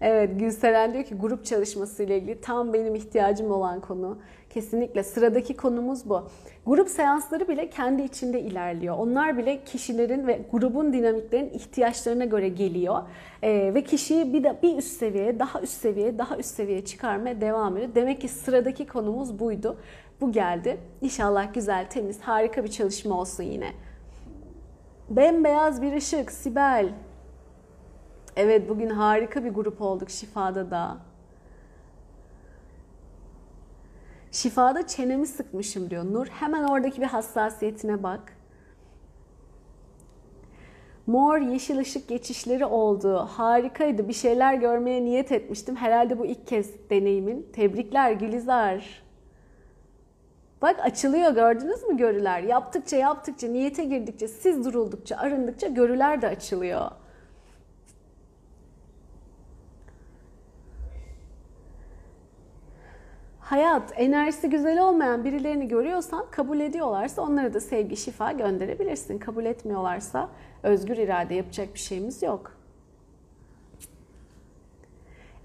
Evet 0.01 0.41
Gülseren 0.41 0.93
diyor 0.93 1.05
ki 1.05 1.15
grup 1.15 1.45
çalışması 1.45 2.03
ile 2.03 2.19
ilgili 2.19 2.41
tam 2.41 2.73
benim 2.73 2.95
ihtiyacım 2.95 3.51
olan 3.51 3.81
konu. 3.81 4.19
Kesinlikle 4.55 5.03
sıradaki 5.03 5.57
konumuz 5.57 6.09
bu. 6.09 6.29
Grup 6.67 6.89
seansları 6.89 7.49
bile 7.49 7.71
kendi 7.71 8.03
içinde 8.03 8.41
ilerliyor. 8.41 8.99
Onlar 8.99 9.39
bile 9.39 9.65
kişilerin 9.65 10.27
ve 10.27 10.41
grubun 10.53 10.93
dinamiklerin 10.93 11.51
ihtiyaçlarına 11.51 12.25
göre 12.25 12.49
geliyor. 12.49 13.03
Ee, 13.43 13.73
ve 13.75 13.85
kişiyi 13.85 14.33
bir 14.33 14.45
de 14.45 14.59
bir 14.63 14.77
üst 14.77 14.99
seviyeye, 14.99 15.39
daha 15.39 15.61
üst 15.61 15.73
seviyeye, 15.73 16.19
daha 16.19 16.37
üst 16.37 16.55
seviyeye 16.55 16.85
çıkarmaya 16.85 17.41
devam 17.41 17.77
ediyor. 17.77 17.95
Demek 17.95 18.21
ki 18.21 18.29
sıradaki 18.29 18.87
konumuz 18.87 19.39
buydu. 19.39 19.77
Bu 20.21 20.33
geldi. 20.33 20.81
İnşallah 21.01 21.55
güzel, 21.55 21.91
temiz, 21.91 22.21
harika 22.21 22.65
bir 22.65 22.71
çalışma 22.71 23.21
olsun 23.21 23.43
yine. 23.43 23.73
Bembeyaz 25.11 25.83
bir 25.83 25.93
ışık, 25.93 26.33
Sibel. 26.33 26.89
Evet 28.37 28.69
bugün 28.69 28.91
harika 28.91 29.45
bir 29.45 29.51
grup 29.51 29.81
olduk 29.81 30.11
Şifa'da 30.11 30.71
da. 30.71 30.97
Şifada 34.35 34.87
çenemi 34.87 35.27
sıkmışım 35.27 35.91
diyor 35.91 36.05
Nur. 36.05 36.27
Hemen 36.27 36.65
oradaki 36.65 37.01
bir 37.01 37.07
hassasiyetine 37.07 38.03
bak. 38.03 38.37
Mor 41.07 41.39
yeşil 41.39 41.79
ışık 41.79 42.09
geçişleri 42.09 42.67
oldu. 42.67 43.17
Harikaydı. 43.17 44.09
Bir 44.09 44.13
şeyler 44.13 44.55
görmeye 44.55 45.05
niyet 45.05 45.33
etmiştim. 45.33 45.77
Herhalde 45.77 46.19
bu 46.19 46.27
ilk 46.27 46.47
kez 46.47 46.91
deneyimin. 46.91 47.49
Tebrikler 47.53 48.13
Gülizar. 48.13 49.03
Bak 50.63 50.81
açılıyor 50.81 51.35
gördünüz 51.35 51.83
mü 51.83 51.97
görüler? 51.97 52.41
Yaptıkça 52.41 52.97
yaptıkça, 52.97 53.49
niyete 53.49 53.85
girdikçe, 53.85 54.29
siz 54.29 54.65
duruldukça, 54.65 55.17
arındıkça 55.17 55.67
görüler 55.67 56.23
de 56.23 56.29
açılıyor. 56.29 56.91
Hayat, 63.45 63.93
enerjisi 63.97 64.51
güzel 64.51 64.83
olmayan 64.83 65.25
birilerini 65.25 65.69
görüyorsan 65.69 66.27
kabul 66.31 66.61
ediyorlarsa 66.61 67.23
onlara 67.23 67.55
da 67.55 67.61
sevgi, 67.61 67.97
şifa 67.97 68.33
gönderebilirsin. 68.33 69.19
Kabul 69.19 69.45
etmiyorlarsa 69.45 70.29
özgür 70.63 70.97
irade 70.97 71.35
yapacak 71.35 71.75
bir 71.75 71.79
şeyimiz 71.79 72.23
yok. 72.23 72.64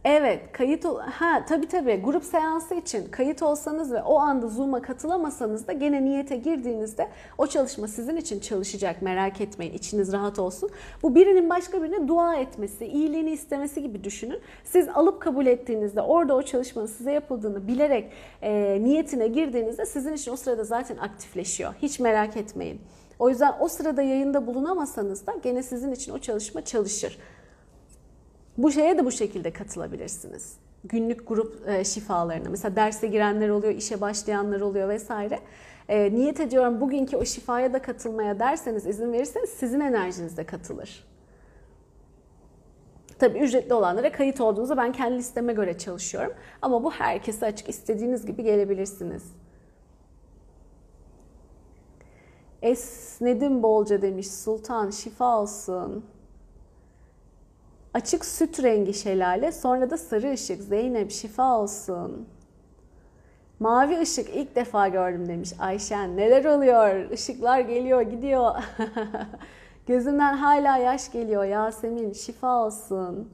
Evet, 0.06 0.52
kayıt 0.52 0.86
ha 0.86 1.46
tabii 1.50 1.68
tabii 1.68 1.96
grup 1.96 2.24
seansı 2.24 2.76
için 2.76 3.12
kayıt 3.12 3.44
olsanız 3.44 3.92
ve 3.92 4.04
o 4.04 4.18
anda 4.20 4.48
Zoom'a 4.48 4.82
katılamasanız 4.82 5.68
da 5.68 5.74
gene 5.74 6.06
niyete 6.06 6.36
girdiğinizde 6.36 7.10
o 7.38 7.48
çalışma 7.48 7.88
sizin 7.88 8.18
için 8.18 8.40
çalışacak. 8.40 9.02
Merak 9.02 9.42
etmeyin, 9.42 9.74
içiniz 9.74 10.14
rahat 10.14 10.40
olsun. 10.40 10.70
Bu 11.04 11.16
birinin 11.16 11.50
başka 11.50 11.84
birine 11.84 12.08
dua 12.08 12.36
etmesi, 12.36 12.86
iyiliğini 12.86 13.32
istemesi 13.32 13.82
gibi 13.82 14.04
düşünün. 14.04 14.40
Siz 14.64 14.90
alıp 14.90 15.22
kabul 15.22 15.46
ettiğinizde 15.46 16.02
orada 16.02 16.36
o 16.36 16.42
çalışmanın 16.42 16.88
size 16.88 17.12
yapıldığını 17.12 17.68
bilerek 17.68 18.12
e, 18.42 18.78
niyetine 18.82 19.28
girdiğinizde 19.28 19.86
sizin 19.86 20.14
için 20.14 20.32
o 20.32 20.36
sırada 20.36 20.64
zaten 20.64 20.98
aktifleşiyor. 20.98 21.74
Hiç 21.82 22.00
merak 22.00 22.38
etmeyin. 22.38 22.82
O 23.20 23.30
yüzden 23.30 23.54
o 23.60 23.68
sırada 23.68 24.02
yayında 24.02 24.48
bulunamasanız 24.48 25.28
da 25.28 25.36
gene 25.44 25.64
sizin 25.64 25.92
için 25.92 26.14
o 26.14 26.20
çalışma 26.20 26.66
çalışır. 26.66 27.20
Bu 28.60 28.72
şeye 28.72 28.98
de 28.98 29.06
bu 29.06 29.12
şekilde 29.12 29.54
katılabilirsiniz. 29.54 30.58
Günlük 30.84 31.28
grup 31.28 31.68
e, 31.68 31.84
şifalarına. 31.84 32.50
Mesela 32.50 32.76
derse 32.76 33.08
girenler 33.08 33.50
oluyor, 33.50 33.74
işe 33.74 34.02
başlayanlar 34.02 34.62
oluyor 34.62 34.90
vesaire. 34.90 35.40
E, 35.90 36.14
niyet 36.14 36.40
ediyorum 36.40 36.82
bugünkü 36.82 37.18
o 37.18 37.26
şifaya 37.26 37.74
da 37.74 37.82
katılmaya 37.82 38.40
derseniz, 38.40 38.86
izin 38.86 39.14
verirseniz 39.14 39.50
sizin 39.50 39.80
enerjiniz 39.80 40.38
de 40.38 40.46
katılır. 40.46 41.04
Tabii 43.20 43.40
ücretli 43.40 43.74
olanlara 43.74 44.12
kayıt 44.12 44.42
olduğunuzda 44.42 44.78
ben 44.78 44.92
kendi 44.92 45.18
listeme 45.18 45.54
göre 45.54 45.78
çalışıyorum. 45.78 46.34
Ama 46.62 46.84
bu 46.84 46.92
herkese 46.92 47.46
açık. 47.46 47.70
istediğiniz 47.70 48.26
gibi 48.26 48.44
gelebilirsiniz. 48.44 49.24
Esnedim 52.62 53.64
bolca 53.64 54.02
demiş 54.02 54.32
Sultan 54.32 54.90
şifa 54.90 55.42
olsun. 55.42 56.06
Açık 57.94 58.26
süt 58.26 58.64
rengi 58.64 58.94
şelale, 58.94 59.52
sonra 59.52 59.90
da 59.90 59.98
sarı 59.98 60.32
ışık. 60.32 60.62
Zeynep 60.62 61.12
şifa 61.12 61.60
olsun. 61.60 62.28
Mavi 63.60 64.00
ışık 64.00 64.30
ilk 64.30 64.56
defa 64.56 64.88
gördüm 64.88 65.28
demiş 65.28 65.54
Ayşen. 65.60 66.18
Neler 66.18 66.46
oluyor? 66.46 67.12
Işıklar 67.12 67.60
geliyor, 67.60 68.02
gidiyor. 68.02 68.56
Gözümden 69.88 70.34
hala 70.34 70.78
yaş 70.78 71.12
geliyor 71.12 71.44
Yasemin. 71.44 72.14
Şifa 72.14 72.66
olsun. 72.66 73.30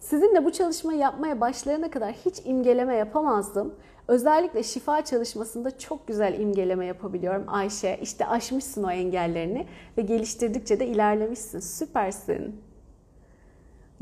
Sizinle 0.00 0.44
bu 0.44 0.52
çalışmayı 0.52 0.98
yapmaya 0.98 1.40
başlayana 1.40 1.90
kadar 1.90 2.12
hiç 2.12 2.42
imgeleme 2.44 2.96
yapamazdım. 2.96 3.74
Özellikle 4.08 4.62
şifa 4.62 5.04
çalışmasında 5.04 5.78
çok 5.78 6.06
güzel 6.06 6.40
imgeleme 6.40 6.86
yapabiliyorum 6.86 7.44
Ayşe. 7.46 7.98
İşte 8.02 8.26
aşmışsın 8.26 8.82
o 8.82 8.90
engellerini 8.90 9.66
ve 9.98 10.02
geliştirdikçe 10.02 10.80
de 10.80 10.86
ilerlemişsin. 10.86 11.60
Süpersin. 11.60 12.71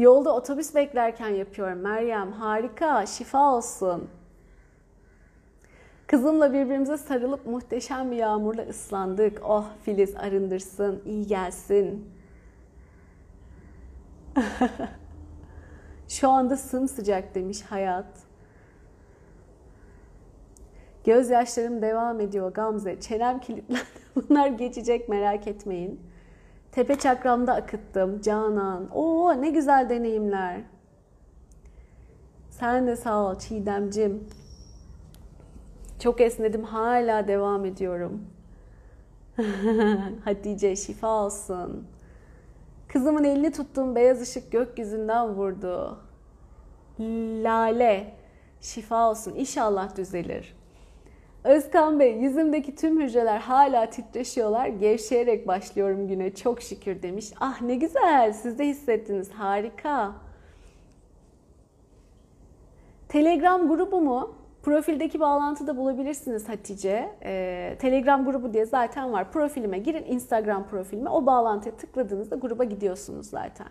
Yolda 0.01 0.35
otobüs 0.35 0.75
beklerken 0.75 1.29
yapıyorum 1.29 1.79
Meryem. 1.79 2.33
Harika, 2.33 3.07
şifa 3.07 3.55
olsun. 3.55 4.09
Kızımla 6.07 6.53
birbirimize 6.53 6.97
sarılıp 6.97 7.47
muhteşem 7.47 8.11
bir 8.11 8.17
yağmurla 8.17 8.63
ıslandık. 8.63 9.41
Oh 9.45 9.65
Filiz 9.83 10.17
arındırsın, 10.17 11.03
iyi 11.07 11.27
gelsin. 11.27 12.09
Şu 16.09 16.29
anda 16.29 16.57
sımsıcak 16.57 17.35
demiş 17.35 17.63
hayat. 17.63 18.19
Gözyaşlarım 21.05 21.83
devam 21.83 22.21
ediyor 22.21 22.53
Gamze. 22.53 23.01
Çenem 23.01 23.41
kilitlendi. 23.41 23.83
Bunlar 24.17 24.47
geçecek 24.49 25.09
merak 25.09 25.47
etmeyin. 25.47 26.10
Tepe 26.73 26.99
çakramda 26.99 27.55
akıttım. 27.55 28.21
Canan. 28.21 28.91
Oo 28.95 29.43
ne 29.43 29.51
güzel 29.51 29.89
deneyimler. 29.89 30.61
Sen 32.51 32.87
de 32.87 32.97
sağ 32.97 33.25
ol 33.25 33.39
Çiğdemcim. 33.39 34.29
Çok 35.99 36.21
esnedim. 36.21 36.65
Hala 36.65 37.29
devam 37.29 37.65
ediyorum. 37.65 38.25
Hatice 40.25 40.77
şifa 40.77 41.09
olsun. 41.09 41.87
Kızımın 42.89 43.25
elini 43.25 43.53
tuttuğum 43.53 43.95
beyaz 43.95 44.21
ışık 44.21 44.53
gökyüzünden 44.53 45.29
vurdu. 45.29 45.99
Lale 47.45 48.15
şifa 48.61 49.11
olsun. 49.11 49.35
İnşallah 49.35 49.97
düzelir. 49.97 50.60
Özkan 51.45 52.01
Bey, 52.01 52.13
yüzümdeki 52.13 52.75
tüm 52.75 53.01
hücreler 53.01 53.39
hala 53.39 53.91
titreşiyorlar. 53.91 54.67
Gevşeyerek 54.67 55.49
başlıyorum 55.49 56.09
güne. 56.09 56.35
Çok 56.35 56.63
şükür 56.63 57.03
demiş. 57.03 57.33
Ah 57.41 57.63
ne 57.63 57.75
güzel. 57.75 58.33
Siz 58.33 58.59
de 58.59 58.67
hissettiniz. 58.67 59.31
Harika. 59.31 60.13
Telegram 63.09 63.69
grubu 63.69 64.01
mu? 64.01 64.35
Profildeki 64.63 65.21
bağlantıda 65.21 65.77
bulabilirsiniz 65.77 66.49
Hatice. 66.49 67.11
Ee, 67.25 67.77
Telegram 67.81 68.25
grubu 68.25 68.53
diye 68.53 68.67
zaten 68.67 69.13
var. 69.13 69.33
Profilime 69.33 69.79
girin, 69.79 70.05
Instagram 70.05 70.67
profilime. 70.67 71.11
O 71.11 71.27
bağlantıya 71.27 71.77
tıkladığınızda 71.77 72.37
gruba 72.37 72.65
gidiyorsunuz 72.65 73.27
zaten. 73.27 73.69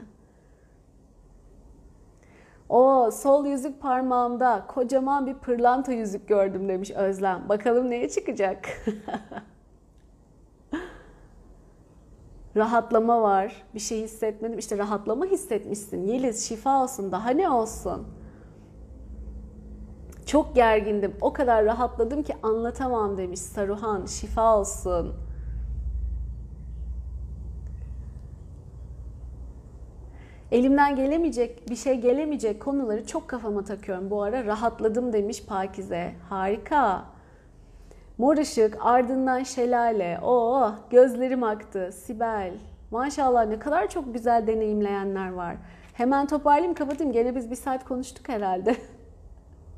O 2.70 3.12
sol 3.12 3.46
yüzük 3.46 3.82
parmağımda 3.82 4.66
kocaman 4.68 5.28
bir 5.28 5.34
pırlanta 5.34 5.92
yüzük 5.92 6.28
gördüm 6.28 6.70
demiş 6.70 6.92
Özlem. 6.92 7.50
Bakalım 7.50 7.90
neye 7.90 8.10
çıkacak? 8.10 8.66
rahatlama 12.56 13.22
var. 13.22 13.64
Bir 13.76 13.80
şey 13.80 14.02
hissetmedim. 14.02 14.60
İşte 14.60 14.78
rahatlama 14.78 15.26
hissetmişsin. 15.26 16.08
Yeliz 16.08 16.48
şifa 16.48 16.84
olsun. 16.84 17.12
Daha 17.12 17.30
ne 17.30 17.50
olsun? 17.50 18.08
Çok 20.26 20.56
gergindim. 20.56 21.16
O 21.22 21.34
kadar 21.34 21.66
rahatladım 21.66 22.24
ki 22.24 22.34
anlatamam 22.44 23.18
demiş 23.18 23.40
Saruhan. 23.40 24.06
Şifa 24.06 24.58
olsun. 24.60 25.29
Elimden 30.52 30.96
gelemeyecek, 30.96 31.70
bir 31.70 31.76
şey 31.76 32.02
gelemeyecek 32.02 32.62
konuları 32.62 33.08
çok 33.08 33.28
kafama 33.28 33.64
takıyorum 33.64 34.10
bu 34.10 34.24
ara. 34.24 34.46
Rahatladım 34.46 35.14
demiş 35.14 35.46
Pakize. 35.46 36.12
Harika. 36.30 37.06
Mor 38.18 38.38
ışık, 38.38 38.78
ardından 38.80 39.44
şelale. 39.44 40.20
Oo, 40.24 40.72
gözlerim 40.90 41.44
aktı. 41.44 41.92
Sibel. 41.92 42.54
Maşallah 42.92 43.46
ne 43.46 43.60
kadar 43.60 43.90
çok 43.90 44.14
güzel 44.14 44.48
deneyimleyenler 44.48 45.30
var. 45.30 45.56
Hemen 45.94 46.28
toparlayayım 46.28 46.74
kapatayım. 46.74 47.14
Gene 47.14 47.36
biz 47.36 47.52
bir 47.52 47.56
saat 47.56 47.86
konuştuk 47.86 48.30
herhalde. 48.30 48.76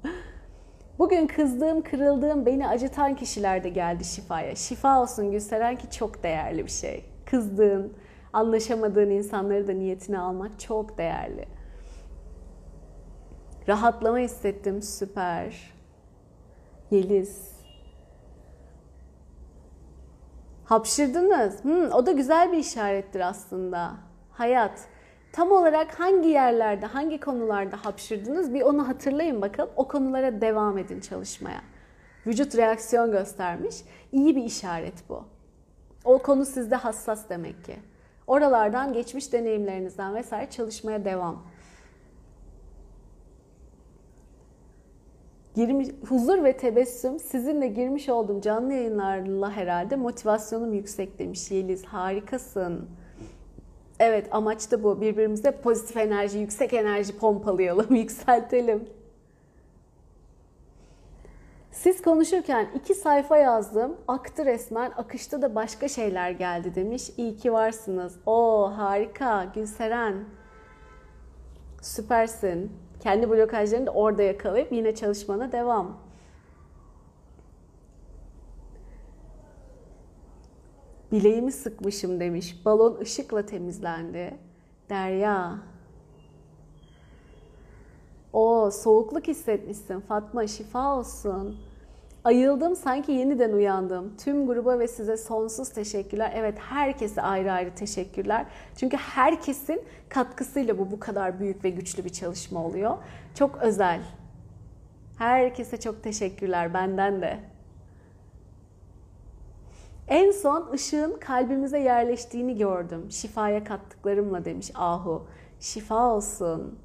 Bugün 0.99 1.27
kızdığım, 1.27 1.81
kırıldığım, 1.81 2.45
beni 2.45 2.67
acıtan 2.67 3.15
kişiler 3.15 3.63
de 3.63 3.69
geldi 3.69 4.05
şifaya. 4.05 4.55
Şifa 4.55 5.01
olsun 5.01 5.31
Gülseren 5.31 5.77
ki 5.77 5.91
çok 5.91 6.23
değerli 6.23 6.65
bir 6.65 6.71
şey. 6.71 7.05
Kızdığın, 7.25 7.93
anlaşamadığın 8.33 9.09
insanları 9.09 9.67
da 9.67 9.71
niyetine 9.71 10.19
almak 10.19 10.59
çok 10.59 10.97
değerli. 10.97 11.45
Rahatlama 13.67 14.17
hissettim, 14.17 14.81
süper. 14.81 15.73
Yeliz. 16.91 17.51
Hapşırdınız. 20.65 21.63
Hmm, 21.63 21.91
o 21.91 22.05
da 22.05 22.11
güzel 22.11 22.51
bir 22.51 22.57
işarettir 22.57 23.19
aslında. 23.19 23.93
Hayat. 24.31 24.87
Tam 25.33 25.51
olarak 25.51 25.99
hangi 25.99 26.29
yerlerde, 26.29 26.85
hangi 26.85 27.19
konularda 27.19 27.85
hapşırdınız 27.85 28.53
bir 28.53 28.61
onu 28.61 28.87
hatırlayın 28.87 29.41
bakalım. 29.41 29.69
O 29.75 29.87
konulara 29.87 30.41
devam 30.41 30.77
edin 30.77 30.99
çalışmaya. 30.99 31.61
Vücut 32.27 32.57
reaksiyon 32.57 33.11
göstermiş. 33.11 33.75
İyi 34.11 34.35
bir 34.35 34.43
işaret 34.43 35.09
bu. 35.09 35.23
O 36.03 36.17
konu 36.17 36.45
sizde 36.45 36.75
hassas 36.75 37.29
demek 37.29 37.65
ki. 37.65 37.75
Oralardan 38.27 38.93
geçmiş 38.93 39.33
deneyimlerinizden 39.33 40.15
vesaire 40.15 40.49
çalışmaya 40.49 41.05
devam. 41.05 41.43
Girmiş, 45.55 45.87
huzur 46.09 46.43
ve 46.43 46.57
tebessüm 46.57 47.19
sizinle 47.19 47.67
girmiş 47.67 48.09
olduğum 48.09 48.41
canlı 48.41 48.73
yayınlarla 48.73 49.51
herhalde 49.51 49.95
motivasyonum 49.95 50.73
yüksek 50.73 51.19
demiş 51.19 51.51
Yeliz. 51.51 51.85
Harikasın. 51.85 52.89
Evet 53.99 54.27
amaç 54.31 54.71
da 54.71 54.83
bu. 54.83 55.01
Birbirimize 55.01 55.51
pozitif 55.51 55.97
enerji, 55.97 56.37
yüksek 56.37 56.73
enerji 56.73 57.17
pompalayalım, 57.17 57.95
yükseltelim. 57.95 58.89
Siz 61.71 62.01
konuşurken 62.01 62.67
iki 62.75 62.93
sayfa 62.93 63.37
yazdım. 63.37 63.97
Aktı 64.07 64.45
resmen. 64.45 64.91
Akışta 64.91 65.41
da 65.41 65.55
başka 65.55 65.87
şeyler 65.87 66.31
geldi 66.31 66.75
demiş. 66.75 67.09
İyi 67.17 67.35
ki 67.35 67.53
varsınız. 67.53 68.19
O 68.25 68.71
harika 68.77 69.43
Gülseren. 69.55 70.25
Süpersin. 71.81 72.71
Kendi 72.99 73.29
blokajlarını 73.29 73.87
da 73.87 73.91
orada 73.91 74.23
yakalayıp 74.23 74.71
yine 74.71 74.95
çalışmana 74.95 75.51
devam. 75.51 75.97
Bileğimi 81.11 81.51
sıkmışım 81.51 82.19
demiş. 82.19 82.65
Balon 82.65 82.99
ışıkla 83.01 83.45
temizlendi. 83.45 84.37
Derya. 84.89 85.59
O 88.33 88.71
soğukluk 88.71 89.27
hissetmişsin 89.27 89.99
Fatma 89.99 90.47
şifa 90.47 90.95
olsun. 90.95 91.57
Ayıldım 92.23 92.75
sanki 92.75 93.11
yeniden 93.11 93.53
uyandım. 93.53 94.13
Tüm 94.17 94.47
gruba 94.47 94.79
ve 94.79 94.87
size 94.87 95.17
sonsuz 95.17 95.69
teşekkürler. 95.69 96.31
Evet 96.35 96.57
herkese 96.59 97.21
ayrı 97.21 97.51
ayrı 97.51 97.75
teşekkürler. 97.75 98.45
Çünkü 98.77 98.97
herkesin 98.97 99.81
katkısıyla 100.09 100.77
bu 100.77 100.91
bu 100.91 100.99
kadar 100.99 101.39
büyük 101.39 101.63
ve 101.63 101.69
güçlü 101.69 102.05
bir 102.05 102.09
çalışma 102.09 102.65
oluyor. 102.65 102.97
Çok 103.35 103.57
özel. 103.61 104.01
Herkese 105.17 105.79
çok 105.79 106.03
teşekkürler 106.03 106.73
benden 106.73 107.21
de. 107.21 107.39
En 110.07 110.31
son 110.31 110.71
ışığın 110.73 111.17
kalbimize 111.19 111.79
yerleştiğini 111.79 112.57
gördüm. 112.57 113.11
Şifaya 113.11 113.63
kattıklarımla 113.63 114.45
demiş 114.45 114.71
Ahu. 114.75 115.27
Şifa 115.59 116.13
olsun. 116.15 116.79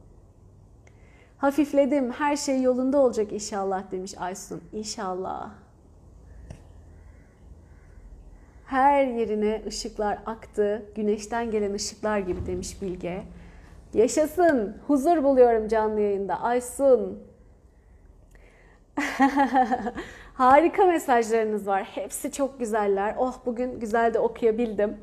Hafifledim. 1.39 2.11
Her 2.13 2.37
şey 2.37 2.63
yolunda 2.63 2.99
olacak 2.99 3.33
inşallah 3.33 3.91
demiş 3.91 4.15
Aysun. 4.19 4.61
İnşallah. 4.73 5.51
Her 8.67 9.05
yerine 9.07 9.63
ışıklar 9.67 10.19
aktı. 10.27 10.83
Güneşten 10.95 11.51
gelen 11.51 11.75
ışıklar 11.75 12.19
gibi 12.19 12.47
demiş 12.47 12.83
Bilge. 12.83 13.23
Yaşasın. 13.95 14.77
Huzur 14.87 15.25
buluyorum 15.25 15.69
canlı 15.69 16.01
yayında. 16.01 16.41
Aysun. 16.41 17.19
Harika 20.35 20.85
mesajlarınız 20.85 21.67
var. 21.67 21.83
Hepsi 21.85 22.33
çok 22.33 22.59
güzeller. 22.59 23.15
Oh 23.19 23.35
bugün 23.47 23.81
güzel 23.81 24.15
de 24.15 24.19
okuyabildim. 24.19 24.97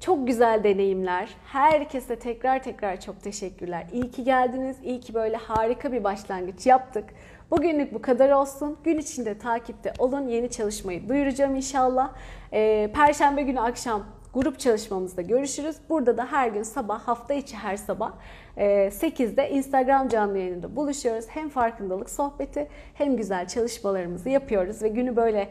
Çok 0.00 0.26
güzel 0.26 0.64
deneyimler. 0.64 1.28
Herkese 1.44 2.16
tekrar 2.18 2.62
tekrar 2.62 3.00
çok 3.00 3.22
teşekkürler. 3.22 3.86
İyi 3.92 4.10
ki 4.10 4.24
geldiniz. 4.24 4.76
İyi 4.84 5.00
ki 5.00 5.14
böyle 5.14 5.36
harika 5.36 5.92
bir 5.92 6.04
başlangıç 6.04 6.66
yaptık. 6.66 7.04
Bugünlük 7.50 7.94
bu 7.94 8.02
kadar 8.02 8.30
olsun. 8.30 8.76
Gün 8.84 8.98
içinde 8.98 9.38
takipte 9.38 9.92
olun. 9.98 10.28
Yeni 10.28 10.50
çalışmayı 10.50 11.08
duyuracağım 11.08 11.54
inşallah. 11.54 12.12
Ee, 12.52 12.90
Perşembe 12.94 13.42
günü 13.42 13.60
akşam 13.60 14.04
grup 14.34 14.58
çalışmamızda 14.58 15.22
görüşürüz. 15.22 15.76
Burada 15.88 16.16
da 16.16 16.26
her 16.32 16.48
gün 16.48 16.62
sabah, 16.62 17.00
hafta 17.00 17.34
içi 17.34 17.56
her 17.56 17.76
sabah 17.76 18.12
8'de 18.58 19.50
Instagram 19.50 20.08
canlı 20.08 20.38
yayınında 20.38 20.76
buluşuyoruz. 20.76 21.24
Hem 21.28 21.48
farkındalık 21.48 22.10
sohbeti 22.10 22.68
hem 22.94 23.16
güzel 23.16 23.48
çalışmalarımızı 23.48 24.28
yapıyoruz 24.28 24.82
ve 24.82 24.88
günü 24.88 25.16
böyle 25.16 25.48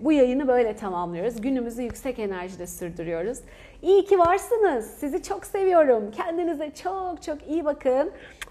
bu 0.00 0.12
yayını 0.12 0.48
böyle 0.48 0.76
tamamlıyoruz. 0.76 1.40
Günümüzü 1.40 1.82
yüksek 1.82 2.18
enerjide 2.18 2.66
sürdürüyoruz. 2.66 3.38
İyi 3.82 4.04
ki 4.04 4.18
varsınız. 4.18 4.86
Sizi 4.86 5.22
çok 5.22 5.46
seviyorum. 5.46 6.10
Kendinize 6.10 6.70
çok 6.70 7.22
çok 7.22 7.48
iyi 7.48 7.64
bakın. 7.64 8.10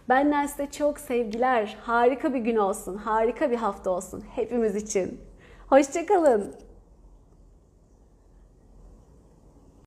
Benden 0.09 0.45
size 0.45 0.71
çok 0.71 0.99
sevgiler. 0.99 1.77
Harika 1.81 2.33
bir 2.33 2.39
gün 2.39 2.55
olsun. 2.55 2.97
Harika 2.97 3.51
bir 3.51 3.55
hafta 3.55 3.89
olsun 3.89 4.23
hepimiz 4.35 4.75
için. 4.75 5.21
Hoşçakalın. 5.69 6.55